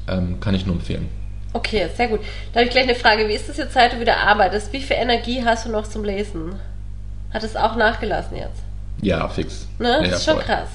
Ähm, 0.09 0.39
kann 0.39 0.55
ich 0.55 0.67
nur 0.67 0.75
empfehlen. 0.77 1.09
Okay, 1.55 1.89
sehr 1.97 2.09
gut. 2.09 2.21
Da 2.53 2.61
habe 2.61 2.67
ich 2.67 2.71
gleich 2.71 2.85
eine 2.85 2.95
Frage. 2.95 3.27
Wie 3.27 3.33
ist 3.33 3.49
das 3.49 3.57
jetzt, 3.57 3.73
seit 3.73 3.95
du 3.95 4.01
wieder 4.01 4.19
arbeitest? 4.19 4.75
Wie 4.75 4.81
viel 4.81 4.97
Energie 4.97 5.43
hast 5.43 5.65
du 5.65 5.71
noch 5.71 5.87
zum 5.89 6.05
Lesen? 6.05 6.53
Hat 7.33 7.45
es 7.45 7.57
auch 7.57 7.77
nachgelassen 7.77 8.37
jetzt? 8.37 8.63
Ja, 9.01 9.27
fix. 9.29 9.69
Ne? 9.79 9.89
Ja, 9.89 10.03
Das 10.03 10.19
ist 10.19 10.25
schon 10.27 10.35
voll. 10.35 10.43
krass. 10.45 10.69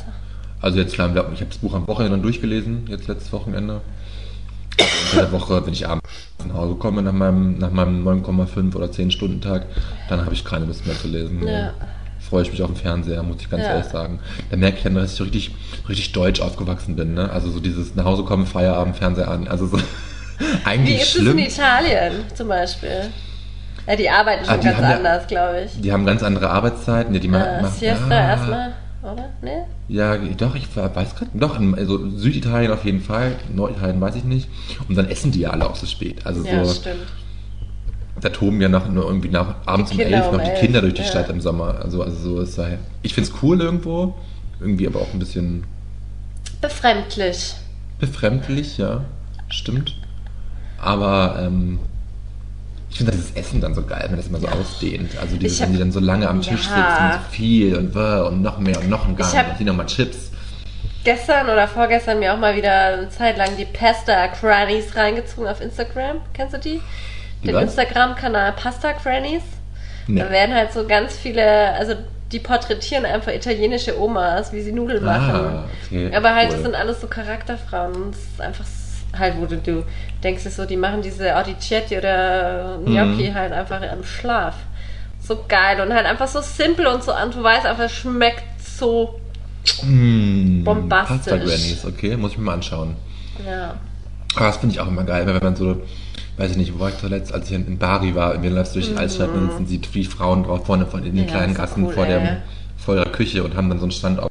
Also 0.59 0.79
jetzt, 0.79 0.93
ich 0.93 0.99
habe 0.99 1.35
das 1.37 1.57
Buch 1.59 1.75
am 1.75 1.87
Wochenende 1.87 2.17
durchgelesen, 2.17 2.87
jetzt 2.89 3.07
letztes 3.07 3.31
Wochenende. 3.31 3.81
Also 4.79 4.91
unter 5.11 5.21
der 5.21 5.31
Woche, 5.31 5.65
wenn 5.67 5.73
ich 5.73 5.87
abends 5.87 6.09
nach 6.47 6.55
Hause 6.55 6.75
komme 6.75 7.03
nach 7.03 7.13
meinem, 7.13 7.59
nach 7.59 7.71
meinem 7.71 8.07
9,5 8.07 8.75
oder 8.75 8.91
10 8.91 9.11
Stunden 9.11 9.39
Tag, 9.39 9.67
dann 10.09 10.25
habe 10.25 10.33
ich 10.33 10.43
keine 10.43 10.65
Lust 10.65 10.87
mehr 10.87 10.97
zu 10.97 11.07
lesen. 11.07 11.47
Ja. 11.47 11.73
Freue 12.29 12.41
ich 12.43 12.51
mich 12.51 12.61
auf 12.63 12.69
den 12.71 12.75
Fernseher, 12.77 13.21
muss 13.23 13.37
ich 13.39 13.49
ganz 13.49 13.63
Ja. 13.63 13.69
ehrlich 13.69 13.85
sagen. 13.85 14.19
Da 14.49 14.57
merke 14.57 14.77
ich 14.77 14.83
dann, 14.83 14.95
dass 14.95 15.11
ich 15.11 15.17
so 15.17 15.23
richtig, 15.25 15.51
richtig 15.87 16.11
deutsch 16.11 16.41
aufgewachsen 16.41 16.95
bin. 16.95 17.13
Ne? 17.13 17.29
Also 17.29 17.51
so 17.51 17.59
dieses 17.59 17.95
nach 17.95 18.05
Hause 18.05 18.23
kommen, 18.23 18.45
Feierabend, 18.47 18.95
Fernseher 18.97 19.29
an. 19.29 19.47
Also 19.47 19.67
so 19.67 19.77
Wie 20.39 20.45
eigentlich 20.65 21.01
ist 21.01 21.11
schlimm. 21.11 21.27
es 21.27 21.33
in 21.33 21.39
Italien 21.63 22.13
zum 22.33 22.47
Beispiel? 22.47 23.09
Ja, 23.87 23.95
die 23.95 24.09
arbeiten 24.09 24.43
schon 24.45 24.53
Ah, 24.55 24.57
die 24.57 24.65
ganz 24.65 24.77
haben 24.77 24.83
ja- 24.89 24.95
anders, 24.97 25.27
glaube 25.27 25.61
ich. 25.65 25.79
Die 25.81 25.91
haben 25.93 26.05
ganz 26.05 26.23
andere 26.23 26.49
Arbeitszeiten. 26.49 27.13
Ja, 27.13 27.19
die 27.19 27.27
Äh, 27.27 27.31
machen- 27.31 27.67
Siesta 27.71 28.09
ja, 28.09 28.27
erstmal, 28.29 28.73
oder? 29.03 29.29
Ne? 29.43 29.65
Ja, 29.87 30.17
doch, 30.17 30.55
ich 30.55 30.67
weiß 30.75 31.15
gerade, 31.15 31.29
doch, 31.35 31.59
also 31.77 32.09
Süditalien 32.17 32.71
auf 32.71 32.83
jeden 32.83 33.01
Fall, 33.01 33.33
Norditalien 33.53 34.01
weiß 34.01 34.15
ich 34.15 34.23
nicht. 34.23 34.49
Und 34.89 34.95
dann 34.97 35.07
essen 35.07 35.31
die 35.31 35.41
ja 35.41 35.51
alle 35.51 35.69
auch 35.69 35.75
so 35.75 35.85
spät. 35.85 36.25
Also 36.25 36.43
Ja, 36.43 36.65
so, 36.65 36.73
stimmt. 36.73 37.05
Da 38.25 38.29
toben 38.31 38.59
ja 38.59 38.69
noch 38.69 38.89
nur 38.89 39.05
irgendwie 39.05 39.29
nach 39.29 39.55
abends 39.65 39.91
um 39.91 39.99
elf 39.99 40.31
noch 40.31 40.41
die 40.41 40.49
elf, 40.49 40.59
Kinder 40.59 40.81
durch 40.81 40.95
die 40.95 41.01
ja. 41.01 41.07
Stadt 41.07 41.29
im 41.29 41.39
Sommer. 41.41 41.79
Also, 41.83 42.01
also 42.01 42.15
so 42.17 42.41
ist 42.41 42.57
daher. 42.57 42.79
Ich 43.03 43.13
find's 43.13 43.31
cool 43.43 43.61
irgendwo, 43.61 44.15
irgendwie 44.59 44.87
aber 44.87 44.99
auch 45.01 45.13
ein 45.13 45.19
bisschen 45.19 45.63
Befremdlich. 46.61 47.53
befremdlich, 47.99 48.77
ja, 48.77 49.03
stimmt. 49.49 49.95
Aber 50.81 51.37
ähm, 51.39 51.79
Ich 52.89 52.97
finde 52.97 53.11
dieses 53.11 53.31
Essen 53.31 53.61
dann 53.61 53.73
so 53.75 53.83
geil, 53.83 54.05
wenn 54.09 54.17
das 54.17 54.27
immer 54.27 54.39
so 54.39 54.47
ausdehnt. 54.47 55.17
Also 55.21 55.35
dieses, 55.37 55.59
hab- 55.61 55.67
wenn 55.67 55.73
die 55.73 55.79
dann 55.79 55.91
so 55.91 55.99
lange 55.99 56.27
am 56.29 56.41
Tisch 56.41 56.67
Ja. 56.69 57.11
sitzen, 57.11 57.23
so 57.25 57.29
viel 57.31 57.75
und, 57.75 57.95
und 57.95 58.41
noch 58.41 58.57
mehr 58.59 58.79
und 58.79 58.89
noch 58.89 59.07
ein 59.07 59.15
Gang 59.15 59.49
und 59.49 59.57
hier 59.57 59.65
nochmal 59.67 59.85
Chips. 59.85 60.31
Gestern 61.03 61.47
oder 61.49 61.67
vorgestern 61.67 62.19
mir 62.19 62.33
auch 62.33 62.39
mal 62.39 62.55
wieder 62.55 62.71
eine 62.97 63.09
Zeit 63.09 63.37
lang 63.37 63.49
die 63.57 63.65
Pasta 63.65 64.27
Crannies 64.29 64.95
reingezogen 64.95 65.47
auf 65.47 65.61
Instagram. 65.61 66.17
Kennst 66.33 66.55
du 66.55 66.59
die? 66.59 66.81
Den? 67.43 67.55
Instagram-Kanal 67.55 68.53
Pasta 68.53 68.93
Crannies. 68.93 69.43
Nee. 70.07 70.19
Da 70.19 70.29
werden 70.29 70.55
halt 70.55 70.71
so 70.73 70.85
ganz 70.87 71.15
viele, 71.15 71.73
also 71.73 71.95
die 72.31 72.39
porträtieren 72.39 73.05
einfach 73.05 73.31
italienische 73.31 73.99
Omas, 73.99 74.51
wie 74.51 74.61
sie 74.61 74.71
Nudeln 74.71 75.03
machen. 75.03 75.35
Ah, 75.35 75.63
okay. 75.85 76.13
Aber 76.15 76.33
halt, 76.35 76.49
cool. 76.49 76.55
das 76.55 76.63
sind 76.63 76.75
alles 76.75 77.01
so 77.01 77.07
Charakterfrauen. 77.07 77.93
Und 77.95 78.15
es 78.15 78.21
ist 78.21 78.41
einfach 78.41 78.65
halt, 79.17 79.35
wo 79.39 79.45
du, 79.45 79.57
du 79.57 79.83
denkst, 80.23 80.43
so, 80.43 80.65
die 80.65 80.77
machen 80.77 81.01
diese 81.01 81.33
Ordicetti 81.35 81.97
oder 81.97 82.79
Gnocchi 82.83 83.29
Mhm. 83.29 83.33
halt 83.33 83.53
einfach 83.53 83.81
im 83.81 84.03
Schlaf. 84.03 84.55
So 85.21 85.43
geil 85.47 85.79
und 85.81 85.93
halt 85.93 86.05
einfach 86.05 86.27
so 86.27 86.41
simpel 86.41 86.87
und 86.87 87.03
so 87.03 87.11
an. 87.11 87.31
Du 87.31 87.41
weißt 87.41 87.65
einfach, 87.65 87.85
es 87.85 87.93
schmeckt 87.93 88.43
so. 88.61 89.19
Mm, 89.83 90.63
Bombastisch. 90.63 91.17
Pasta 91.17 91.37
Grannies, 91.37 91.85
okay, 91.85 92.15
muss 92.17 92.31
ich 92.33 92.37
mir 92.37 92.43
mal 92.45 92.53
anschauen. 92.53 92.95
Ja. 93.45 93.75
Aber 94.35 94.45
das 94.47 94.57
finde 94.57 94.75
ich 94.75 94.81
auch 94.81 94.87
immer 94.87 95.03
geil, 95.03 95.25
wenn 95.25 95.37
man 95.41 95.55
so, 95.55 95.81
weiß 96.37 96.51
ich 96.51 96.57
nicht, 96.57 96.73
wo 96.75 96.79
war 96.79 96.89
ich 96.89 96.97
zuletzt, 96.97 97.33
als 97.33 97.49
ich 97.49 97.55
in, 97.55 97.77
Bari 97.77 98.15
war, 98.15 98.41
wir 98.41 98.49
läufst 98.49 98.75
durch 98.75 98.89
die 98.89 98.97
Altstadt 98.97 99.29
und 99.29 99.51
dann 99.51 99.67
sind 99.67 99.93
die 99.93 100.03
Frauen 100.03 100.43
drauf 100.43 100.65
vorne 100.65 100.85
von 100.85 101.03
in 101.03 101.15
den 101.15 101.25
Mhm. 101.25 101.29
Ja, 101.29 101.35
kleinen 101.35 101.53
Gassen 101.53 101.85
cool, 101.85 101.93
vor, 101.93 102.05
der, 102.05 102.41
vor 102.77 102.95
ihrer 102.95 103.05
Küche 103.05 103.43
und 103.43 103.55
haben 103.55 103.69
dann 103.69 103.79
so 103.79 103.85
einen 103.85 103.91
Stand 103.91 104.19
auf 104.19 104.29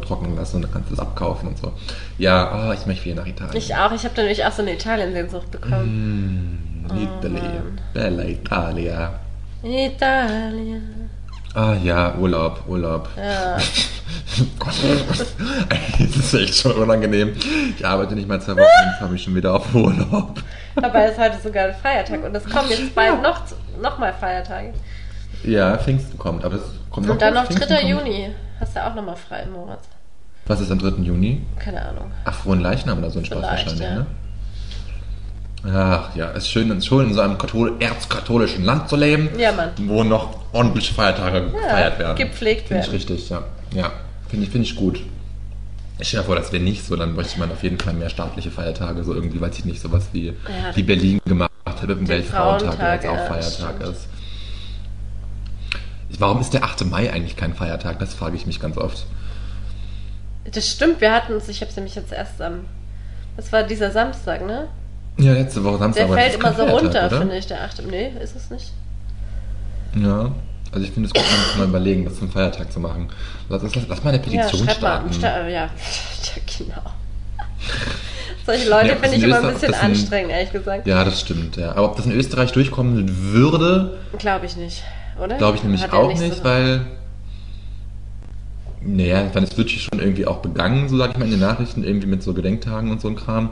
trocknen 0.00 0.36
lassen 0.36 0.56
und 0.56 0.62
dann 0.62 0.72
kannst 0.72 0.90
du 0.90 0.96
das 0.96 1.06
abkaufen 1.06 1.48
und 1.48 1.58
so. 1.58 1.72
Ja, 2.18 2.68
oh, 2.68 2.72
ich 2.72 2.84
möchte 2.86 3.04
wieder 3.04 3.22
nach 3.22 3.26
Italien. 3.26 3.56
Ich 3.56 3.74
auch. 3.74 3.92
Ich 3.92 4.04
habe 4.04 4.14
dann 4.14 4.24
nämlich 4.24 4.44
auch 4.44 4.52
so 4.52 4.62
eine 4.62 4.74
Italien-Sehnsucht 4.74 5.50
bekommen. 5.50 6.58
Mm, 6.82 6.96
Italy, 6.96 7.40
Mann. 7.40 7.80
Bella 7.92 8.24
Italia. 8.24 9.20
Italien. 9.62 11.10
Ah 11.54 11.74
ja, 11.82 12.14
Urlaub, 12.16 12.64
Urlaub. 12.66 13.08
Ja. 13.16 13.56
Das 15.98 16.16
ist 16.16 16.34
echt 16.34 16.54
schon 16.56 16.72
unangenehm. 16.72 17.32
Ich 17.78 17.84
arbeite 17.86 18.14
nicht 18.14 18.28
mal 18.28 18.40
zwei 18.40 18.52
Wochen 18.52 18.60
und 18.60 19.00
habe 19.00 19.12
mich 19.12 19.22
schon 19.22 19.34
wieder 19.34 19.54
auf 19.54 19.74
Urlaub. 19.74 20.40
Dabei 20.76 21.06
ist 21.10 21.18
heute 21.18 21.36
sogar 21.42 21.66
ein 21.66 21.74
Feiertag 21.74 22.24
und 22.24 22.34
es 22.34 22.44
kommen 22.44 22.68
jetzt 22.68 22.94
bald 22.94 23.22
noch, 23.22 23.44
zu- 23.46 23.54
noch 23.80 23.98
mal 23.98 24.12
Feiertage. 24.12 24.72
Ja, 25.44 25.76
Pfingsten 25.78 26.18
kommt, 26.18 26.44
aber 26.44 26.56
es 26.56 26.62
kommt 26.90 27.08
Und 27.08 27.20
dann 27.22 27.34
noch 27.34 27.46
Pfingsten 27.46 27.68
3. 27.68 27.76
kommt? 27.80 27.90
Juni. 27.90 28.30
Hast 28.60 28.74
du 28.76 28.84
auch 28.84 28.94
noch 28.94 29.04
mal 29.04 29.16
frei, 29.16 29.46
Moritz? 29.52 29.84
Was 30.46 30.60
ist 30.60 30.70
am 30.70 30.78
3. 30.78 31.02
Juni? 31.02 31.42
Keine 31.58 31.80
Ahnung. 31.86 32.10
Ach, 32.24 32.34
frohen 32.34 32.60
Leichnam 32.60 32.98
oder 32.98 33.10
so 33.10 33.18
ein 33.20 33.24
Spaß 33.24 33.42
wahrscheinlich, 33.42 33.80
ja. 33.80 33.94
ne? 33.94 34.06
Ach 35.66 36.14
ja, 36.14 36.30
es 36.32 36.44
ist 36.44 36.50
schön, 36.50 36.70
ist 36.76 36.86
schön 36.86 37.06
in 37.08 37.14
so 37.14 37.20
einem 37.22 37.38
kathol 37.38 37.72
erzkatholischen 37.80 38.64
Land 38.64 38.88
zu 38.90 38.96
leben, 38.96 39.30
Ja, 39.38 39.52
Mann. 39.52 39.70
wo 39.78 40.04
noch 40.04 40.38
ordentliche 40.52 40.92
Feiertage 40.92 41.50
gefeiert 41.50 41.98
werden. 41.98 42.16
gepflegt 42.16 42.68
Finde 42.68 42.82
ich 42.82 42.86
werden. 42.92 42.96
richtig, 42.96 43.30
ja. 43.30 43.42
Ja, 43.72 43.90
finde 44.34 44.46
ich, 44.46 44.52
finde 44.52 44.66
ich 44.66 44.76
gut. 44.76 45.00
Ich 45.98 46.08
stelle 46.08 46.22
mir 46.22 46.26
vor, 46.26 46.36
das 46.36 46.52
wäre 46.52 46.62
nicht 46.62 46.84
so, 46.84 46.96
dann 46.96 47.14
bräuchte 47.14 47.38
man 47.38 47.52
auf 47.52 47.62
jeden 47.62 47.78
Fall 47.78 47.94
mehr 47.94 48.10
staatliche 48.10 48.50
Feiertage, 48.50 49.04
so 49.04 49.14
irgendwie, 49.14 49.40
weiß 49.40 49.58
ich 49.58 49.64
nicht, 49.64 49.80
sowas 49.80 50.08
wie, 50.12 50.26
Ja, 50.26 50.34
wie 50.74 50.82
Berlin 50.82 51.20
gemacht 51.24 51.50
hat 51.64 51.86
mit 51.86 51.98
dem 51.98 52.08
Weltfrauentag, 52.08 52.78
der 52.78 52.94
jetzt 52.94 53.06
auch 53.06 53.28
Feiertag 53.28 53.76
stimmt. 53.76 53.96
ist. 53.96 54.08
Warum 56.18 56.40
ist 56.40 56.52
der 56.52 56.64
8. 56.64 56.84
Mai 56.86 57.12
eigentlich 57.12 57.36
kein 57.36 57.54
Feiertag? 57.54 57.98
Das 57.98 58.14
frage 58.14 58.36
ich 58.36 58.46
mich 58.46 58.60
ganz 58.60 58.76
oft. 58.76 59.06
Das 60.50 60.68
stimmt, 60.68 61.00
wir 61.00 61.12
hatten 61.12 61.34
es, 61.34 61.48
ich 61.48 61.60
habe 61.60 61.70
es 61.70 61.76
nämlich 61.76 61.94
jetzt 61.94 62.12
erst 62.12 62.40
am. 62.42 62.66
Das 63.36 63.52
war 63.52 63.62
dieser 63.62 63.90
Samstag, 63.90 64.44
ne? 64.46 64.68
Ja, 65.16 65.32
letzte 65.32 65.62
Woche 65.64 65.78
Samstag. 65.78 66.06
Der 66.08 66.16
fällt 66.16 66.34
immer 66.34 66.50
so 66.52 66.56
Feiertag, 66.58 66.82
runter, 66.82 67.06
oder? 67.06 67.18
finde 67.18 67.36
ich, 67.36 67.46
der 67.46 67.62
8. 67.64 67.86
Nee, 67.88 68.12
ist 68.22 68.36
es 68.36 68.50
nicht? 68.50 68.72
Ja, 69.96 70.32
also 70.74 70.86
ich 70.86 70.92
finde, 70.92 71.08
das 71.08 71.14
könnte 71.22 71.30
man 71.58 71.58
mal 71.58 71.68
überlegen, 71.78 72.04
das 72.04 72.18
zum 72.18 72.30
Feiertag 72.30 72.72
zu 72.72 72.80
machen. 72.80 73.08
Lass, 73.48 73.62
lass, 73.62 73.72
lass 73.88 74.02
mal 74.04 74.12
eine 74.12 74.18
Ja, 74.18 74.42
Petition 74.42 74.66
mal. 74.66 74.74
starten. 74.74 75.12
Sta 75.12 75.48
ja. 75.48 75.50
ja, 75.66 75.68
genau. 76.58 76.82
Solche 78.44 78.68
Leute 78.68 78.88
Ja, 78.88 78.96
finde 78.96 79.16
ich 79.16 79.22
immer 79.22 79.38
ein 79.40 79.54
bisschen 79.54 79.68
in- 79.72 79.74
anstrengend, 79.74 80.30
ehrlich 80.32 80.52
gesagt. 80.52 80.86
ja, 80.86 81.04
das 81.04 81.20
stimmt, 81.20 81.56
ja. 81.56 81.70
Aber 81.72 81.84
ob 81.84 81.96
das 81.96 82.06
in 82.06 82.12
Österreich 82.12 82.52
durchkommen 82.52 83.32
würde, 83.32 83.98
Glaube 84.18 84.46
ich 84.46 84.56
nicht, 84.56 84.82
oder? 85.22 85.36
glaube 85.38 85.56
ich 85.56 85.62
nämlich 85.62 85.82
Hat 85.82 85.92
auch 85.92 86.08
nicht, 86.08 86.34
so- 86.36 86.44
weil. 86.44 86.84
Naja, 88.86 89.24
ich 89.26 89.32
meine, 89.32 89.46
es 89.46 89.56
wird 89.56 89.70
hier 89.70 89.80
schon 89.80 89.98
irgendwie 89.98 90.26
auch 90.26 90.38
begangen, 90.38 90.90
so 90.90 90.98
sage 90.98 91.12
ich 91.12 91.18
mal 91.18 91.24
in 91.24 91.30
den 91.30 91.40
Nachrichten, 91.40 91.84
irgendwie 91.84 92.06
mit 92.06 92.22
so 92.22 92.34
Gedenktagen 92.34 92.90
und 92.90 93.00
so 93.00 93.08
ein 93.08 93.16
Kram. 93.16 93.50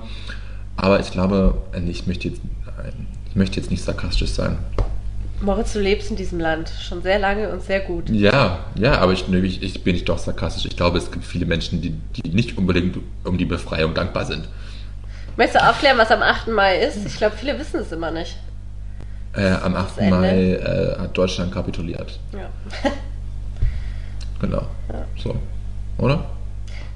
Aber 0.77 1.01
ich 1.01 1.11
glaube, 1.11 1.55
äh, 1.73 1.81
ich 1.89 2.07
möchte 2.07 2.29
jetzt, 2.29 2.43
nein, 2.67 3.07
ich 3.31 3.37
möchte 3.37 3.59
jetzt 3.59 3.71
nicht 3.71 3.83
sarkastisch 3.83 4.31
sein. 4.31 4.59
Moritz, 5.43 5.73
du 5.73 5.81
lebst 5.81 6.11
in 6.11 6.17
diesem 6.17 6.39
Land 6.39 6.71
schon 6.81 7.03
sehr 7.03 7.19
lange 7.19 7.51
und 7.51 7.63
sehr 7.63 7.81
gut. 7.81 8.09
Ja, 8.09 8.65
ja, 8.77 8.99
aber 8.99 9.13
ich, 9.13 9.29
ich, 9.33 9.63
ich 9.63 9.85
bin 9.85 9.95
nicht 9.95 10.09
doch 10.09 10.19
sarkastisch. 10.19 10.67
Ich 10.67 10.77
glaube, 10.77 10.99
es 10.99 11.11
gibt 11.11 11.25
viele 11.25 11.47
Menschen, 11.47 11.81
die, 11.81 11.91
die 11.91 12.29
nicht 12.31 12.57
unbedingt 12.57 12.99
um 13.25 13.39
die 13.39 13.45
Befreiung 13.45 13.93
dankbar 13.95 14.25
sind. 14.25 14.49
Möchtest 15.37 15.63
du 15.63 15.69
aufklären, 15.69 15.99
was 15.99 16.11
am 16.11 16.23
8. 16.23 16.49
Mai 16.49 16.79
ist? 16.79 17.05
Ich 17.07 17.17
glaube, 17.17 17.37
viele 17.37 17.59
wissen 17.59 17.81
es 17.81 17.91
immer 17.91 18.11
nicht. 18.11 18.37
Äh, 19.35 19.51
am 19.51 19.75
8. 19.75 19.99
Ende. 19.99 20.17
Mai 20.17 20.53
äh, 20.53 20.99
hat 20.99 21.17
Deutschland 21.17 21.53
kapituliert. 21.53 22.19
Ja. 22.33 22.49
Genau. 24.41 24.67
So. 25.23 25.37
Oder? 25.99 26.25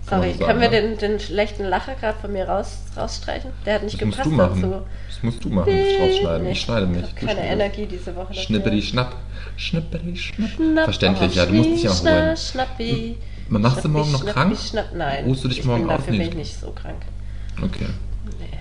Sorry, 0.09 0.35
so 0.39 0.45
können 0.47 0.61
wir 0.61 0.71
sagen, 0.71 0.97
den, 0.99 0.99
den 0.99 1.21
schlechten 1.21 1.65
Lacher 1.65 1.95
gerade 1.97 2.19
von 2.21 2.33
mir 2.33 2.49
raus, 2.49 2.79
rausstreichen? 2.97 3.51
Der 3.65 3.75
hat 3.75 3.83
nicht 3.83 4.01
Das 4.01 4.07
musst 4.07 4.19
gepasst 4.23 4.31
du 4.31 4.37
machen. 4.37 4.63
dazu. 4.63 4.87
Das 5.09 5.23
musst 5.23 5.45
du 5.45 5.49
machen, 5.49 5.73
das 5.73 6.01
rausschneiden. 6.09 6.43
Nee, 6.47 6.53
Ich 6.53 6.61
schneide 6.61 6.87
nicht. 6.87 7.03
hab 7.05 7.21
Du 7.21 7.27
keine. 7.27 7.41
Energie 7.41 7.87
diese 7.87 8.15
Woche. 8.15 8.29
dafür. 8.29 8.43
Schnipperi, 8.43 8.83
schnapp. 8.83 9.17
Schnipperi, 9.57 10.17
schnapp. 10.17 10.51
Schnapp 10.51 10.85
Verständlich, 10.85 11.31
auf 11.31 11.35
ja, 11.37 11.47
du 11.47 11.53
musst 11.55 11.71
dich 11.71 11.83
ja 11.83 11.93
Schnie, 11.93 12.09
auch 12.09 12.13
holen. 12.15 12.35
schna- 12.37 12.51
Schnappi. 12.53 13.19
Man 13.49 13.63
machst 13.63 13.85
du 13.85 13.89
morgen 13.89 14.13
noch 14.13 14.21
schnappi, 14.23 14.33
krank? 14.35 14.59
Schnapp, 14.59 14.87
nein. 14.95 15.25
Ruhst 15.25 15.45
du 15.45 15.49
dich 15.49 15.59
ich 15.61 15.65
morgen 15.65 15.83
bin 15.83 15.91
aus? 15.91 15.97
Dafür 15.99 16.11
bin 16.13 16.19
Nicht? 16.21 16.31
ich 16.31 16.37
nicht 16.37 16.61
so 16.61 16.71
krank. 16.71 17.03
Okay. 17.63 17.87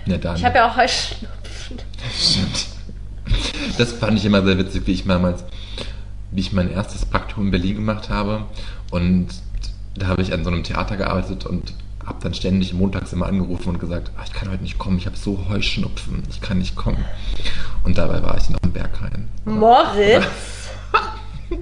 Nee. 0.07 0.19
Ja. 0.23 0.35
Ich 0.35 0.45
habe 0.45 0.57
ja 0.57 0.69
auch 0.71 0.77
Heuschnupfen. 0.77 1.77
Stimmt. 2.19 2.65
Das 3.77 3.91
fand 3.93 4.17
ich 4.17 4.25
immer 4.25 4.43
sehr 4.43 4.57
witzig, 4.57 4.83
wie 4.85 4.93
ich 4.93 5.05
damals, 5.05 5.43
wie 6.31 6.41
ich 6.41 6.53
mein 6.53 6.71
erstes 6.71 7.05
Praktikum 7.05 7.45
in 7.45 7.51
Berlin 7.51 7.75
gemacht 7.75 8.09
habe. 8.09 8.43
Und 8.91 9.27
da 9.95 10.07
habe 10.07 10.21
ich 10.21 10.33
an 10.33 10.43
so 10.43 10.49
einem 10.49 10.63
Theater 10.63 10.97
gearbeitet 10.97 11.45
und 11.45 11.73
habe 12.05 12.17
dann 12.21 12.33
ständig 12.33 12.73
montags 12.73 13.13
immer 13.13 13.25
angerufen 13.25 13.69
und 13.69 13.79
gesagt, 13.79 14.11
ah, 14.17 14.21
ich 14.25 14.33
kann 14.33 14.49
heute 14.51 14.61
nicht 14.61 14.77
kommen, 14.77 14.97
ich 14.97 15.05
habe 15.07 15.17
so 15.17 15.45
Heuschnupfen, 15.49 16.21
ich 16.29 16.41
kann 16.41 16.59
nicht 16.59 16.75
kommen. 16.75 17.03
Und 17.83 17.97
dabei 17.97 18.21
war 18.21 18.37
ich 18.37 18.49
noch 18.49 18.59
im 18.63 18.71
Berghain. 18.71 19.27
Moritz. 19.45 20.25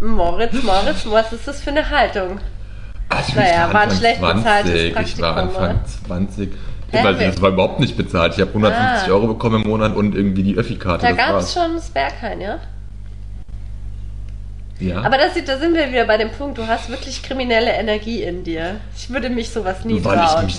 Moritz, 0.00 0.62
Moritz, 0.62 1.06
was 1.06 1.32
ist 1.32 1.46
das 1.46 1.60
für 1.62 1.70
eine 1.70 1.88
Haltung? 1.88 2.38
Also 3.08 3.32
Naja, 3.36 3.68
ich 3.68 3.74
war 3.74 3.80
ein 3.82 3.88
Anfang 3.88 3.98
schlecht 3.98 4.20
bezahltes 4.20 4.74
Ich 5.14 5.20
war 5.20 5.36
Anfang 5.36 5.70
oder? 5.70 5.84
20. 6.06 6.52
Hä, 6.90 7.04
weil 7.04 7.14
das 7.14 7.40
war 7.42 7.50
überhaupt 7.50 7.80
nicht 7.80 7.96
bezahlt. 7.96 8.34
Ich 8.34 8.40
habe 8.40 8.50
150 8.50 9.08
Ah. 9.08 9.12
Euro 9.12 9.26
bekommen 9.28 9.62
im 9.62 9.68
Monat 9.68 9.94
und 9.96 10.14
irgendwie 10.14 10.42
die 10.42 10.56
Öffi-Karte. 10.56 11.06
Da 11.06 11.12
gab 11.12 11.40
es 11.40 11.52
schon 11.52 11.74
das 11.74 11.90
Berghain, 11.90 12.40
ja? 12.40 12.58
Ja. 14.88 15.02
Aber 15.02 15.16
das, 15.16 15.32
da 15.44 15.58
sind 15.58 15.74
wir 15.74 15.90
wieder 15.90 16.04
bei 16.04 16.16
dem 16.18 16.30
Punkt, 16.30 16.58
du 16.58 16.66
hast 16.66 16.90
wirklich 16.90 17.22
kriminelle 17.22 17.72
Energie 17.72 18.22
in 18.22 18.44
dir. 18.44 18.80
Ich 18.96 19.10
würde 19.10 19.30
mich 19.30 19.50
sowas 19.50 19.84
nie 19.84 20.04
Weil 20.04 20.18
ich 20.18 20.24
trauen. 20.24 20.38
nämlich. 20.38 20.58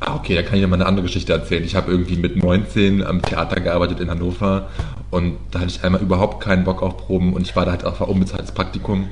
Ah, 0.00 0.14
okay, 0.14 0.34
da 0.34 0.42
kann 0.42 0.54
ich 0.54 0.60
dir 0.62 0.66
mal 0.66 0.76
eine 0.76 0.86
andere 0.86 1.06
Geschichte 1.06 1.32
erzählen. 1.32 1.62
Ich 1.62 1.74
habe 1.74 1.90
irgendwie 1.90 2.16
mit 2.16 2.36
19 2.42 3.04
am 3.04 3.20
Theater 3.20 3.60
gearbeitet 3.60 4.00
in 4.00 4.08
Hannover 4.08 4.70
und 5.10 5.36
da 5.50 5.60
hatte 5.60 5.70
ich 5.70 5.84
einmal 5.84 6.00
überhaupt 6.00 6.42
keinen 6.42 6.64
Bock 6.64 6.82
auf 6.82 6.96
Proben 6.96 7.34
und 7.34 7.42
ich 7.42 7.54
war 7.54 7.66
da 7.66 7.72
halt 7.72 7.84
auch 7.84 8.00
war 8.00 8.08
unbezahltes 8.08 8.52
Praktikum. 8.52 9.08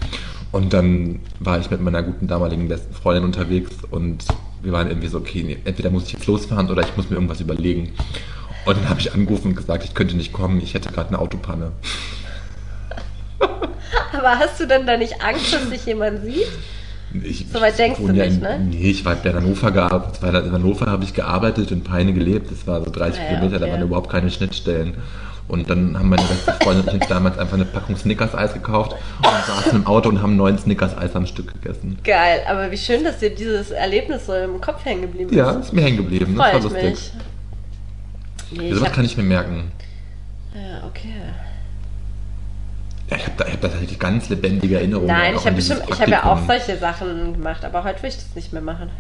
Und 0.51 0.73
dann 0.73 1.21
war 1.41 1.59
ich 1.59 1.71
mit 1.71 1.83
meiner 1.83 2.03
guten 2.03 2.27
damaligen 2.27 2.69
besten 2.69 2.95
Freundin 2.95 3.25
unterwegs 3.25 3.71
und 3.91 4.25
wir 4.63 4.73
waren 4.73 4.89
irgendwie 4.89 5.09
so, 5.09 5.19
okay, 5.19 5.43
nee, 5.43 5.59
entweder 5.65 5.91
muss 5.91 6.07
ich 6.07 6.15
jetzt 6.15 6.27
losfahren 6.27 6.71
oder 6.71 6.83
ich 6.83 6.97
muss 6.97 7.11
mir 7.11 7.17
irgendwas 7.17 7.41
überlegen. 7.41 7.93
Und 8.65 8.79
dann 8.79 8.89
habe 8.89 9.01
ich 9.01 9.13
angerufen 9.13 9.49
und 9.49 9.57
gesagt, 9.57 9.85
ich 9.85 9.95
könnte 9.95 10.17
nicht 10.17 10.33
kommen, 10.33 10.61
ich 10.61 10.73
hätte 10.75 10.91
gerade 10.91 11.09
eine 11.09 11.19
Autopanne. 11.19 11.73
Aber 14.13 14.39
hast 14.39 14.59
du 14.61 14.67
denn 14.67 14.87
da 14.87 14.97
nicht 14.97 15.23
Angst, 15.23 15.53
dass 15.53 15.69
dich 15.71 15.87
jemand 15.87 16.23
sieht? 16.25 16.47
Ich, 17.25 17.47
So 17.51 17.61
weit 17.61 17.79
denkst 17.79 18.01
du 18.01 18.09
ja 18.09 18.25
nicht, 18.27 18.37
in, 18.37 18.41
ne? 18.41 18.59
Nee, 18.59 18.91
ich 18.91 19.05
war 19.05 19.17
in 19.25 19.35
Hannover 19.35 19.71
gearbeitet. 19.71 20.19
da- 20.23 20.41
In 20.41 20.53
Hannover 20.53 20.87
habe 20.87 21.05
ich 21.05 21.15
gearbeitet, 21.15 21.71
in 21.71 21.83
Peine 21.83 22.13
gelebt. 22.13 22.51
Das 22.51 22.67
war 22.67 22.85
so 22.85 22.91
30 22.91 23.19
Ah 23.21 23.23
ja, 23.25 23.29
Kilometer, 23.31 23.59
da 23.59 23.65
okay. 23.65 23.73
waren 23.75 23.83
überhaupt 23.83 24.11
keine 24.11 24.31
Schnittstellen. 24.31 24.95
Und 25.47 25.71
dann 25.71 25.99
haben 25.99 26.11
meine 26.11 26.21
beste 26.25 26.53
Freundin 26.63 26.83
und 26.85 26.89
ich 26.89 27.01
uns 27.01 27.09
damals 27.09 27.39
einfach 27.39 27.55
eine 27.55 27.65
Packung 27.65 27.97
Snickers-Eis 27.97 28.53
gekauft 28.53 28.93
und 28.93 29.25
saßen 29.47 29.73
im 29.81 29.87
Auto 29.87 30.11
und 30.11 30.21
haben 30.21 30.37
neun 30.37 30.59
Snickers-Eis 30.59 31.17
am 31.17 31.25
Stück 31.25 31.55
gegessen. 31.55 31.99
Geil, 32.05 32.43
aber 32.47 32.71
wie 32.71 32.77
schön, 32.77 33.03
dass 33.05 33.19
dir 33.21 33.31
dieses 33.31 33.71
Erlebnis 33.71 34.27
so 34.27 34.35
im 34.35 34.61
Kopf 34.61 34.85
hängen 34.85 35.01
geblieben 35.01 35.31
ist. 35.31 35.37
Ja, 35.37 35.53
ist 35.53 35.73
mir 35.73 35.81
hängen 35.81 35.97
geblieben. 35.97 36.35
Das 36.37 36.53
war 36.53 36.61
lustig. 36.61 36.83
mich. 36.91 37.13
Nee, 38.51 38.69
ich 38.69 38.75
sowas 38.75 38.89
hab, 38.89 38.95
kann 38.97 39.07
ich 39.07 39.17
mir 39.17 39.23
merken. 39.23 39.73
ja, 40.55 40.87
okay. 40.87 41.15
Ich 43.11 43.25
habe 43.25 43.33
da, 43.39 43.47
ich 43.47 43.55
hab 43.55 43.61
da 43.63 43.69
tatsächlich 43.69 43.99
ganz 43.99 44.29
lebendige 44.29 44.77
Erinnerungen. 44.77 45.09
Nein, 45.09 45.35
ich 45.35 45.47
habe 45.47 45.61
habe 46.01 46.11
ja 46.11 46.25
auch 46.25 46.41
solche 46.47 46.77
Sachen 46.77 47.35
gemacht, 47.35 47.65
aber 47.65 47.85
heute 47.85 48.03
will 48.03 48.11
ich 48.11 48.17
das 48.17 48.35
nicht 48.35 48.53
mehr 48.53 48.63
machen. 48.63 48.91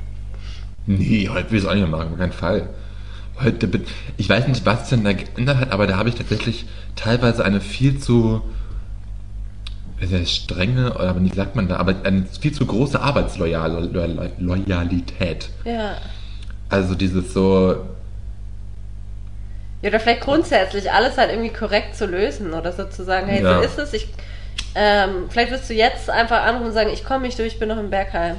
Nee, 0.87 1.29
heute 1.31 1.51
will 1.51 1.59
ich 1.59 1.65
es 1.65 1.71
auch 1.71 1.75
nicht 1.75 1.87
mehr 1.87 1.99
machen, 1.99 2.13
auf 2.13 2.19
keinen 2.19 2.33
Fall. 2.33 2.71
Heute 3.43 3.69
bin, 3.69 3.85
ich 4.17 4.29
weiß 4.29 4.49
nicht, 4.49 4.65
was 4.65 4.89
denn 4.89 5.05
da 5.05 5.13
geändert 5.13 5.59
hat, 5.59 5.73
aber 5.73 5.87
da 5.87 5.97
habe 5.97 6.09
ich 6.09 6.15
tatsächlich 6.15 6.67
teilweise 6.97 7.45
eine 7.45 7.61
viel 7.61 7.99
zu 7.99 8.43
sehr 10.01 10.27
strenge, 10.27 10.95
oder 10.95 11.21
wie 11.21 11.29
sagt 11.29 11.57
man 11.57 11.69
da, 11.69 11.77
aber 11.77 11.97
eine 12.05 12.25
viel 12.41 12.53
zu 12.53 12.65
große 12.65 13.01
Arbeitsloyalität. 13.01 15.51
Ja. 15.65 15.97
Also 16.69 16.95
dieses 16.95 17.35
so, 17.35 17.85
Ja, 19.83 19.91
oder 19.91 20.01
vielleicht 20.01 20.23
grundsätzlich 20.23 20.91
alles 20.91 21.17
halt 21.17 21.31
irgendwie 21.31 21.53
korrekt 21.53 21.97
zu 21.97 22.07
lösen 22.07 22.53
oder 22.53 22.73
so 22.73 22.85
zu 22.85 23.05
sagen, 23.05 23.29
hey, 23.29 23.43
Ja. 23.43 23.59
so 23.59 23.65
ist 23.65 23.79
es. 23.79 23.93
Ich, 23.95 24.09
ähm, 24.75 25.29
vielleicht 25.31 25.53
wirst 25.53 25.71
du 25.71 25.75
jetzt 25.75 26.11
einfach 26.11 26.43
anrufen 26.43 26.67
und 26.69 26.73
sagen, 26.73 26.91
ich 26.93 27.05
komme 27.05 27.27
nicht 27.27 27.39
durch, 27.39 27.55
ich 27.55 27.59
bin 27.59 27.69
noch 27.69 27.79
im 27.79 27.91
Bergheim. 27.91 28.37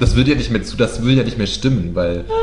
das 0.00 0.14
würde 0.16 0.30
ja 0.30 0.36
nicht 0.36 0.50
mehr 0.50 0.62
zu, 0.62 0.76
das 0.76 1.02
würde 1.02 1.16
ja 1.18 1.22
nicht 1.24 1.38
mehr 1.38 1.46
stimmen, 1.46 1.94
weil. 1.94 2.24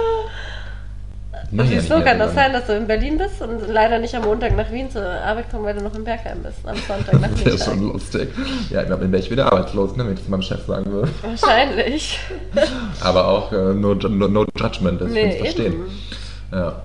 Wieso 1.49 1.95
nicht 1.95 2.05
kann 2.05 2.19
das 2.19 2.29
so 2.31 2.35
sein, 2.35 2.51
dass 2.53 2.65
du 2.67 2.73
in 2.75 2.87
Berlin 2.87 3.17
bist 3.17 3.41
und 3.41 3.67
leider 3.69 3.99
nicht 3.99 4.13
am 4.15 4.23
Montag 4.23 4.55
nach 4.57 4.69
Wien 4.71 4.91
zur 4.91 5.05
Arbeit 5.05 5.49
kommen, 5.49 5.63
weil 5.63 5.75
du 5.75 5.83
noch 5.83 5.95
im 5.95 6.03
Bergheim 6.03 6.43
bist, 6.43 6.57
am 6.65 6.75
Sonntag 6.75 7.13
nach 7.21 7.29
Das 7.29 7.45
wäre 7.45 7.57
schon 7.57 7.79
Wien. 7.79 7.87
lustig. 7.93 8.29
Ja, 8.69 8.81
ich 8.81 8.87
glaube, 8.87 9.03
dann 9.03 9.11
wäre 9.11 9.21
ich 9.23 9.31
wieder 9.31 9.45
arbeitslos, 9.45 9.95
ne, 9.95 10.05
wenn 10.05 10.13
ich 10.13 10.19
das 10.19 10.27
meinem 10.27 10.41
Chef 10.41 10.65
sagen 10.65 10.91
würde. 10.91 11.09
Wahrscheinlich. 11.21 12.19
Aber 13.01 13.27
auch 13.27 13.51
äh, 13.53 13.73
no, 13.73 13.93
no, 13.93 14.27
no 14.27 14.45
judgment, 14.57 14.99
das 14.99 15.11
Nee, 15.11 15.27
nee, 15.27 15.37
verstehen. 15.39 15.75
Ja. 16.51 16.81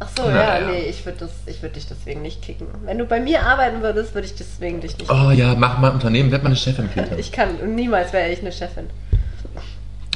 Ach 0.00 0.08
so, 0.16 0.22
Na 0.26 0.60
ja, 0.60 0.66
nee, 0.66 0.86
ich 0.88 1.04
würde 1.06 1.28
würd 1.60 1.76
dich 1.76 1.86
deswegen 1.86 2.22
nicht 2.22 2.42
kicken. 2.42 2.66
Wenn 2.84 2.98
du 2.98 3.04
bei 3.04 3.20
mir 3.20 3.42
arbeiten 3.46 3.80
würdest, 3.82 4.14
würde 4.14 4.26
ich 4.26 4.34
deswegen 4.34 4.80
dich 4.80 4.98
nicht 4.98 5.10
Oh 5.10 5.30
ja, 5.30 5.54
mach 5.56 5.78
mal 5.78 5.88
ein 5.88 5.94
Unternehmen, 5.94 6.30
werd 6.30 6.42
mal 6.42 6.48
eine 6.48 6.56
Chefin, 6.56 6.88
Peter. 6.88 7.16
Ich 7.18 7.32
kann, 7.32 7.56
und 7.62 7.74
niemals 7.74 8.12
wäre 8.12 8.30
ich 8.30 8.40
eine 8.40 8.52
Chefin. 8.52 8.88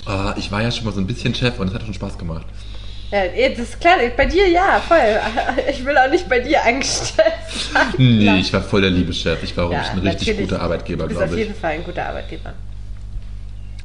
Oh, 0.06 0.32
ich 0.36 0.50
war 0.50 0.62
ja 0.62 0.70
schon 0.70 0.84
mal 0.86 0.92
so 0.92 1.00
ein 1.00 1.06
bisschen 1.06 1.34
Chef 1.34 1.58
und 1.58 1.68
es 1.68 1.74
hat 1.74 1.82
schon 1.82 1.94
Spaß 1.94 2.16
gemacht. 2.18 2.46
Ja, 3.10 3.24
eh, 3.24 3.50
das 3.50 3.70
ist 3.70 3.80
klar, 3.80 3.94
bei 4.16 4.26
dir 4.26 4.48
ja, 4.48 4.80
voll. 4.86 4.98
Ich 5.70 5.84
will 5.84 5.96
auch 5.96 6.10
nicht 6.10 6.28
bei 6.28 6.40
dir 6.40 6.62
angestellt 6.64 7.32
sein. 7.72 7.86
Nee, 7.96 8.38
ich 8.40 8.52
war 8.52 8.60
voll 8.62 8.82
der 8.82 8.90
liebe 8.90 9.12
Chef. 9.14 9.42
Ich 9.42 9.56
war 9.56 9.66
auch 9.66 9.72
Ja, 9.72 9.82
ein 9.92 9.98
richtig 10.00 10.36
guter 10.36 10.60
Arbeitgeber, 10.60 11.06
bist 11.06 11.18
auf 11.18 11.24
glaube 11.28 11.40
ich. 11.40 11.46
jeden 11.48 11.58
Fall 11.58 11.72
ein 11.72 11.84
guter 11.84 12.06
Arbeitgeber. 12.06 12.52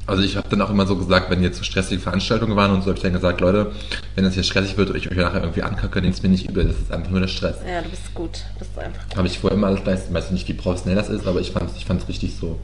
Also 0.06 0.22
ich 0.22 0.36
habe 0.36 0.46
dann 0.50 0.60
auch 0.60 0.68
immer 0.68 0.86
so 0.86 0.96
gesagt, 0.96 1.30
wenn 1.30 1.42
jetzt 1.42 1.56
so 1.56 1.64
stressige 1.64 1.98
Veranstaltungen 1.98 2.54
waren 2.56 2.72
und 2.72 2.82
so, 2.82 2.88
habe 2.88 2.98
ich 2.98 3.02
dann 3.02 3.14
gesagt, 3.14 3.40
Leute, 3.40 3.72
wenn 4.14 4.24
das 4.24 4.34
hier 4.34 4.42
stressig 4.42 4.76
wird 4.76 4.90
und 4.90 4.96
ich 4.96 5.10
euch 5.10 5.16
nachher 5.16 5.40
irgendwie 5.40 5.62
ankacke, 5.62 6.02
nehmt 6.02 6.14
es 6.14 6.22
mir 6.22 6.28
nicht 6.28 6.46
übel. 6.50 6.66
Das 6.66 6.76
ist 6.76 6.92
einfach 6.92 7.10
nur 7.10 7.20
der 7.20 7.28
Stress. 7.28 7.56
Ja, 7.66 7.80
du 7.80 7.88
bist 7.88 8.12
gut. 8.12 8.40
Bist 8.58 8.72
du 8.76 8.80
einfach 8.82 9.08
gut. 9.08 9.16
Habe 9.16 9.26
ich 9.26 9.38
vorher 9.38 9.56
immer 9.56 9.68
alles 9.68 9.82
leistet. 9.86 10.10
Ich 10.10 10.14
weiß 10.14 10.30
nicht, 10.32 10.46
wie 10.48 10.52
professionell 10.52 10.96
das 10.96 11.08
ist, 11.08 11.26
aber 11.26 11.40
ich 11.40 11.52
fand 11.52 11.70
es 11.70 11.76
ich 11.78 11.86
fand's 11.86 12.06
richtig 12.06 12.36
so. 12.38 12.58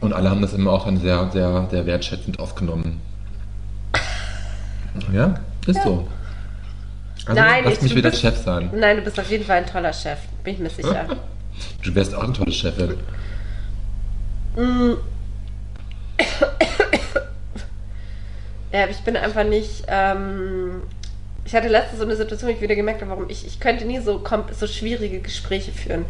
Und 0.00 0.14
alle 0.14 0.30
haben 0.30 0.40
das 0.40 0.54
immer 0.54 0.70
auch 0.72 0.86
dann 0.86 0.98
sehr, 0.98 1.28
sehr, 1.30 1.68
sehr 1.70 1.84
wertschätzend 1.84 2.38
aufgenommen. 2.38 3.02
Ja, 5.12 5.34
ist 5.66 5.76
Ja. 5.76 5.82
so. 5.84 6.08
Also 7.26 7.40
Nein, 7.40 7.62
lass 7.64 7.74
ich- 7.74 7.82
mich 7.82 7.94
wieder 7.94 8.10
bist- 8.10 8.22
Chef 8.22 8.36
sein. 8.42 8.70
Nein, 8.74 8.96
du 8.96 9.02
bist 9.02 9.18
auf 9.20 9.30
jeden 9.30 9.44
Fall 9.44 9.58
ein 9.58 9.66
toller 9.66 9.92
Chef. 9.92 10.18
Bin 10.44 10.54
ich 10.54 10.60
mir 10.60 10.70
sicher. 10.70 11.06
Du 11.82 11.92
wärst 11.92 12.14
auch 12.14 12.22
eine 12.22 12.32
tolle 12.32 12.52
Chefin. 12.52 12.94
Mm. 14.56 14.92
Ja, 18.72 18.86
ich 18.86 18.98
bin 18.98 19.16
einfach 19.16 19.44
nicht. 19.44 19.84
Ähm, 19.88 20.82
ich 21.44 21.54
hatte 21.54 21.68
letztens 21.68 21.98
so 22.00 22.04
eine 22.04 22.14
Situation, 22.16 22.50
wo 22.50 22.54
ich 22.54 22.60
wieder 22.60 22.74
gemerkt 22.76 23.00
habe, 23.00 23.10
warum 23.10 23.30
ich. 23.30 23.46
Ich 23.46 23.60
könnte 23.60 23.86
nie 23.86 23.98
so, 24.00 24.22
so 24.52 24.66
schwierige 24.66 25.20
Gespräche 25.20 25.72
führen. 25.72 26.04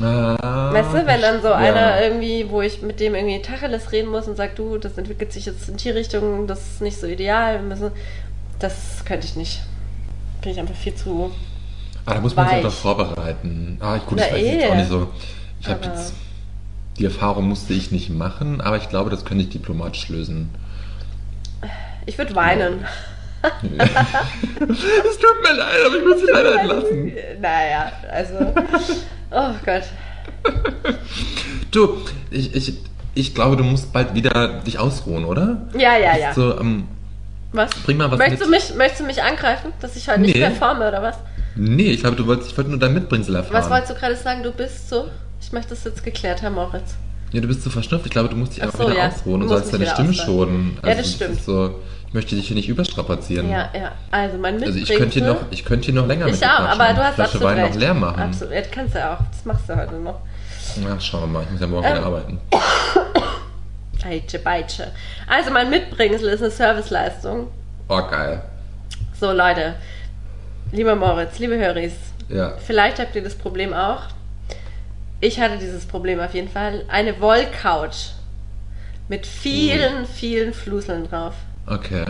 Ah, 0.00 0.72
Weißt 0.72 0.92
du, 0.92 1.06
wenn 1.06 1.20
dann 1.20 1.40
so 1.40 1.48
ja. 1.48 1.56
einer 1.56 2.02
irgendwie, 2.02 2.50
wo 2.50 2.60
ich 2.62 2.82
mit 2.82 2.98
dem 2.98 3.14
irgendwie 3.14 3.40
Tacheles 3.40 3.92
reden 3.92 4.10
muss 4.10 4.26
und 4.26 4.36
sagt, 4.36 4.58
du, 4.58 4.78
das 4.78 4.98
entwickelt 4.98 5.32
sich 5.32 5.46
jetzt 5.46 5.68
in 5.68 5.76
die 5.76 5.90
Richtung, 5.90 6.46
das 6.46 6.60
ist 6.60 6.80
nicht 6.82 6.98
so 6.98 7.06
ideal, 7.06 7.60
wir 7.60 7.68
müssen, 7.68 7.92
das 8.58 9.04
könnte 9.04 9.26
ich 9.26 9.36
nicht. 9.36 9.62
Bin 10.42 10.52
ich 10.52 10.58
einfach 10.58 10.74
viel 10.74 10.94
zu. 10.94 11.30
Ah, 12.06 12.14
da 12.14 12.20
muss 12.20 12.34
man 12.34 12.46
sich 12.46 12.56
weich. 12.56 12.58
auch 12.58 12.62
darauf 12.62 12.78
vorbereiten. 12.78 13.78
Ah, 13.80 13.98
gut, 13.98 14.20
ich 14.20 14.32
weiß 14.32 14.40
jetzt 14.40 14.64
eh. 14.64 14.68
auch 14.68 14.74
nicht 14.74 14.88
so. 14.88 15.08
Ich 15.60 15.68
habe 15.68 15.86
jetzt. 15.86 16.14
Die 16.98 17.04
Erfahrung 17.04 17.48
musste 17.48 17.72
ich 17.72 17.90
nicht 17.90 18.10
machen, 18.10 18.60
aber 18.60 18.76
ich 18.76 18.88
glaube, 18.88 19.10
das 19.10 19.24
könnte 19.24 19.42
ich 19.44 19.50
diplomatisch 19.50 20.08
lösen. 20.08 20.50
Ich 22.06 22.18
würde 22.18 22.36
weinen. 22.36 22.84
es 24.68 25.18
tut 25.18 25.42
mir 25.42 25.56
leid, 25.56 25.78
aber 25.86 25.96
ich 25.96 26.04
muss 26.04 26.20
sie 26.20 26.30
leider 26.32 26.60
entlassen. 26.60 27.12
Naja, 27.40 27.92
also. 28.10 28.54
Oh 29.30 29.50
Gott. 29.64 29.82
Du, 31.70 31.98
ich, 32.30 32.54
ich, 32.54 32.74
ich 33.14 33.34
glaube, 33.34 33.56
du 33.56 33.64
musst 33.64 33.92
bald 33.92 34.14
wieder 34.14 34.60
dich 34.66 34.78
ausruhen, 34.78 35.24
oder? 35.24 35.62
Ja, 35.76 35.96
ja, 35.96 36.16
ja. 36.16 36.32
So, 36.34 36.58
ähm, 36.60 36.86
Was? 37.52 37.70
bring 37.84 37.96
mal 37.96 38.10
was 38.10 38.18
möchtest, 38.18 38.40
mit. 38.42 38.46
du 38.48 38.50
mich, 38.50 38.74
möchtest 38.76 39.00
du 39.00 39.04
mich 39.06 39.22
angreifen, 39.22 39.72
dass 39.80 39.96
ich 39.96 40.08
heute 40.08 40.20
nicht 40.20 40.34
Nee. 40.34 40.40
performe 40.40 40.86
oder 40.88 41.02
was? 41.02 41.16
Nee, 41.56 41.90
ich 41.92 42.00
glaube, 42.00 42.16
du 42.16 42.26
wolltest, 42.26 42.50
ich 42.50 42.56
wollte 42.56 42.70
nur 42.70 42.78
dein 42.80 42.94
Mitbringsel 42.94 43.34
erfahren. 43.36 43.54
Was 43.54 43.70
wolltest 43.70 43.90
du 43.92 43.94
gerade 43.94 44.16
sagen? 44.16 44.42
Du 44.42 44.50
bist 44.52 44.88
so. 44.88 45.08
Ich 45.40 45.52
möchte 45.52 45.70
das 45.70 45.84
jetzt 45.84 46.02
geklärt 46.02 46.42
haben, 46.42 46.54
Moritz. 46.54 46.94
Ja, 47.34 47.40
du 47.40 47.48
bist 47.48 47.62
so 47.62 47.68
verschnupft. 47.70 48.06
Ich 48.06 48.12
glaube, 48.12 48.28
du 48.28 48.36
musst 48.36 48.52
dich 48.56 48.62
Ach 48.62 48.66
einfach 48.66 48.78
so, 48.78 48.86
wieder 48.90 48.98
ja. 48.98 49.08
ausruhen 49.08 49.42
und 49.42 49.48
sollst 49.48 49.74
deine 49.74 49.86
Stimme 49.86 50.14
schonen. 50.14 50.78
Ja, 50.86 50.94
das 50.94 51.10
stimmt. 51.12 51.36
Ist 51.38 51.44
so, 51.46 51.80
ich 52.08 52.14
möchte 52.14 52.36
dich 52.36 52.46
hier 52.46 52.54
nicht 52.56 52.68
überstrapazieren. 52.68 53.50
Ja, 53.50 53.68
ja. 53.74 53.92
Also 54.12 54.38
mein 54.38 54.54
Also 54.54 54.66
Mitbringsel. 54.66 54.82
ich 54.94 54.98
könnte 55.00 55.18
hier 55.18 55.26
noch, 55.28 55.40
ich 55.50 55.64
könnte 55.64 55.84
hier 55.86 55.94
noch 55.94 56.06
länger 56.06 56.26
mit 56.26 56.36
Ich 56.36 56.44
auch, 56.46 56.48
aber 56.60 56.94
du 56.94 57.04
hast 57.04 57.14
Flasche 57.16 57.22
absolut 57.34 57.42
Wein 57.48 57.58
recht. 57.58 57.74
noch 57.74 57.80
leer 57.80 57.94
machen. 57.94 58.22
Absolut. 58.22 58.54
Das 58.54 58.70
kannst 58.70 58.94
du 58.94 58.98
ja 59.00 59.14
auch. 59.14 59.18
Das 59.30 59.44
machst 59.44 59.68
du 59.68 59.76
heute 59.76 59.94
noch. 59.96 60.20
Ja, 60.88 61.00
schauen 61.00 61.22
wir 61.22 61.26
mal. 61.26 61.42
Ich 61.42 61.50
muss 61.50 61.60
ja 61.60 61.66
morgen 61.66 61.86
Ähm. 61.86 61.92
wieder 61.96 62.06
arbeiten. 62.06 62.38
Eitsche, 64.04 64.38
Beitsche. 64.38 64.88
Also 65.26 65.50
mein 65.50 65.70
Mitbringsel 65.70 66.28
ist 66.28 66.42
eine 66.42 66.50
Serviceleistung. 66.50 67.48
Oh, 67.88 68.02
geil. 68.10 68.42
So, 69.18 69.32
Leute. 69.32 69.74
Lieber 70.72 70.94
Moritz, 70.94 71.38
liebe 71.38 71.56
Höris, 71.56 71.92
Ja. 72.28 72.52
vielleicht 72.58 72.98
habt 72.98 73.14
ihr 73.16 73.22
das 73.22 73.34
Problem 73.34 73.72
auch. 73.72 74.02
Ich 75.24 75.40
hatte 75.40 75.56
dieses 75.56 75.86
Problem 75.86 76.20
auf 76.20 76.34
jeden 76.34 76.50
Fall. 76.50 76.84
Eine 76.88 77.18
Wollcouch 77.18 78.10
mit 79.08 79.26
vielen, 79.26 80.04
vielen 80.04 80.52
Fluseln 80.52 81.08
drauf. 81.08 81.32
Okay. 81.66 82.04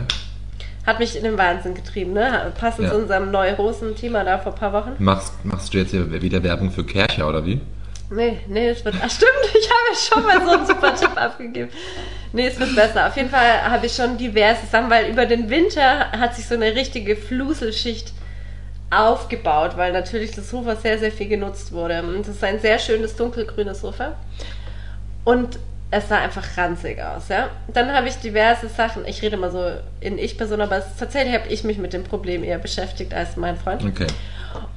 Hat 0.84 0.98
mich 0.98 1.14
in 1.16 1.22
den 1.22 1.38
Wahnsinn 1.38 1.74
getrieben, 1.76 2.12
ne? 2.12 2.52
Passend 2.58 2.86
Ja. 2.86 2.90
zu 2.90 2.96
unserem 2.98 3.30
Neurosen-Thema 3.30 4.24
da 4.24 4.38
vor 4.38 4.52
ein 4.52 4.58
paar 4.58 4.72
Wochen. 4.72 4.96
Machst, 4.98 5.32
machst 5.44 5.72
du 5.72 5.78
jetzt 5.78 5.92
hier 5.92 6.10
wieder 6.22 6.42
Werbung 6.42 6.72
für 6.72 6.82
Kercher, 6.84 7.28
oder 7.28 7.46
wie? 7.46 7.60
Nee, 8.10 8.38
nee, 8.48 8.70
es 8.70 8.84
wird. 8.84 8.96
Ach, 9.00 9.08
stimmt, 9.08 9.30
ich 9.44 9.70
habe 9.70 9.84
ja 9.92 9.96
schon 9.96 10.22
mal 10.24 10.44
so 10.44 10.50
einen 10.58 10.66
super 10.66 10.94
Tipp 11.00 11.16
abgegeben. 11.16 11.68
Nee, 12.32 12.48
es 12.48 12.58
wird 12.58 12.74
besser. 12.74 13.06
Auf 13.06 13.16
jeden 13.16 13.30
Fall 13.30 13.62
habe 13.62 13.86
ich 13.86 13.94
schon 13.94 14.18
diverse 14.18 14.66
Sachen, 14.66 14.90
weil 14.90 15.08
über 15.08 15.24
den 15.24 15.48
Winter 15.50 16.10
hat 16.10 16.34
sich 16.34 16.46
so 16.48 16.56
eine 16.56 16.74
richtige 16.74 17.14
Fluselschicht 17.14 18.12
aufgebaut, 18.96 19.76
weil 19.76 19.92
natürlich 19.92 20.32
das 20.32 20.50
Sofa 20.50 20.76
sehr, 20.76 20.98
sehr 20.98 21.12
viel 21.12 21.28
genutzt 21.28 21.72
wurde. 21.72 22.02
Und 22.02 22.20
es 22.20 22.28
ist 22.28 22.44
ein 22.44 22.60
sehr 22.60 22.78
schönes 22.78 23.16
dunkelgrünes 23.16 23.80
Sofa. 23.80 24.14
Und 25.24 25.58
es 25.90 26.08
sah 26.08 26.18
einfach 26.18 26.44
ranzig 26.56 27.00
aus, 27.00 27.28
ja. 27.28 27.50
Dann 27.68 27.92
habe 27.92 28.08
ich 28.08 28.16
diverse 28.16 28.68
Sachen, 28.68 29.06
ich 29.06 29.22
rede 29.22 29.36
mal 29.36 29.50
so 29.50 29.70
in 30.00 30.18
Ich-Person, 30.18 30.60
aber 30.60 30.78
es, 30.78 30.96
tatsächlich 30.98 31.34
habe 31.34 31.48
ich 31.48 31.62
mich 31.62 31.78
mit 31.78 31.92
dem 31.92 32.04
Problem 32.04 32.42
eher 32.42 32.58
beschäftigt 32.58 33.14
als 33.14 33.36
mein 33.36 33.56
Freund. 33.56 33.84
Okay. 33.84 34.06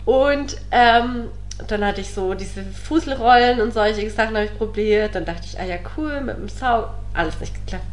Und 0.06 0.58
ähm, 0.72 1.30
dann 1.68 1.84
hatte 1.84 2.02
ich 2.02 2.14
so 2.14 2.34
diese 2.36 2.64
Fuselrollen 2.64 3.62
und 3.62 3.74
solche 3.74 4.10
Sachen 4.10 4.36
habe 4.36 4.46
ich 4.46 4.58
probiert. 4.58 5.16
Dann 5.16 5.26
dachte 5.26 5.44
ich, 5.46 5.60
ah 5.60 5.66
ja, 5.66 5.78
cool, 5.98 6.22
mit 6.22 6.38
dem 6.38 6.50
Saug. 6.50 6.90
Alles 7.14 7.40
nicht 7.40 7.54
geklappt. 7.54 7.86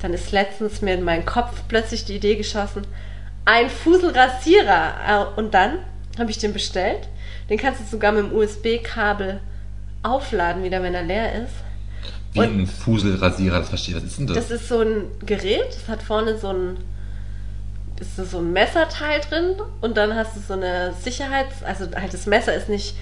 Dann 0.00 0.12
ist 0.12 0.32
letztens 0.32 0.82
mir 0.82 0.94
in 0.94 1.04
meinen 1.04 1.24
Kopf 1.24 1.62
plötzlich 1.68 2.04
die 2.04 2.16
Idee 2.16 2.34
geschossen, 2.34 2.84
ein 3.44 3.68
Fuselrasierer. 3.70 5.32
Und 5.36 5.54
dann 5.54 5.78
habe 6.18 6.30
ich 6.30 6.38
den 6.38 6.52
bestellt. 6.52 7.08
Den 7.48 7.58
kannst 7.58 7.80
du 7.80 7.84
sogar 7.84 8.12
mit 8.12 8.24
dem 8.24 8.34
USB-Kabel 8.36 9.40
aufladen, 10.02 10.62
wieder 10.62 10.82
wenn 10.82 10.94
er 10.94 11.02
leer 11.02 11.42
ist. 11.44 11.52
Wie 12.32 12.40
Und- 12.40 12.60
ein 12.62 12.66
Fuselrasierer, 12.66 13.58
das 13.60 13.68
verstehe 13.68 13.96
ich. 13.96 14.02
Was 14.02 14.10
ist 14.10 14.18
denn 14.18 14.26
das? 14.26 14.36
Das 14.36 14.50
ist 14.50 14.68
so 14.68 14.80
ein 14.80 15.04
Gerät, 15.24 15.66
das 15.68 15.88
hat 15.88 16.02
vorne 16.02 16.38
so 16.38 16.48
ein, 16.48 16.78
ist 18.00 18.16
so 18.16 18.38
ein 18.38 18.52
Messerteil 18.52 19.20
drin 19.20 19.54
und 19.80 19.96
dann 19.96 20.14
hast 20.16 20.34
du 20.36 20.40
so 20.40 20.54
eine 20.54 20.94
Sicherheits-, 21.00 21.62
also 21.62 21.86
halt 21.94 22.12
das 22.12 22.26
Messer 22.26 22.54
ist 22.54 22.68
nicht 22.68 22.96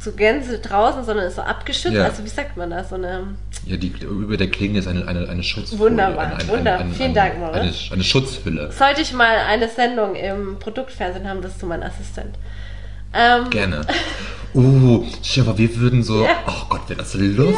zu 0.00 0.12
Gänse 0.12 0.58
draußen, 0.58 1.04
sondern 1.04 1.26
ist 1.26 1.36
so 1.36 1.42
abgeschützt. 1.42 1.94
Ja. 1.94 2.04
Also 2.04 2.24
wie 2.24 2.28
sagt 2.28 2.56
man 2.56 2.70
das? 2.70 2.88
So 2.88 2.96
eine, 2.96 3.28
ja, 3.66 3.76
die, 3.76 3.88
über 4.02 4.36
der 4.36 4.48
Klinge 4.50 4.78
ist 4.78 4.86
eine, 4.88 5.06
eine, 5.06 5.28
eine 5.28 5.42
Schutzfolie. 5.42 5.90
Wunderbar, 5.90 6.26
Eine, 6.26 6.34
eine, 6.36 6.48
wunderbar. 6.48 6.80
eine, 6.80 6.94
Vielen 6.94 7.14
Dank, 7.14 7.38
Moritz. 7.38 7.90
Eine, 7.92 8.04
Schutzhülle. 8.04 8.70
sollte 8.72 9.00
ich 9.02 9.12
mal 9.12 9.36
eine 9.48 9.68
Sendung 9.68 10.14
im 10.14 10.58
Produktfernsehen 10.58 11.28
haben, 11.28 11.40
das 11.42 11.52
ist 11.52 11.62
du 11.62 11.66
mein 11.66 11.82
Assistent. 11.82 12.36
Ähm, 13.12 13.50
Gerne. 13.50 13.80
Uh, 14.56 15.04
schau 15.20 15.42
mal, 15.42 15.58
wir 15.58 15.76
würden 15.78 16.04
so, 16.04 16.22
Ja. 16.24 16.36
oh 16.46 16.66
Gott, 16.68 16.88
wäre 16.88 16.98
das 16.98 17.12
lustig. 17.14 17.56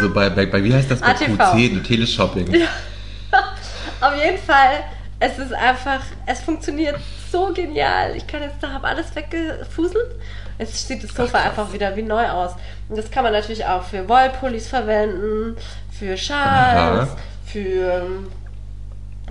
So 0.00 0.14
bei, 0.14 0.30
bei, 0.30 0.46
bei, 0.46 0.62
wie 0.62 0.72
heißt 0.72 0.88
das 0.88 1.00
bei 1.00 1.08
ATV. 1.08 1.36
QC, 1.36 1.82
Teleshopping. 1.82 2.46
Auf 4.00 4.14
jeden 4.24 4.38
Fall, 4.38 4.84
es 5.18 5.36
ist 5.36 5.52
einfach, 5.52 5.98
es 6.26 6.38
funktioniert 6.38 6.94
so 7.32 7.52
genial. 7.52 8.14
Ich 8.16 8.24
kann 8.24 8.40
jetzt, 8.42 8.54
da 8.60 8.70
habe 8.70 8.86
alles 8.86 9.12
weggefuselt. 9.16 10.12
Jetzt 10.58 10.88
sieht 10.88 11.04
das 11.04 11.10
Sofa 11.14 11.38
Ach, 11.40 11.46
einfach 11.50 11.72
wieder 11.72 11.94
wie 11.96 12.02
neu 12.02 12.28
aus. 12.28 12.52
Und 12.88 12.96
das 12.98 13.10
kann 13.10 13.22
man 13.24 13.32
natürlich 13.32 13.64
auch 13.64 13.82
für 13.84 14.08
Wollpullis 14.08 14.66
verwenden, 14.68 15.56
für 15.90 16.16
Schals, 16.16 17.10
Aha. 17.10 17.16
für 17.46 18.02
ähm, 18.02 18.28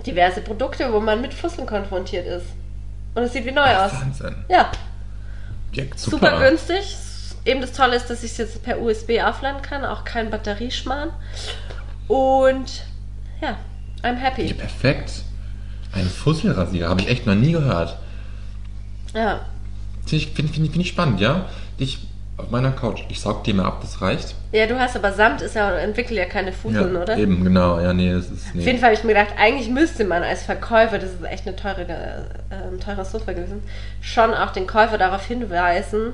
diverse 0.06 0.40
Produkte, 0.40 0.90
wo 0.92 1.00
man 1.00 1.20
mit 1.20 1.34
Fusseln 1.34 1.66
konfrontiert 1.66 2.26
ist. 2.26 2.46
Und 3.14 3.24
es 3.24 3.32
sieht 3.32 3.44
wie 3.44 3.52
neu 3.52 3.62
aus. 3.76 3.92
Wahnsinn. 3.92 4.36
Ja, 4.48 4.70
Ja, 5.72 5.84
super, 5.96 6.30
super. 6.30 6.48
günstig. 6.48 6.96
Eben 7.44 7.60
das 7.60 7.72
Tolle 7.72 7.96
ist, 7.96 8.08
dass 8.10 8.22
ich 8.24 8.32
es 8.32 8.38
jetzt 8.38 8.62
per 8.62 8.80
USB 8.80 9.20
aufladen 9.22 9.60
kann, 9.62 9.84
auch 9.84 10.04
kein 10.04 10.30
Batterieschmarrn. 10.30 11.10
Und 12.08 12.84
ja, 13.40 13.56
I'm 14.02 14.14
Ja, 14.14 14.20
happy. 14.20 14.52
perfekt. 14.54 15.10
Ein 15.92 16.06
Fusselrasierer 16.06 16.88
habe 16.90 17.00
ich 17.02 17.08
echt 17.08 17.26
noch 17.26 17.34
nie 17.34 17.52
gehört. 17.52 17.96
Ja, 19.14 19.40
Finde 20.08 20.24
ich, 20.24 20.30
find, 20.32 20.50
find, 20.50 20.70
find 20.72 20.84
ich 20.84 20.88
spannend, 20.88 21.20
ja? 21.20 21.46
Ich 21.78 21.98
auf 22.36 22.50
meiner 22.50 22.70
Couch. 22.70 23.02
Ich 23.08 23.20
saug 23.20 23.42
die 23.44 23.52
mal 23.52 23.64
ab, 23.64 23.78
das 23.82 24.00
reicht. 24.00 24.34
ja 24.52 24.66
du 24.68 24.78
hast 24.78 24.94
aber 24.94 25.12
Samt, 25.12 25.42
ist 25.42 25.56
ja, 25.56 25.72
entwickelt 25.72 26.16
ja 26.18 26.24
keine 26.24 26.52
Fusseln, 26.52 26.94
ja, 26.94 27.02
oder? 27.02 27.16
Eben, 27.18 27.42
genau. 27.42 27.80
Ja, 27.80 27.92
nee, 27.92 28.12
das 28.12 28.30
ist. 28.30 28.54
Nee. 28.54 28.60
Auf 28.60 28.66
jeden 28.66 28.78
Fall 28.78 28.90
habe 28.90 28.94
ich 28.98 29.02
mir 29.04 29.12
gedacht, 29.14 29.34
eigentlich 29.36 29.68
müsste 29.68 30.04
man 30.04 30.22
als 30.22 30.42
Verkäufer, 30.44 30.98
das 30.98 31.10
ist 31.10 31.24
echt 31.24 31.46
eine 31.48 31.56
teure, 31.56 31.82
äh, 31.82 32.54
ein 32.72 32.78
teures 32.78 33.10
Sofa 33.10 33.32
gewesen, 33.32 33.60
schon 34.00 34.32
auch 34.34 34.52
den 34.52 34.66
Käufer 34.68 34.98
darauf 34.98 35.26
hinweisen. 35.26 36.12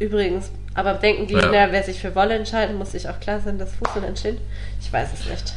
Übrigens, 0.00 0.50
aber 0.74 0.94
denken 0.94 1.26
die, 1.28 1.34
Ja. 1.34 1.48
na, 1.52 1.70
wer 1.72 1.82
sich 1.84 2.00
für 2.00 2.12
Wolle 2.16 2.34
entscheidet, 2.34 2.76
muss 2.76 2.92
sich 2.92 3.08
auch 3.08 3.20
klar 3.20 3.38
sein, 3.40 3.56
dass 3.58 3.70
Fusseln 3.74 4.04
entstehen. 4.04 4.38
Ich 4.80 4.92
weiß 4.92 5.10
es 5.14 5.26
nicht. 5.30 5.54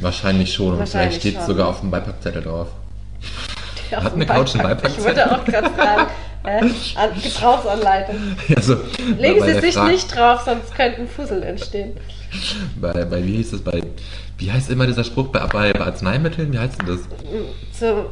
Wahrscheinlich 0.00 0.54
schon. 0.54 0.72
Und 0.74 0.78
Wahrscheinlich 0.78 1.18
vielleicht 1.20 1.20
steht 1.36 1.38
es 1.40 1.46
sogar 1.46 1.68
auf 1.68 1.80
dem 1.80 1.90
Beipackzettel 1.90 2.42
drauf. 2.42 2.68
Auf 3.94 4.04
Hat 4.04 4.14
eine 4.14 4.24
Couch 4.24 4.54
einen 4.54 4.62
Beipack- 4.64 4.90
Ich 4.96 5.04
Beipackzettel? 5.04 5.04
würde 5.04 5.32
auch 5.32 5.44
gerade 5.44 5.76
sagen, 5.76 6.06
äh, 6.44 6.60
an 6.96 7.10
Gebrauchsanleitung. 7.22 8.16
Also, 8.56 8.76
Legen 9.18 9.42
Sie 9.44 9.60
sich 9.60 9.74
Frage- 9.74 9.90
nicht 9.92 10.14
drauf, 10.14 10.42
sonst 10.44 10.74
könnten 10.74 11.06
Fusseln 11.08 11.42
entstehen. 11.42 11.96
Bei, 12.80 12.92
bei, 13.04 13.24
wie 13.26 13.36
hieß 13.36 13.50
das? 13.52 13.60
Bei, 13.60 13.82
wie 14.38 14.50
heißt 14.50 14.70
immer 14.70 14.86
dieser 14.86 15.04
Spruch 15.04 15.28
bei, 15.28 15.40
bei, 15.46 15.72
bei 15.72 15.84
Arzneimitteln? 15.84 16.52
Wie 16.52 16.58
heißt 16.58 16.80
denn 16.80 16.86
das? 16.86 17.00
So, 17.78 18.10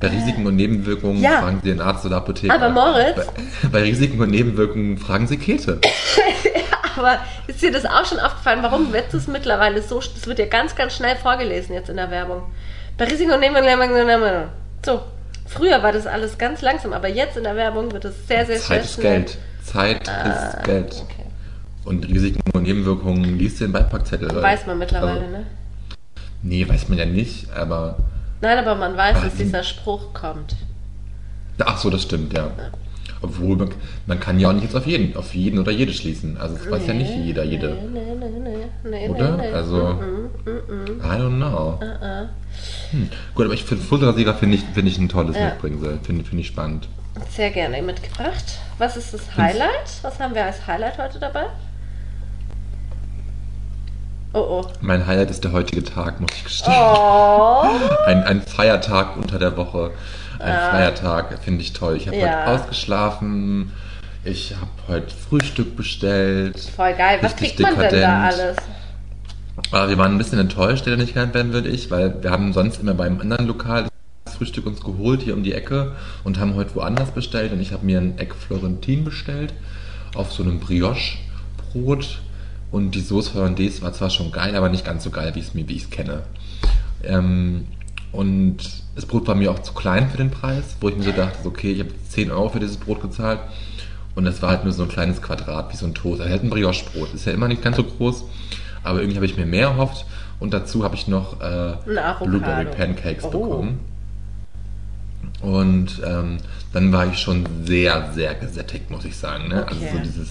Bei 0.00 0.08
Risiken 0.08 0.44
und 0.46 0.56
Nebenwirkungen 0.56 1.20
Ja. 1.22 1.40
fragen 1.42 1.60
Sie 1.62 1.70
den 1.70 1.80
Arzt 1.80 2.04
oder 2.04 2.16
Apotheker. 2.16 2.52
Aber 2.54 2.68
Moritz- 2.68 3.26
Bei, 3.62 3.68
bei 3.68 3.82
Risiken 3.82 4.20
und 4.20 4.30
Nebenwirkungen 4.30 4.98
fragen 4.98 5.26
Sie 5.26 5.36
Käthe. 5.38 5.80
aber 6.96 7.18
ist 7.46 7.62
dir 7.62 7.70
das 7.72 7.84
auch 7.86 8.04
schon 8.04 8.18
aufgefallen? 8.18 8.58
Warum 8.62 8.92
wird 8.92 9.12
es 9.14 9.26
mittlerweile 9.28 9.80
so? 9.82 10.00
Das 10.00 10.26
wird 10.26 10.38
ja 10.38 10.46
ganz, 10.46 10.74
ganz 10.74 10.94
schnell 10.96 11.16
vorgelesen 11.16 11.74
jetzt 11.74 11.88
in 11.88 11.96
der 11.96 12.10
Werbung. 12.10 12.42
Bei 12.98 13.04
Risiken 13.04 13.30
und 13.32 13.40
Nebenwirkungen. 13.40 14.48
So, 14.84 15.00
früher 15.46 15.82
war 15.82 15.92
das 15.92 16.06
alles 16.06 16.38
ganz 16.38 16.62
langsam, 16.62 16.92
aber 16.92 17.08
jetzt 17.08 17.36
in 17.36 17.44
der 17.44 17.56
Werbung 17.56 17.92
wird 17.92 18.04
es 18.04 18.26
sehr, 18.26 18.46
sehr 18.46 18.58
Zeit 18.58 18.84
ist 18.84 18.94
schnell. 18.94 19.20
Geld. 19.20 19.38
Zeit 19.64 20.08
Ah, 20.08 20.28
ist 20.58 20.64
Geld. 20.64 21.04
Okay. 21.04 21.22
Und 21.84 22.06
Risiken 22.08 22.40
und 22.52 22.62
Nebenwirkungen 22.64 23.38
liest 23.38 23.60
den 23.60 23.72
Beipackzettel. 23.72 24.30
Weiß 24.42 24.66
man 24.66 24.78
mittlerweile, 24.78 25.20
also, 25.20 25.30
ne? 25.30 25.46
Nee, 26.42 26.68
weiß 26.68 26.88
man 26.88 26.98
ja 26.98 27.04
nicht, 27.06 27.50
aber. 27.52 27.96
Nein, 28.40 28.58
aber 28.58 28.74
man 28.74 28.96
weiß, 28.96 29.16
Ah, 29.18 29.24
dass 29.24 29.34
die- 29.36 29.44
dieser 29.44 29.62
Spruch 29.62 30.12
kommt. 30.12 30.54
Ach 31.64 31.78
so, 31.78 31.88
das 31.90 32.02
stimmt, 32.02 32.32
ja. 32.32 32.50
Obwohl, 33.22 33.56
man, 33.56 33.70
man 34.06 34.20
kann 34.20 34.38
ja 34.38 34.48
auch 34.48 34.52
nicht 34.52 34.64
jetzt 34.64 34.76
auf 34.76 34.86
jeden, 34.86 35.16
auf 35.16 35.34
jeden 35.34 35.58
oder 35.58 35.72
jede 35.72 35.92
schließen. 35.92 36.36
Also, 36.38 36.56
es 36.56 36.70
weiß 36.70 36.86
ja 36.86 36.94
nicht 36.94 37.10
jeder, 37.16 37.44
jede. 37.44 37.68
Nee, 37.92 38.00
nee, 38.18 38.26
nee, 38.84 38.90
nee, 38.90 39.08
Oder? 39.08 39.38
Also- 39.54 39.76
Mm, 39.94 40.30
mm, 40.44 40.50
mm, 40.50 41.00
I 41.00 41.18
don't 41.18 41.36
know. 41.36 41.80
mm. 41.80 42.28
Hm. 42.92 43.08
Gut, 43.34 43.44
aber 43.46 43.54
ich 43.54 43.64
finde 43.64 43.82
Futterrasierer 43.84 44.34
finde 44.34 44.56
ich, 44.56 44.62
finde 44.74 44.90
ich 44.90 44.98
ein 44.98 45.08
tolles 45.08 45.36
Ja. 45.36 45.46
Mitbringsel. 45.46 45.98
Finde 46.02 46.24
finde 46.24 46.40
ich 46.42 46.46
spannend. 46.48 46.88
Sehr 47.30 47.50
gerne 47.50 47.80
mitgebracht. 47.82 48.58
Was 48.78 48.96
ist 48.96 49.14
das 49.14 49.36
Highlight? 49.36 49.88
Was 50.02 50.20
haben 50.20 50.34
wir 50.34 50.44
als 50.44 50.66
Highlight 50.66 50.98
heute 50.98 51.18
dabei? 51.18 51.46
Oh 54.34 54.38
oh. 54.62 54.66
Mein 54.82 55.06
Highlight 55.06 55.30
ist 55.30 55.44
der 55.44 55.52
heutige 55.52 55.82
Tag, 55.82 56.20
muss 56.20 56.30
ich 56.36 56.44
gestehen. 56.44 56.74
Oh. 56.76 57.62
Ein, 58.06 58.22
ein 58.24 58.42
Feiertag 58.42 59.16
unter 59.16 59.38
der 59.38 59.56
Woche. 59.56 59.92
Ein 60.38 60.52
Ah. 60.52 60.70
Feiertag 60.70 61.38
finde 61.42 61.62
ich 61.62 61.72
toll. 61.72 61.96
Ich 61.96 62.06
habe 62.06 62.16
Ja. 62.16 62.44
heute 62.46 62.62
ausgeschlafen. 62.62 63.72
Ich 64.24 64.54
habe 64.56 64.70
heute 64.88 65.14
Frühstück 65.14 65.76
bestellt. 65.76 66.58
Voll 66.74 66.94
geil. 66.94 67.18
Was 67.22 67.36
kriegt 67.36 67.60
man 67.60 67.78
denn 67.78 68.00
da 68.00 68.24
alles? 68.24 68.56
Aber 69.70 69.88
wir 69.88 69.96
waren 69.98 70.12
ein 70.12 70.18
bisschen 70.18 70.38
enttäuscht, 70.38 70.84
der 70.86 70.96
nicht 70.96 71.14
genannt 71.14 71.32
werden 71.34 71.52
würde 71.52 71.68
ich, 71.68 71.90
weil 71.90 72.22
wir 72.22 72.30
haben 72.30 72.52
sonst 72.52 72.80
immer 72.80 72.94
beim 72.94 73.20
anderen 73.20 73.46
Lokal 73.46 73.88
das 74.24 74.34
Frühstück 74.36 74.66
uns 74.66 74.80
geholt, 74.82 75.22
hier 75.22 75.34
um 75.34 75.42
die 75.42 75.52
Ecke, 75.54 75.92
und 76.24 76.38
haben 76.38 76.54
heute 76.56 76.74
woanders 76.74 77.10
bestellt. 77.12 77.52
Und 77.52 77.60
ich 77.60 77.72
habe 77.72 77.86
mir 77.86 77.98
ein 77.98 78.18
Egg 78.18 78.34
Florentin 78.34 79.04
bestellt, 79.04 79.54
auf 80.14 80.32
so 80.32 80.42
einem 80.42 80.60
Brioche-Brot. 80.60 82.20
Und 82.72 82.90
die 82.94 83.00
Sauce 83.00 83.32
Hollandaise 83.32 83.80
war 83.82 83.92
zwar 83.92 84.10
schon 84.10 84.32
geil, 84.32 84.54
aber 84.56 84.68
nicht 84.68 84.84
ganz 84.84 85.04
so 85.04 85.10
geil, 85.10 85.34
wie 85.34 85.38
ich 85.38 85.46
es 85.46 85.54
mir, 85.54 85.68
wie 85.68 85.76
ich 85.76 85.84
es 85.84 85.90
kenne. 85.90 86.22
Ähm, 87.04 87.66
und 88.12 88.56
das 88.94 89.04
Brot 89.06 89.26
war 89.28 89.34
mir 89.34 89.50
auch 89.50 89.58
zu 89.58 89.72
klein 89.74 90.08
für 90.08 90.16
den 90.16 90.30
Preis, 90.30 90.76
wo 90.80 90.88
ich 90.88 90.96
mir 90.96 91.02
so 91.02 91.12
dachte, 91.12 91.46
okay, 91.46 91.72
ich 91.72 91.80
habe 91.80 91.90
10 92.08 92.30
Euro 92.30 92.48
für 92.48 92.60
dieses 92.60 92.76
Brot 92.78 93.02
gezahlt. 93.02 93.40
Und 94.14 94.24
das 94.24 94.40
war 94.40 94.48
halt 94.50 94.64
nur 94.64 94.72
so 94.72 94.84
ein 94.84 94.88
kleines 94.88 95.20
Quadrat, 95.20 95.70
wie 95.72 95.76
so 95.76 95.84
ein 95.84 95.92
Toast. 95.94 96.20
Also 96.22 96.32
halt 96.32 96.42
ein 96.42 96.48
Brioche-Brot. 96.48 97.12
Ist 97.12 97.26
ja 97.26 97.32
immer 97.32 97.48
nicht 97.48 97.62
ganz 97.62 97.76
so 97.76 97.84
groß. 97.84 98.24
Aber 98.82 99.00
irgendwie 99.00 99.16
habe 99.16 99.26
ich 99.26 99.36
mir 99.36 99.44
mehr 99.44 99.68
erhofft. 99.68 100.06
Und 100.40 100.54
dazu 100.54 100.82
habe 100.84 100.94
ich 100.94 101.08
noch 101.08 101.40
äh. 101.42 101.74
Blueberry 101.84 102.64
Pancakes 102.66 103.24
Oh. 103.24 103.30
bekommen. 103.30 103.80
Und 105.42 106.00
ähm, 106.06 106.38
dann 106.72 106.92
war 106.92 107.06
ich 107.06 107.18
schon 107.18 107.44
sehr, 107.64 108.12
sehr 108.14 108.34
gesättigt, 108.34 108.90
muss 108.90 109.04
ich 109.04 109.16
sagen. 109.16 109.48
Ne? 109.48 109.66
Also 109.68 109.80
Okay. 109.82 109.90
so 109.92 109.98
dieses, 110.02 110.28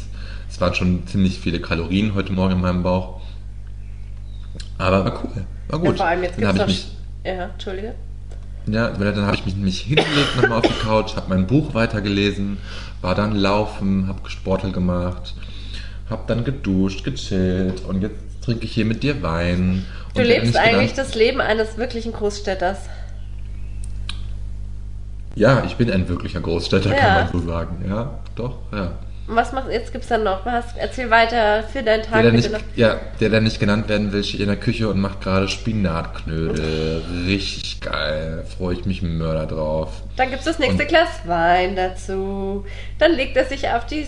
es 0.49 0.59
waren 0.59 0.73
schon 0.73 1.05
ziemlich 1.05 1.39
viele 1.39 1.59
Kalorien 1.61 2.15
heute 2.15 2.33
Morgen 2.33 2.53
in 2.53 2.61
meinem 2.61 2.81
Bauch. 2.81 3.21
Aber 4.79 5.05
war 5.05 5.23
cool. 5.23 5.45
War 5.69 5.79
gut. 5.79 5.89
Ja, 5.89 5.95
vor 5.97 6.05
allem 6.07 6.23
jetzt 6.23 6.41
dann 6.41 6.55
gibt's 6.57 6.87
mich, 7.25 7.35
Ja, 7.37 7.45
Entschuldige. 7.45 7.93
ja, 8.67 8.89
dann 8.89 9.25
habe 9.25 9.35
ich 9.35 9.45
mich 9.45 9.55
nämlich 9.55 9.81
hingelegt 9.81 10.35
nochmal 10.41 10.59
auf 10.59 10.67
die 10.67 10.73
Couch, 10.85 11.15
habe 11.15 11.29
mein 11.29 11.47
Buch 11.47 11.73
weitergelesen, 11.73 12.57
war 13.01 13.15
dann 13.15 13.35
laufen, 13.35 14.07
habe 14.07 14.29
Sportel 14.29 14.71
gemacht, 14.71 15.33
habe 16.09 16.23
dann 16.27 16.43
geduscht, 16.43 17.03
gechillt 17.03 17.83
und 17.85 18.01
jetzt 18.01 18.15
trinke 18.41 18.65
ich 18.65 18.73
hier 18.73 18.85
mit 18.85 19.03
dir 19.03 19.21
Wein. 19.23 19.85
Du 20.13 20.21
lebst 20.21 20.55
eigentlich 20.55 20.91
gedacht- 20.91 21.09
das 21.09 21.15
Leben 21.15 21.41
eines 21.41 21.77
wirklichen 21.77 22.13
Großstädters. 22.13 22.77
Ja, 25.35 25.63
ich 25.65 25.75
bin 25.75 25.91
ein 25.91 26.07
wirklicher 26.07 26.39
Großstädter, 26.39 26.91
Ja. 26.91 26.95
kann 26.95 27.23
man 27.25 27.31
so 27.41 27.47
sagen. 27.47 27.85
Ja, 27.87 28.19
doch, 28.35 28.59
ja. 28.71 28.91
Und 29.27 29.35
was 29.35 29.51
macht 29.53 29.69
jetzt 29.71 29.91
gibt's 29.91 30.07
dann 30.07 30.23
noch? 30.23 30.45
Was? 30.45 30.65
Erzähl 30.77 31.09
weiter 31.09 31.63
für 31.63 31.81
deinen 31.81 32.03
Tag 32.03 32.13
Der, 32.21 32.23
der 32.23 32.31
nicht, 32.33 32.51
noch. 32.51 32.59
ja, 32.75 32.99
der, 33.19 33.29
der 33.29 33.41
nicht 33.41 33.59
genannt 33.59 33.89
werden 33.89 34.11
will, 34.11 34.23
steht 34.23 34.41
in 34.41 34.47
der 34.47 34.55
Küche 34.57 34.87
und 34.87 34.99
macht 34.99 35.21
gerade 35.21 35.47
Spinatknödel. 35.47 37.01
Richtig 37.25 37.81
geil. 37.81 38.45
Freue 38.57 38.75
ich 38.75 38.85
mich 38.85 39.01
Mörder 39.01 39.47
drauf. 39.47 39.89
Dann 40.15 40.29
gibt's 40.29 40.45
das 40.45 40.59
nächste 40.59 40.83
Und- 40.83 40.87
Glas 40.89 41.09
Wein 41.25 41.75
dazu. 41.75 42.65
Dann 42.99 43.13
legt 43.13 43.35
er 43.35 43.45
sich 43.45 43.67
auf 43.69 43.85
die 43.87 44.05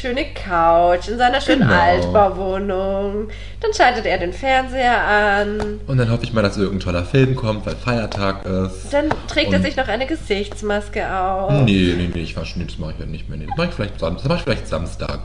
schöne 0.00 0.26
Couch 0.34 1.08
in 1.08 1.18
seiner 1.18 1.40
schönen 1.40 1.62
Genau. 1.62 1.80
Altbauwohnung. 1.80 3.28
Dann 3.60 3.72
schaltet 3.74 4.06
er 4.06 4.18
den 4.18 4.32
Fernseher 4.32 4.96
an. 5.06 5.80
Und 5.86 5.98
dann 5.98 6.10
hoffe 6.10 6.24
ich 6.24 6.32
mal, 6.32 6.42
dass 6.42 6.56
irgendein 6.56 6.80
toller 6.80 7.04
Film 7.04 7.36
kommt, 7.36 7.64
weil 7.66 7.76
Feiertag 7.76 8.44
ist. 8.44 8.92
Dann 8.92 9.08
trägt 9.28 9.52
er 9.52 9.58
Und- 9.58 9.64
sich 9.64 9.76
noch 9.76 9.88
eine 9.88 10.06
Gesichtsmaske 10.06 11.10
auf. 11.16 11.52
Nee, 11.52 11.94
nee, 11.96 12.10
nee, 12.12 12.20
ich 12.22 12.36
war 12.36 12.44
schon, 12.44 12.66
das 12.66 12.78
mache 12.78 12.92
ich 12.92 12.98
heute 12.98 13.10
nicht 13.10 13.28
mehr. 13.28 13.38
Nee, 13.38 13.46
das 13.46 13.56
mache 13.56 13.68
ich 13.68 13.74
vielleicht, 13.74 13.98
Sam- 14.00 14.14
das 14.16 14.24
mache 14.24 14.38
ich 14.38 14.44
vielleicht 14.44 14.68
Samstag. 14.68 15.20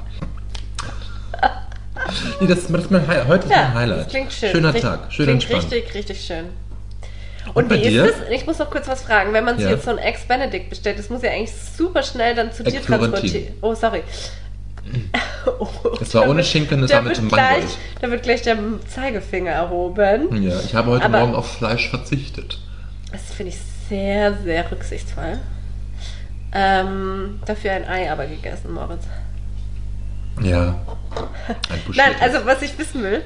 Nee, 2.40 2.48
das, 2.48 2.68
das 2.68 2.82
ist 2.84 2.92
mein 2.92 3.08
Highlight. 3.08 3.28
Heute 3.28 3.44
ist 3.46 3.50
mein 3.56 3.74
Highlight. 3.74 4.00
das 4.00 4.08
klingt 4.08 4.34
schön. 4.34 4.52
Schöner 4.52 4.74
Richt- 4.74 4.84
Tag, 4.84 5.12
schön 5.12 5.26
klingt 5.26 5.44
entspannt. 5.44 5.72
richtig, 5.74 5.94
richtig 5.94 6.22
schön. 6.26 6.46
Und 7.54 7.64
Und, 7.64 7.68
bei 7.70 7.78
wie 7.78 7.90
dir? 7.90 8.06
ist 8.06 8.20
das? 8.22 8.30
Ich 8.30 8.46
muss 8.46 8.60
noch 8.60 8.70
kurz 8.70 8.88
was 8.88 9.02
fragen. 9.04 9.34
Wenn 9.34 9.44
man 9.44 9.56
sich 9.58 9.66
Ja. 9.66 9.72
jetzt 9.72 9.86
so 9.86 9.92
ein 9.92 9.98
Ex-Benedict 9.98 10.70
bestellt, 10.70 11.00
das 11.00 11.10
muss 11.10 11.24
ja 11.24 11.32
eigentlich 11.32 11.52
super 11.54 12.04
schnell 12.04 12.36
dann 12.36 12.52
zu 12.52 12.64
dir 12.64 12.82
transportieren. 12.82 13.54
Oh, 13.62 13.74
sorry. 13.74 14.04
Oh, 15.60 15.68
Das 16.00 16.14
war 16.16 16.28
ohne 16.28 16.44
Schinken, 16.44 16.82
das 16.82 16.92
da 16.92 16.98
war 16.98 17.04
mit 17.04 17.18
dem 17.18 17.28
gleich, 17.30 17.52
Mangold. 17.58 17.78
Da 18.02 18.12
wird 18.12 18.24
gleich 18.24 18.42
der 18.42 18.58
Zeigefinger 18.88 19.52
erhoben. 19.52 20.42
Ja, 20.44 20.60
ich 20.64 20.74
habe 20.76 20.92
heute 20.92 21.06
Aber- 21.06 21.20
Morgen 21.20 21.36
auf 21.36 21.52
Fleisch 21.58 21.90
verzichtet. 21.90 22.60
Das 23.12 23.22
finde 23.36 23.52
ich 23.54 23.58
sehr, 23.90 24.34
sehr 24.44 24.70
rücksichtsvoll. 24.72 25.40
Ähm, 26.52 27.40
dafür 27.46 27.72
ein 27.72 27.88
Ei 27.88 28.12
aber 28.12 28.26
gegessen, 28.26 28.72
Moritz. 28.74 29.04
Ja. 30.42 30.76
Ein 31.70 31.80
Nein, 31.96 32.12
also 32.22 32.46
was 32.46 32.62
ich 32.62 32.78
wissen 32.78 33.04
will, 33.04 33.22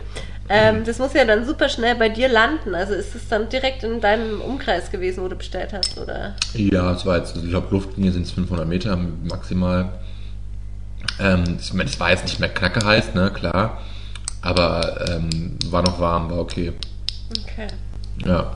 ähm, 0.49 0.83
das 0.83 0.99
muss 0.99 1.13
ja 1.13 1.23
dann 1.25 1.45
super 1.45 1.69
schnell 1.69 1.95
bei 1.95 2.09
dir 2.09 2.27
landen. 2.27 2.75
Also 2.75 2.93
ist 2.93 3.15
es 3.15 3.27
dann 3.29 3.47
direkt 3.49 3.83
in 3.83 4.01
deinem 4.01 4.41
Umkreis 4.41 4.91
gewesen, 4.91 5.23
wo 5.23 5.27
du 5.29 5.35
bestellt 5.35 5.71
hast, 5.73 5.97
oder? 5.97 6.35
Ja, 6.53 6.91
es 6.93 7.05
war 7.05 7.17
jetzt, 7.17 7.35
ich 7.37 7.49
glaube, 7.49 7.67
Luftlinie 7.71 8.11
sind 8.11 8.23
es 8.23 8.31
500 8.31 8.67
Meter 8.67 8.97
maximal. 9.23 9.89
Ähm, 11.19 11.57
ich 11.59 11.73
meine, 11.73 11.89
es 11.89 11.99
war 11.99 12.09
jetzt 12.11 12.23
nicht 12.23 12.39
mehr 12.39 12.49
knacke 12.49 12.85
heiß, 12.85 13.13
ne, 13.13 13.31
klar. 13.33 13.81
Aber 14.41 15.05
ähm, 15.09 15.57
war 15.69 15.81
noch 15.81 15.99
warm, 15.99 16.29
war 16.29 16.39
okay. 16.39 16.73
Okay, 17.43 17.67
Ja, 18.25 18.51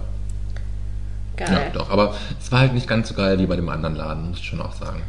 ja, 1.39 1.45
geil. 1.45 1.71
doch. 1.73 1.89
Aber 1.89 2.15
es 2.39 2.51
war 2.51 2.59
halt 2.59 2.73
nicht 2.73 2.87
ganz 2.87 3.07
so 3.09 3.13
geil 3.13 3.39
wie 3.39 3.45
bei 3.45 3.55
dem 3.55 3.69
anderen 3.69 3.95
Laden, 3.95 4.29
muss 4.29 4.39
ich 4.39 4.45
schon 4.45 4.61
auch 4.61 4.73
sagen. 4.73 5.01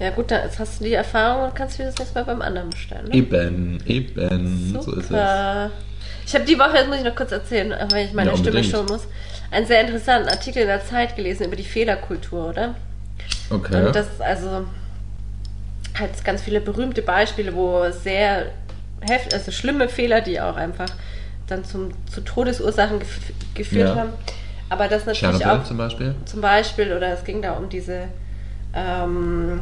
Ja, 0.00 0.10
gut, 0.10 0.30
jetzt 0.32 0.58
hast 0.58 0.80
du 0.80 0.84
die 0.84 0.94
Erfahrung 0.94 1.44
und 1.44 1.54
kannst 1.54 1.78
wieder 1.78 1.88
das 1.88 1.98
nächste 1.98 2.18
Mal 2.18 2.24
beim 2.24 2.42
anderen 2.42 2.70
bestellen. 2.70 3.06
Ne? 3.08 3.14
Eben, 3.14 3.78
eben, 3.86 4.72
so 4.82 4.90
ist 4.92 4.96
es. 5.04 5.08
Super. 5.08 5.70
Ich 6.26 6.34
habe 6.34 6.44
die 6.44 6.58
Woche, 6.58 6.78
jetzt 6.78 6.88
muss 6.88 6.96
ich 6.98 7.04
noch 7.04 7.14
kurz 7.14 7.30
erzählen, 7.32 7.72
weil 7.92 8.06
ich 8.06 8.12
meine 8.12 8.30
Ja, 8.30 8.36
Stimme 8.36 8.64
schon 8.64 8.86
muss, 8.86 9.06
einen 9.52 9.66
sehr 9.66 9.82
interessanten 9.82 10.28
Artikel 10.30 10.62
in 10.62 10.68
der 10.68 10.84
Zeit 10.84 11.14
gelesen 11.16 11.44
über 11.46 11.54
die 11.56 11.62
Fehlerkultur, 11.64 12.48
oder? 12.48 12.74
Okay. 13.50 13.86
Und 13.86 13.94
das 13.94 14.06
ist 14.06 14.20
also 14.22 14.64
halt 15.98 16.24
ganz 16.24 16.42
viele 16.42 16.60
berühmte 16.60 17.02
Beispiele, 17.02 17.54
wo 17.54 17.88
sehr 17.90 18.46
heft, 19.00 19.32
also 19.34 19.50
schlimme 19.52 19.88
Fehler, 19.88 20.20
die 20.20 20.40
auch 20.40 20.56
einfach 20.56 20.88
dann 21.46 21.64
zum, 21.64 21.90
zu 22.10 22.20
Todesursachen 22.22 22.98
gef 23.00 23.18
geführt 23.54 23.90
Ja. 23.90 23.96
haben. 23.96 24.10
Aber 24.70 24.88
das 24.88 25.04
natürlich 25.06 25.38
Tschernobyl 25.38 25.60
auch 25.62 25.64
zum 25.64 25.76
Beispiel. 25.76 26.14
zum 26.24 26.40
Beispiel, 26.40 26.92
oder 26.96 27.12
es 27.12 27.22
ging 27.24 27.42
da 27.42 27.52
um 27.52 27.68
diese 27.68 28.08
ähm, 28.74 29.60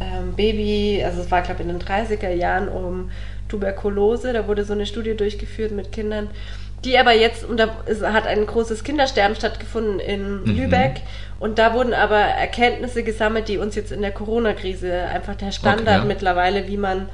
ähm, 0.00 0.32
Baby, 0.34 1.02
also 1.04 1.20
es 1.20 1.30
war 1.30 1.42
glaube 1.42 1.62
ich 1.62 1.68
in 1.68 1.78
den 1.78 1.86
30er 1.86 2.30
Jahren 2.30 2.68
um 2.68 3.10
Tuberkulose, 3.48 4.32
da 4.32 4.48
wurde 4.48 4.64
so 4.64 4.72
eine 4.72 4.86
Studie 4.86 5.14
durchgeführt 5.16 5.72
mit 5.72 5.92
Kindern, 5.92 6.28
die 6.84 6.98
aber 6.98 7.12
jetzt, 7.12 7.44
und 7.44 7.58
da 7.58 7.68
ist, 7.86 8.02
hat 8.02 8.26
ein 8.26 8.46
großes 8.46 8.82
Kindersterben 8.82 9.36
stattgefunden 9.36 10.00
in 10.00 10.40
Mhm. 10.42 10.56
Lübeck 10.56 11.00
und 11.38 11.58
da 11.58 11.74
wurden 11.74 11.92
aber 11.94 12.16
Erkenntnisse 12.16 13.02
gesammelt, 13.02 13.48
die 13.48 13.58
uns 13.58 13.74
jetzt 13.74 13.92
in 13.92 14.00
der 14.02 14.12
Corona-Krise 14.12 15.02
einfach 15.12 15.34
der 15.34 15.52
Standard 15.52 15.98
Okay. 15.98 16.06
mittlerweile, 16.06 16.66
wie 16.68 16.76
man 16.76 17.08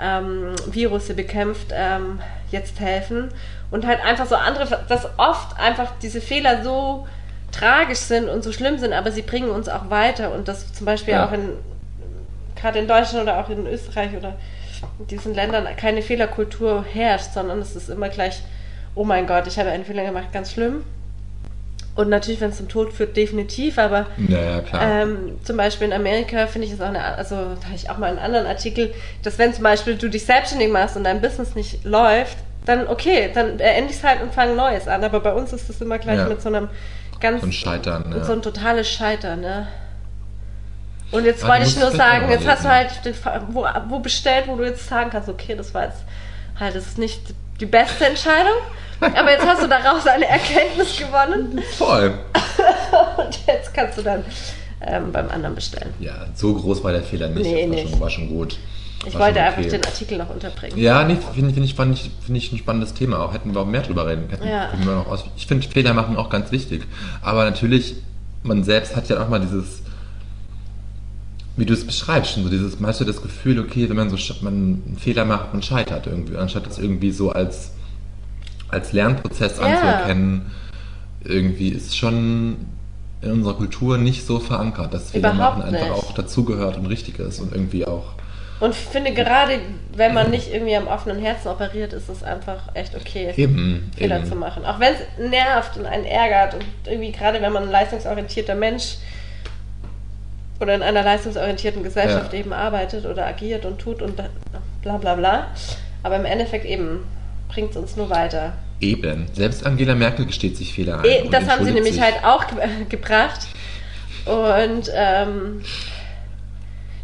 ähm, 0.00 0.54
Virusse 0.66 1.14
bekämpft, 1.14 1.68
ähm, 1.72 2.20
jetzt 2.50 2.80
helfen. 2.80 3.28
Und 3.70 3.86
halt 3.86 4.04
einfach 4.04 4.26
so 4.26 4.34
andere, 4.36 4.84
dass 4.88 5.06
oft 5.18 5.58
einfach 5.60 5.92
diese 6.02 6.20
Fehler 6.20 6.62
so 6.64 7.06
tragisch 7.52 7.98
sind 7.98 8.28
und 8.28 8.42
so 8.42 8.52
schlimm 8.52 8.78
sind, 8.78 8.92
aber 8.92 9.10
sie 9.12 9.22
bringen 9.22 9.50
uns 9.50 9.68
auch 9.68 9.90
weiter. 9.90 10.32
Und 10.32 10.48
das 10.48 10.72
zum 10.72 10.84
Beispiel 10.86 11.14
Ja. 11.14 11.26
auch 11.26 11.32
in, 11.32 11.50
gerade 12.56 12.78
in 12.78 12.88
Deutschland 12.88 13.22
oder 13.24 13.38
auch 13.38 13.48
in 13.48 13.66
Österreich 13.66 14.16
oder 14.16 14.34
in 14.98 15.06
diesen 15.08 15.34
Ländern 15.34 15.66
keine 15.76 16.02
Fehlerkultur 16.02 16.84
herrscht, 16.92 17.32
sondern 17.34 17.60
es 17.60 17.74
ist 17.76 17.88
immer 17.90 18.08
gleich, 18.08 18.42
oh 18.94 19.04
mein 19.04 19.26
Gott, 19.26 19.46
ich 19.46 19.58
habe 19.58 19.70
einen 19.70 19.84
Fehler 19.84 20.04
gemacht, 20.04 20.32
ganz 20.32 20.52
schlimm. 20.52 20.84
Und 21.98 22.10
natürlich, 22.10 22.40
wenn 22.40 22.50
es 22.50 22.58
zum 22.58 22.68
Tod 22.68 22.92
führt, 22.92 23.16
definitiv, 23.16 23.76
aber 23.76 24.06
Ja, 24.28 24.38
ja, 24.40 24.60
klar. 24.60 24.82
ähm, 25.02 25.36
zum 25.42 25.56
Beispiel 25.56 25.88
in 25.88 25.92
Amerika 25.92 26.46
finde 26.46 26.68
ich 26.68 26.72
es 26.72 26.80
auch 26.80 26.86
eine, 26.86 27.02
also 27.02 27.34
da 27.34 27.64
habe 27.66 27.74
ich 27.74 27.90
auch 27.90 27.98
mal 27.98 28.06
einen 28.10 28.20
anderen 28.20 28.46
Artikel, 28.46 28.94
dass 29.24 29.36
wenn 29.40 29.52
zum 29.52 29.64
Beispiel 29.64 29.96
du 29.96 30.08
dich 30.08 30.24
selbstständig 30.24 30.70
machst 30.70 30.96
und 30.96 31.02
dein 31.02 31.20
Business 31.20 31.56
nicht 31.56 31.82
läuft, 31.82 32.36
dann 32.66 32.86
okay, 32.86 33.30
dann 33.34 33.56
beende 33.56 33.90
ich 33.90 33.96
es 33.96 34.04
halt 34.04 34.22
und 34.22 34.32
fange 34.32 34.54
Neues 34.54 34.86
an. 34.86 35.02
Aber 35.02 35.18
bei 35.18 35.32
uns 35.32 35.52
ist 35.52 35.68
das 35.68 35.80
immer 35.80 35.98
gleich 35.98 36.18
Ja. 36.18 36.28
mit 36.28 36.40
so 36.40 36.48
einem 36.50 36.68
ganz, 37.20 37.40
so 37.40 37.48
ein 37.48 37.52
Scheitern. 37.52 38.14
Ja. 38.16 38.22
so 38.22 38.32
ein 38.32 38.42
totales 38.42 38.88
Scheitern, 38.88 39.40
ne? 39.40 39.66
Und 41.10 41.24
jetzt 41.24 41.44
wollte 41.48 41.64
ich 41.66 41.76
nur 41.80 41.90
sagen, 41.90 42.30
jetzt 42.30 42.46
hast 42.46 42.64
du 42.64 42.68
halt 42.68 42.90
den, 43.04 43.14
wo, 43.48 43.66
wo 43.88 43.98
bestellt, 43.98 44.44
wo 44.46 44.54
du 44.54 44.64
jetzt 44.64 44.86
sagen 44.88 45.10
kannst, 45.10 45.28
okay, 45.28 45.56
das 45.56 45.74
war 45.74 45.86
jetzt 45.86 46.04
halt, 46.60 46.76
das 46.76 46.86
ist 46.86 46.98
nicht 46.98 47.22
die 47.60 47.66
beste 47.66 48.06
Entscheidung, 48.06 48.56
aber 49.00 49.30
jetzt 49.30 49.46
hast 49.46 49.62
du 49.62 49.68
daraus 49.68 50.06
eine 50.06 50.26
Erkenntnis 50.26 50.96
gewonnen 50.98 51.60
Voll. 51.76 52.18
und 53.16 53.46
jetzt 53.46 53.72
kannst 53.74 53.98
du 53.98 54.02
dann 54.02 54.24
ähm, 54.80 55.12
beim 55.12 55.28
anderen 55.30 55.54
bestellen. 55.54 55.92
Ja, 56.00 56.26
so 56.34 56.54
groß 56.54 56.82
war 56.84 56.92
der 56.92 57.02
Fehler 57.02 57.28
nicht. 57.28 57.50
Nee, 57.50 57.66
das 57.66 57.70
war, 57.70 57.76
nicht. 57.76 57.90
Schon, 57.90 58.00
war 58.00 58.10
schon 58.10 58.28
gut. 58.28 58.58
Ich 59.06 59.14
War 59.14 59.20
wollte 59.20 59.38
schon 59.38 59.46
einfach 59.46 59.60
okay. 59.60 59.70
den 59.70 59.84
Artikel 59.84 60.18
noch 60.18 60.30
unterbringen. 60.30 60.76
Ja, 60.76 61.04
nee, 61.04 61.16
finde 61.34 61.54
find 61.54 61.64
ich, 61.64 61.74
fand 61.74 61.94
ich, 61.94 62.10
find 62.24 62.36
ich 62.36 62.52
ein 62.52 62.58
spannendes 62.58 62.94
Thema. 62.94 63.20
Auch 63.20 63.32
hätten 63.32 63.54
wir 63.54 63.60
auch 63.60 63.66
mehr 63.66 63.82
drüber 63.82 64.06
reden 64.06 64.28
können. 64.28 64.48
Ja. 64.48 64.70
Ich 65.36 65.46
finde 65.46 65.68
Fehler 65.68 65.94
machen 65.94 66.16
auch 66.16 66.30
ganz 66.30 66.50
wichtig. 66.50 66.84
Aber 67.22 67.44
natürlich, 67.44 67.94
man 68.42 68.64
selbst 68.64 68.96
hat 68.96 69.08
ja 69.08 69.22
auch 69.22 69.28
mal 69.28 69.40
dieses, 69.40 69.82
wie 71.58 71.66
du 71.66 71.74
es 71.74 71.84
beschreibst, 71.84 72.32
schon 72.34 72.44
so 72.44 72.50
dieses, 72.50 72.78
man 72.78 72.90
hat 72.90 72.96
so 72.96 73.04
das 73.04 73.20
Gefühl, 73.20 73.58
okay, 73.58 73.88
wenn 73.88 73.96
man 73.96 74.10
so 74.10 74.16
man 74.42 74.54
einen 74.54 74.96
Fehler 74.98 75.24
macht, 75.24 75.52
man 75.52 75.62
scheitert 75.62 76.06
irgendwie, 76.06 76.36
anstatt 76.36 76.66
das 76.66 76.78
irgendwie 76.78 77.10
so 77.10 77.30
als, 77.30 77.72
als 78.68 78.92
Lernprozess 78.92 79.58
Ja. 79.58 79.64
anzuerkennen. 79.64 80.52
Irgendwie 81.24 81.70
ist 81.70 81.96
schon 81.96 82.56
in 83.20 83.32
unserer 83.32 83.54
Kultur 83.54 83.98
nicht 83.98 84.24
so 84.24 84.38
verankert, 84.38 84.94
dass 84.94 85.10
Fehler 85.10 85.32
machen 85.34 85.62
einfach 85.62 85.90
auch 85.90 86.12
dazugehört 86.12 86.76
und 86.76 86.86
richtig 86.86 87.18
ist 87.18 87.40
und 87.40 87.52
irgendwie 87.52 87.84
auch 87.84 88.12
Und 88.60 88.70
ich 88.70 88.76
finde 88.76 89.12
gerade, 89.12 89.58
wenn 89.96 90.14
man 90.14 90.30
nicht 90.30 90.52
irgendwie 90.52 90.76
am 90.76 90.86
offenen 90.86 91.18
Herzen 91.20 91.48
operiert, 91.48 91.92
ist 91.92 92.08
es 92.08 92.22
einfach 92.22 92.74
echt 92.74 92.94
okay, 92.94 93.32
eben, 93.36 93.90
Fehler 93.96 94.18
eben. 94.18 94.26
zu 94.26 94.36
machen. 94.36 94.64
Auch 94.64 94.78
wenn 94.78 94.94
es 94.94 95.28
nervt 95.30 95.76
und 95.76 95.86
einen 95.86 96.04
ärgert 96.04 96.54
und 96.54 96.64
irgendwie 96.86 97.10
gerade 97.10 97.42
wenn 97.42 97.52
man 97.52 97.64
ein 97.64 97.70
leistungsorientierter 97.70 98.54
Mensch 98.54 98.98
oder 100.60 100.74
in 100.74 100.82
einer 100.82 101.02
leistungsorientierten 101.02 101.82
Gesellschaft 101.82 102.32
Ja. 102.32 102.38
eben 102.38 102.52
arbeitet 102.52 103.06
oder 103.06 103.26
agiert 103.26 103.64
und 103.64 103.78
tut 103.78 104.02
und 104.02 104.16
bla 104.82 104.96
bla 104.96 105.14
bla. 105.14 105.46
Aber 106.02 106.16
im 106.16 106.24
Endeffekt 106.24 106.64
eben 106.64 107.04
bringt 107.48 107.70
es 107.70 107.76
uns 107.76 107.96
nur 107.96 108.10
weiter. 108.10 108.52
Eben. 108.80 109.26
Selbst 109.32 109.66
Angela 109.66 109.94
Merkel 109.94 110.26
gesteht 110.26 110.56
sich 110.56 110.72
Fehler 110.72 111.00
ein. 111.00 111.04
Eh, 111.04 111.28
das 111.30 111.48
haben 111.48 111.64
sie 111.64 111.72
nämlich 111.72 111.94
sich. 111.94 112.02
halt 112.02 112.24
auch 112.24 112.46
ge 112.46 112.56
gebracht. 112.88 113.46
Und 114.24 114.90
ähm, 114.94 115.62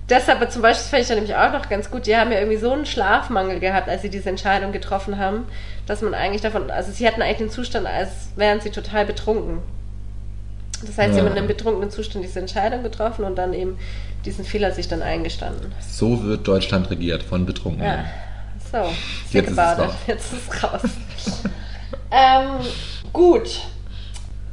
deshalb 0.09 0.50
zum 0.52 0.62
Beispiel 0.62 0.82
das 0.82 0.88
fand 0.88 1.02
ich 1.02 1.09
ja 1.09 1.14
nämlich 1.14 1.34
auch 1.34 1.52
noch 1.52 1.68
ganz 1.68 1.90
gut. 1.90 2.07
Die 2.07 2.16
haben 2.16 2.30
ja 2.30 2.38
irgendwie 2.38 2.59
so 2.59 2.72
einen 2.72 2.86
Schlafmangel 2.86 3.61
gehabt, 3.61 3.88
als 3.88 4.02
sie 4.02 4.11
diese 4.11 4.28
Entscheidung 4.28 4.72
getroffen 4.72 5.18
haben, 5.18 5.46
dass 5.86 6.02
man 6.02 6.14
eigentlich 6.14 6.42
davon, 6.42 6.70
also 6.70 6.92
sie 6.92 7.07
hatten 7.07 7.22
eigentlich 7.22 7.38
den 7.38 7.50
Zustand, 7.50 7.86
als 7.86 8.11
wären 8.36 8.61
sie 8.61 8.70
total 8.70 9.05
betrunken. 9.07 9.59
Das 10.82 10.98
heißt, 10.98 11.12
sie 11.14 11.18
Ja. 11.18 11.24
haben 11.24 11.32
in 11.32 11.38
einem 11.38 11.46
betrunkenen 11.46 11.90
Zustand 11.90 12.24
diese 12.24 12.40
Entscheidung 12.40 12.82
getroffen 12.82 13.24
und 13.24 13.36
dann 13.36 13.52
eben 13.54 13.78
diesen 14.24 14.44
Fehler 14.44 14.72
sich 14.72 14.88
dann 14.88 15.02
eingestanden. 15.02 15.72
So 15.80 16.22
wird 16.24 16.46
Deutschland 16.48 16.90
regiert 16.90 17.22
von 17.22 17.46
Betrunkenen. 17.46 17.86
Ja. 17.86 18.04
So, 18.72 18.90
Jetzt 19.30 19.50
ist 19.50 19.58
es 19.58 19.78
raus. 19.78 19.94
Jetzt 20.06 20.32
ist 20.32 20.42
es 20.52 20.62
raus. 20.62 20.80
ähm, 22.10 22.66
gut. 23.12 23.60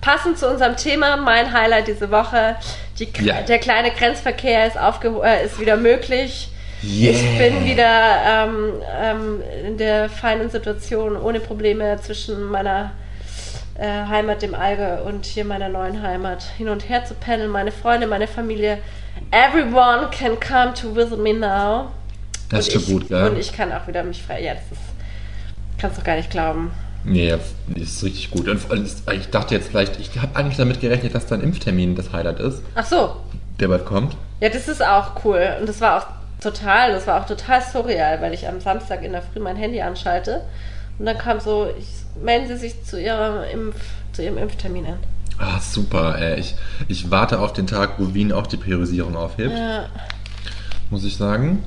Passend 0.01 0.37
zu 0.37 0.49
unserem 0.49 0.75
Thema, 0.75 1.17
mein 1.17 1.53
Highlight 1.53 1.87
diese 1.87 2.09
Woche. 2.11 2.55
Die, 2.99 3.07
Ja. 3.23 3.41
Der 3.41 3.59
kleine 3.59 3.91
Grenzverkehr 3.91 4.67
ist, 4.67 4.75
äh, 4.75 5.45
ist 5.45 5.59
wieder 5.59 5.77
möglich. 5.77 6.49
Yeah. 6.83 7.11
Ich 7.11 7.37
bin 7.37 7.63
wieder 7.63 8.21
ähm, 8.27 8.73
ähm, 8.99 9.41
in 9.67 9.77
der 9.77 10.09
feinen 10.09 10.49
Situation, 10.49 11.15
ohne 11.15 11.39
Probleme 11.39 11.99
zwischen 12.01 12.45
meiner 12.45 12.91
äh, 13.75 13.87
Heimat, 14.07 14.41
dem 14.41 14.53
Allgäu, 14.55 15.01
und 15.03 15.25
hier 15.25 15.45
meiner 15.45 15.69
neuen 15.69 16.01
Heimat 16.01 16.43
hin 16.57 16.69
und 16.69 16.87
her 16.89 17.05
zu 17.05 17.13
pendeln. 17.15 17.51
Meine 17.51 17.71
Freunde, 17.71 18.07
meine 18.07 18.27
Familie. 18.27 18.77
Everyone 19.31 20.09
can 20.11 20.39
come 20.39 20.73
to 20.73 20.93
visit 20.95 21.19
me 21.19 21.33
now. 21.33 21.91
Das 22.49 22.65
und 22.65 22.71
stimmt 22.71 22.83
ich, 22.87 22.93
gut, 22.93 23.07
gell? 23.09 23.29
Und 23.29 23.37
ich 23.37 23.51
kann 23.53 23.71
auch 23.71 23.87
wieder 23.87 24.03
mich 24.03 24.21
frei. 24.23 24.43
Ja, 24.43 24.53
das 24.53 24.63
ist. 24.71 24.81
Kannst 25.79 25.97
du 25.97 26.03
gar 26.03 26.15
nicht 26.15 26.29
glauben. 26.29 26.71
Nee, 27.03 27.29
ja, 27.29 27.37
das 27.67 27.81
ist 27.83 28.03
richtig 28.03 28.29
gut. 28.31 28.47
Und 28.47 28.83
ist- 28.83 29.09
ich 29.11 29.29
dachte 29.29 29.55
jetzt 29.55 29.69
vielleicht, 29.69 29.99
ich 29.99 30.19
habe 30.21 30.35
eigentlich 30.35 30.57
damit 30.57 30.79
gerechnet, 30.81 31.15
dass 31.15 31.25
dein 31.25 31.41
Impftermin 31.41 31.95
das 31.95 32.11
Highlight 32.13 32.39
ist, 32.39 32.61
Ach 32.75 32.85
so. 32.85 33.15
der 33.59 33.67
bald 33.69 33.85
kommt. 33.85 34.15
Ja, 34.39 34.49
das 34.49 34.67
ist 34.67 34.85
auch 34.85 35.23
cool. 35.25 35.55
Und 35.59 35.67
das 35.67 35.81
war 35.81 35.97
auch 35.97 36.05
total, 36.41 36.91
das 36.91 37.07
war 37.07 37.21
auch 37.21 37.25
total 37.25 37.61
surreal, 37.61 38.21
weil 38.21 38.33
ich 38.33 38.47
am 38.47 38.59
Samstag 38.59 39.01
in 39.03 39.13
der 39.13 39.21
Früh 39.23 39.39
mein 39.39 39.55
Handy 39.55 39.81
anschalte 39.81 40.41
und 41.01 41.07
dann 41.07 41.17
kam 41.17 41.39
so, 41.39 41.67
ich, 41.79 41.87
melden 42.23 42.47
Sie 42.47 42.57
sich 42.57 42.83
zu 42.83 43.01
Ihrem, 43.01 43.41
Impf, 43.51 43.75
zu 44.13 44.21
Ihrem 44.23 44.37
Impftermin 44.37 44.85
an. 44.85 44.97
Ah, 45.39 45.59
super. 45.59 46.15
Ey. 46.19 46.39
Ich, 46.39 46.53
ich 46.89 47.09
warte 47.09 47.39
auf 47.39 47.53
den 47.53 47.65
Tag, 47.65 47.93
wo 47.97 48.13
Wien 48.13 48.31
auch 48.31 48.45
die 48.45 48.57
Priorisierung 48.57 49.15
aufhebt, 49.15 49.57
Ja. 49.57 49.87
muss 50.91 51.03
ich 51.03 51.17
sagen. 51.17 51.63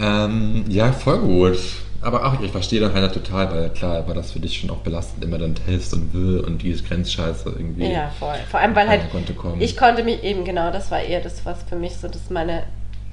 Ähm, 0.00 0.64
ja, 0.68 0.92
voll 0.92 1.18
gut. 1.18 1.58
Aber 2.00 2.24
auch, 2.24 2.40
ich 2.40 2.52
verstehe 2.52 2.80
dann 2.80 2.94
halt 2.94 3.12
total, 3.12 3.50
weil 3.52 3.68
klar 3.68 4.06
war 4.08 4.14
das 4.14 4.32
für 4.32 4.40
dich 4.40 4.58
schon 4.58 4.70
auch 4.70 4.78
belastend, 4.78 5.22
immer 5.22 5.36
dann 5.36 5.54
Test 5.54 5.92
und 5.92 6.14
Will 6.14 6.40
und 6.40 6.62
die 6.62 6.72
Grenzscheiße 6.72 7.50
irgendwie. 7.50 7.92
Ja, 7.92 8.10
voll. 8.18 8.36
Vor 8.50 8.60
allem, 8.60 8.74
weil 8.74 8.88
halt 8.88 9.10
konnte 9.10 9.34
kommen. 9.34 9.60
ich 9.60 9.76
konnte 9.76 10.04
mich 10.04 10.22
eben 10.22 10.42
genau, 10.46 10.70
das 10.72 10.90
war 10.90 11.00
eher 11.00 11.20
das, 11.20 11.44
was 11.44 11.58
für 11.68 11.76
mich 11.76 11.96
so, 11.96 12.08
dass 12.08 12.30
meine 12.30 12.62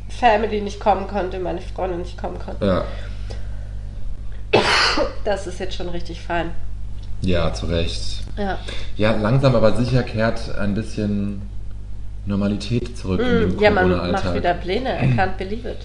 Family 0.08 0.62
nicht 0.62 0.80
kommen 0.80 1.08
konnte, 1.08 1.40
meine 1.40 1.60
Freunde 1.60 1.98
nicht 1.98 2.18
kommen 2.18 2.40
konnten. 2.40 2.64
Ja, 2.66 2.86
Das 5.24 5.48
ist 5.48 5.60
jetzt 5.60 5.76
schon 5.76 5.90
richtig 5.90 6.22
fein. 6.22 6.52
ja, 7.22 7.54
zu 7.54 7.66
Recht. 7.68 8.22
Ja. 8.38 8.58
Ja, 8.98 9.16
langsam 9.16 9.56
aber 9.56 9.74
sicher 9.76 10.04
kehrt 10.04 10.56
ein 10.58 10.74
bisschen 10.74 11.42
Normalität 12.26 12.98
zurück 12.98 13.20
in 13.20 13.28
den 13.28 13.56
Mm, 13.58 13.60
ja, 13.60 13.72
man 13.72 14.12
macht 14.12 14.34
wieder 14.34 14.54
Pläne. 14.54 14.90
I 15.04 15.08
can't 15.18 15.38
believe 15.38 15.68
it. 15.70 15.78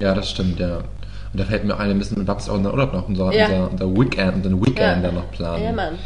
Ja, 0.00 0.14
das 0.14 0.30
stimmt, 0.30 0.58
ja. 0.60 0.78
Und 0.78 1.40
da 1.40 1.44
fällt 1.44 1.64
mir 1.64 1.76
ein, 1.78 1.88
wir 1.88 1.94
müssen 1.96 2.16
mit 2.18 2.26
Babs 2.26 2.48
auch 2.48 2.54
unseren 2.54 2.72
Urlaub 2.74 2.92
noch, 2.92 3.08
unser, 3.08 3.32
Ja. 3.32 3.46
unser, 3.46 3.70
unser 3.70 3.96
Weekend, 4.00 4.36
unseren 4.36 4.60
Weekend 4.64 5.04
Ja. 5.04 5.12
noch 5.12 5.30
planen. 5.32 5.64
Ja, 5.64 5.72
Mann. 5.72 5.98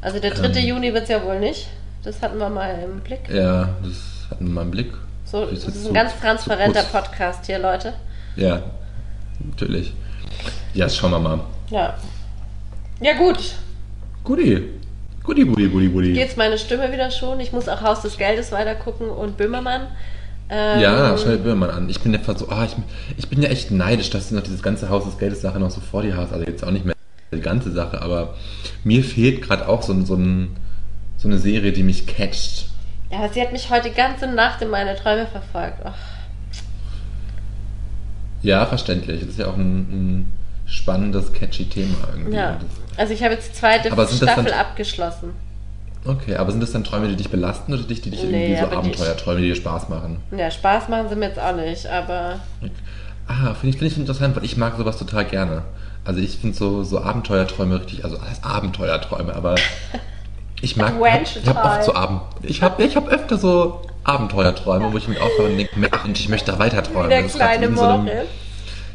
Also 0.00 0.18
der 0.20 0.30
3. 0.32 0.46
Ähm. 0.60 0.66
Juni 0.68 0.92
wird 0.94 1.04
es 1.04 1.08
ja 1.10 1.22
wohl 1.24 1.40
nicht. 1.40 1.68
Das 2.04 2.20
hatten 2.22 2.38
wir 2.38 2.48
mal 2.50 2.78
im 2.84 3.00
Blick. 3.00 3.20
Ja, 3.28 3.70
das 3.82 4.30
hatten 4.30 4.46
wir 4.46 4.52
mal 4.52 4.62
im 4.62 4.70
Blick. 4.70 4.92
So, 5.24 5.46
Das 5.46 5.64
ist 5.64 5.82
zu- 5.82 5.88
ein 5.88 5.94
ganz 5.94 6.12
zu 6.14 6.20
transparenter 6.20 6.82
kurz. 6.82 6.92
Podcast 7.06 7.46
hier, 7.46 7.58
Leute. 7.58 7.92
Ja, 8.36 8.62
natürlich. 9.40 9.94
Ja, 10.74 10.88
schauen 10.88 11.12
wir 11.12 11.20
mal. 11.20 11.40
Ja. 11.70 11.94
Ja, 13.00 13.14
gut. 13.16 13.38
Guti. 14.24 14.68
Guti, 15.22 15.44
Guti, 15.44 15.68
Guti, 15.68 15.88
Guti. 15.88 16.12
Geht's 16.12 16.36
meine 16.36 16.58
Stimme 16.58 16.92
wieder 16.92 17.10
schon? 17.10 17.40
Ich 17.40 17.52
muss 17.52 17.68
auch 17.68 17.80
Haus 17.80 18.02
des 18.02 18.18
Geldes 18.18 18.52
weiter 18.52 18.74
gucken 18.74 19.08
und 19.08 19.36
Böhmermann. 19.36 19.86
Ähm, 20.50 20.80
Ja, 20.80 21.16
schau 21.16 21.30
dir 21.30 21.38
Böhmermann 21.38 21.70
an. 21.70 21.88
Ich 21.88 22.00
bin 22.00 22.12
ja 22.12 22.20
so, 22.36 22.48
ah, 22.48 22.64
ich, 22.64 22.76
ich 23.16 23.28
bin 23.28 23.40
ja 23.40 23.48
echt 23.48 23.70
neidisch, 23.70 24.10
dass 24.10 24.28
du 24.28 24.34
noch 24.34 24.42
dieses 24.42 24.62
ganze 24.62 24.88
Haus 24.90 25.04
des 25.04 25.16
Geldes 25.18 25.40
Sache 25.40 25.58
noch 25.58 25.70
so 25.70 25.80
vor 25.80 26.02
dir 26.02 26.16
hast. 26.16 26.32
Also 26.32 26.44
jetzt 26.44 26.62
auch 26.64 26.70
nicht 26.70 26.84
mehr. 26.84 26.94
die 27.32 27.40
ganze 27.40 27.70
Sache, 27.72 28.02
aber 28.02 28.34
mir 28.82 29.02
fehlt 29.02 29.42
gerade 29.42 29.68
auch 29.68 29.82
so, 29.82 29.98
so, 30.04 30.14
ein, 30.16 30.56
so 31.16 31.28
eine 31.28 31.38
Serie, 31.38 31.72
die 31.72 31.82
mich 31.82 32.06
catcht. 32.06 32.68
Ja, 33.10 33.28
sie 33.32 33.40
hat 33.40 33.52
mich 33.52 33.70
heute 33.70 33.88
die 33.90 33.94
ganze 33.94 34.26
Nacht 34.26 34.60
in 34.60 34.68
meine 34.70 34.96
Träume 34.96 35.26
verfolgt. 35.26 35.78
Ach, 35.84 35.94
Ja, 38.42 38.66
verständlich. 38.66 39.20
Das 39.20 39.30
ist 39.30 39.38
ja 39.38 39.46
auch 39.46 39.56
ein, 39.56 39.78
ein 39.78 40.32
spannendes, 40.66 41.32
catchy 41.32 41.64
Thema 41.68 41.94
irgendwie. 42.12 42.36
ja. 42.36 42.58
Also 42.96 43.12
ich 43.12 43.22
habe 43.24 43.34
jetzt 43.34 43.48
die 43.48 43.52
zweite 43.54 43.88
Staffel 43.88 44.44
dann- 44.44 44.52
abgeschlossen. 44.54 45.30
okay, 46.06 46.36
aber 46.36 46.52
sind 46.52 46.60
das 46.62 46.72
dann 46.72 46.84
Träume, 46.84 47.08
die 47.08 47.16
dich 47.16 47.28
belasten 47.30 47.72
oder 47.74 47.82
die, 47.82 47.94
die 48.00 48.10
dich 48.10 48.22
Nee, 48.22 48.52
irgendwie 48.54 48.70
so 48.70 48.76
Abenteuerträume, 48.78 49.40
die 49.40 49.48
dir 49.48 49.56
Spaß 49.56 49.88
machen? 49.88 50.18
Ja, 50.36 50.50
Spaß 50.50 50.88
machen 50.88 51.08
sie 51.08 51.16
mir 51.16 51.26
jetzt 51.28 51.40
auch 51.40 51.54
nicht, 51.56 51.86
aber 51.86 52.40
Ah, 53.26 53.54
finde 53.54 53.74
ich, 53.74 53.78
find 53.78 53.90
ich 53.92 53.98
interessant, 53.98 54.36
weil 54.36 54.44
ich 54.44 54.56
mag 54.56 54.76
sowas 54.76 54.98
total 54.98 55.24
gerne. 55.24 55.62
Also 56.04 56.20
ich 56.20 56.36
finde 56.38 56.56
so, 56.56 56.84
so 56.84 57.00
Abenteuerträume 57.00 57.76
richtig, 57.80 58.04
also 58.04 58.18
alles 58.18 58.44
Abenteuerträume, 58.44 59.34
aber 59.34 59.54
ich 60.60 60.76
mag, 60.76 60.92
Adventure 60.94 61.40
ich 61.42 61.48
habe 61.48 61.68
oft 61.68 61.84
so 61.84 61.94
Abend, 61.94 62.20
ich 62.42 62.62
habe 62.62 62.82
ich 62.82 62.94
hab 62.96 63.08
öfter 63.08 63.38
so 63.38 63.80
Abenteuerträume, 64.04 64.92
wo 64.92 64.98
ich 64.98 65.08
mich 65.08 65.18
aufhöre 65.20 65.48
und 65.48 65.56
denke, 65.58 65.78
Mensch, 65.78 66.20
ich 66.20 66.28
möchte 66.28 66.52
da 66.52 66.58
weiter 66.58 66.82
träumen. 66.82 67.08
der 67.08 67.22
kleine 67.24 67.66
in 67.66 67.76
so 67.76 67.82
Moritz. 67.82 68.28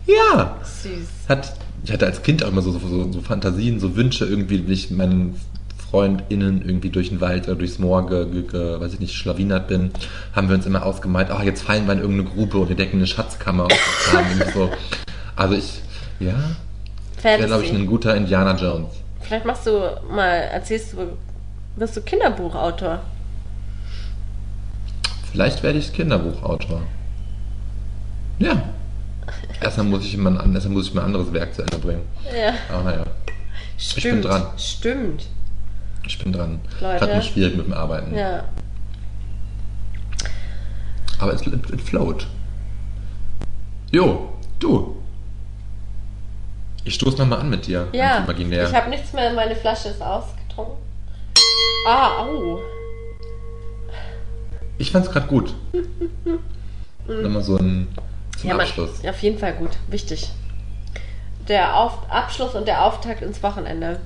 Ja, 0.09 0.57
Süß. 0.63 1.07
hat, 1.27 1.53
ich 1.83 1.91
hatte 1.91 2.05
als 2.05 2.23
Kind 2.23 2.43
auch 2.43 2.49
immer 2.49 2.61
so, 2.61 2.71
so, 2.71 3.11
so, 3.11 3.21
Fantasien, 3.21 3.79
so 3.79 3.95
Wünsche 3.95 4.25
irgendwie, 4.25 4.63
wenn 4.65 4.73
ich 4.73 4.89
meinen 4.89 5.39
FreundInnen 5.89 6.63
irgendwie 6.65 6.89
durch 6.89 7.09
den 7.09 7.21
Wald 7.21 7.47
oder 7.47 7.55
durchs 7.55 7.79
Moor, 7.79 8.07
ge, 8.07 8.25
ge, 8.29 8.43
ge, 8.43 8.79
weiß 8.79 8.93
ich 8.93 8.99
nicht, 8.99 9.13
schlawinert 9.13 9.67
bin, 9.67 9.91
haben 10.33 10.49
wir 10.49 10.55
uns 10.55 10.65
immer 10.65 10.85
ausgemalt, 10.85 11.29
ach, 11.31 11.43
jetzt 11.43 11.61
fallen 11.61 11.85
wir 11.85 11.93
in 11.93 11.99
irgendeine 11.99 12.29
Grube 12.29 12.57
und 12.57 12.69
wir 12.69 12.75
decken 12.75 12.97
eine 12.97 13.07
Schatzkammer. 13.07 13.65
Und 13.65 13.73
so. 14.53 14.69
Also 15.35 15.55
ich, 15.55 15.81
ja, 16.19 16.35
wäre, 17.21 17.45
glaube 17.45 17.63
ich, 17.63 17.71
ein 17.71 17.85
guter 17.85 18.15
Indiana 18.15 18.55
Jones. 18.55 18.89
Vielleicht 19.21 19.45
machst 19.45 19.67
du 19.67 19.79
mal, 20.09 20.27
erzählst 20.27 20.93
du, 20.93 21.17
wirst 21.75 21.97
du 21.97 22.01
Kinderbuchautor. 22.01 22.99
Vielleicht 25.31 25.61
werde 25.61 25.77
ich 25.77 25.93
Kinderbuchautor. 25.93 26.81
Ja. 28.39 28.63
Erstmal 29.61 29.87
muss 29.87 30.05
ich 30.05 30.15
mal 30.17 30.39
ein, 30.39 30.53
erstmal 30.53 30.73
muss 30.73 30.87
ich 30.87 30.93
mal 30.93 31.01
ein 31.01 31.07
anderes 31.07 31.33
Werk 31.33 31.53
zu 31.53 31.61
Ende 31.61 31.77
bringen. 31.79 32.03
Ja, 32.25 32.53
Aber 32.73 32.83
naja, 32.83 33.05
stimmt. 33.77 34.21
bin 34.21 34.21
dran. 34.21 34.47
Stimmt. 34.57 35.25
ich 36.05 36.17
bin 36.17 36.31
dran. 36.31 36.61
Leute. 36.79 36.99
Gerade 36.99 37.13
nur 37.13 37.21
schwierig 37.21 37.57
mit 37.57 37.65
dem 37.65 37.73
Arbeiten. 37.73 38.15
Ja. 38.15 38.45
Aber 41.19 41.33
es, 41.33 41.41
float. 41.83 42.27
Jo, 43.91 44.29
du. 44.59 44.95
Ich 46.85 46.95
stoße 46.95 47.17
nochmal 47.17 47.41
an 47.41 47.49
mit 47.49 47.67
dir. 47.67 47.87
Ja. 47.91 48.19
Imaginär. 48.19 48.67
Ich 48.69 48.73
habe 48.73 48.89
nichts 48.89 49.11
mehr, 49.11 49.33
meine 49.33 49.55
Flasche 49.55 49.89
ist 49.89 50.01
ausgetrunken. 50.01 50.77
Ah, 51.85 52.23
au. 52.23 52.59
Ich 54.77 54.91
fand's 54.91 55.11
gerade 55.11 55.27
gut. 55.27 55.53
Nochmal 57.07 57.43
so 57.43 57.57
ein 57.57 57.87
zum 58.39 58.49
Ja, 58.49 58.55
man, 58.55 58.65
Abschluss. 58.65 59.03
auf 59.07 59.19
jeden 59.21 59.37
Fall 59.39 59.53
gut. 59.53 59.71
Wichtig. 59.89 60.29
Der 61.47 61.75
Auf 61.75 62.09
Abschluss 62.09 62.53
und 62.55 62.67
der 62.67 62.83
Auftakt 62.85 63.21
ins 63.21 63.41
Wochenende. 63.41 63.99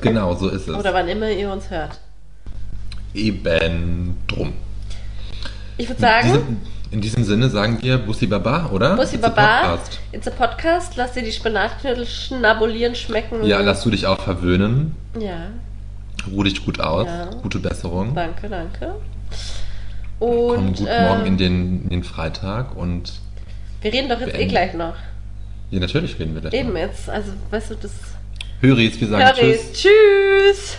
Genau, 0.00 0.34
so 0.34 0.48
ist 0.48 0.68
es. 0.68 0.74
Oder 0.74 0.92
wann 0.94 1.08
immer 1.08 1.30
ihr 1.30 1.50
uns 1.52 1.70
hört. 1.70 1.98
Eben 3.14 4.16
drum. 4.26 4.52
Ich 5.76 5.88
würde 5.88 6.00
sagen, 6.00 6.28
diesem, 6.28 6.60
in 6.90 7.00
diesem 7.00 7.24
Sinne 7.24 7.48
sagen 7.50 7.78
wir 7.82 7.98
Bussi 7.98 8.26
Baba, 8.26 8.70
oder? 8.72 8.96
Bussi 8.96 9.16
It's 9.16 9.24
a 9.24 9.28
Baba, 9.28 9.60
Podcast. 9.76 10.00
it's 10.12 10.26
a 10.28 10.30
Podcast. 10.30 10.96
Lass 10.96 11.12
dir 11.12 11.22
die 11.22 11.32
Spinatknödel 11.32 12.06
schnabulieren, 12.06 12.94
schmecken. 12.94 13.44
Ja, 13.44 13.60
lass 13.60 13.82
du 13.82 13.90
dich 13.90 14.06
auch 14.06 14.20
verwöhnen. 14.20 14.94
Ja, 15.18 15.48
Ruh 16.30 16.42
dich 16.44 16.64
gut 16.64 16.80
aus. 16.80 17.06
Ja. 17.06 17.26
Gute 17.42 17.58
Besserung. 17.58 18.14
danke, 18.14 18.48
danke. 18.48 18.94
Und 20.18 20.54
Komm 20.54 20.74
gut 20.74 20.88
ähm, 20.88 21.04
morgen 21.04 21.26
in 21.26 21.36
den, 21.36 21.82
in 21.84 21.90
den 21.90 22.04
Freitag 22.04 22.76
und 22.76 23.20
wir 23.82 23.92
reden 23.92 24.08
doch 24.08 24.20
jetzt 24.20 24.38
eh 24.38 24.46
gleich 24.46 24.72
noch. 24.74 24.94
ja, 25.70 25.80
natürlich 25.80 26.18
reden 26.18 26.34
wir 26.34 26.40
gleich. 26.40 26.54
Eben 26.54 26.72
noch. 26.72 26.78
jetzt, 26.78 27.10
also 27.10 27.32
weißt 27.50 27.70
du, 27.70 27.74
das 27.74 27.92
Höris, 28.60 28.98
wir 28.98 29.08
sagen 29.08 29.36
Höris. 29.36 29.72
Tschüss. 29.72 29.82
Tschüss. 29.82 30.76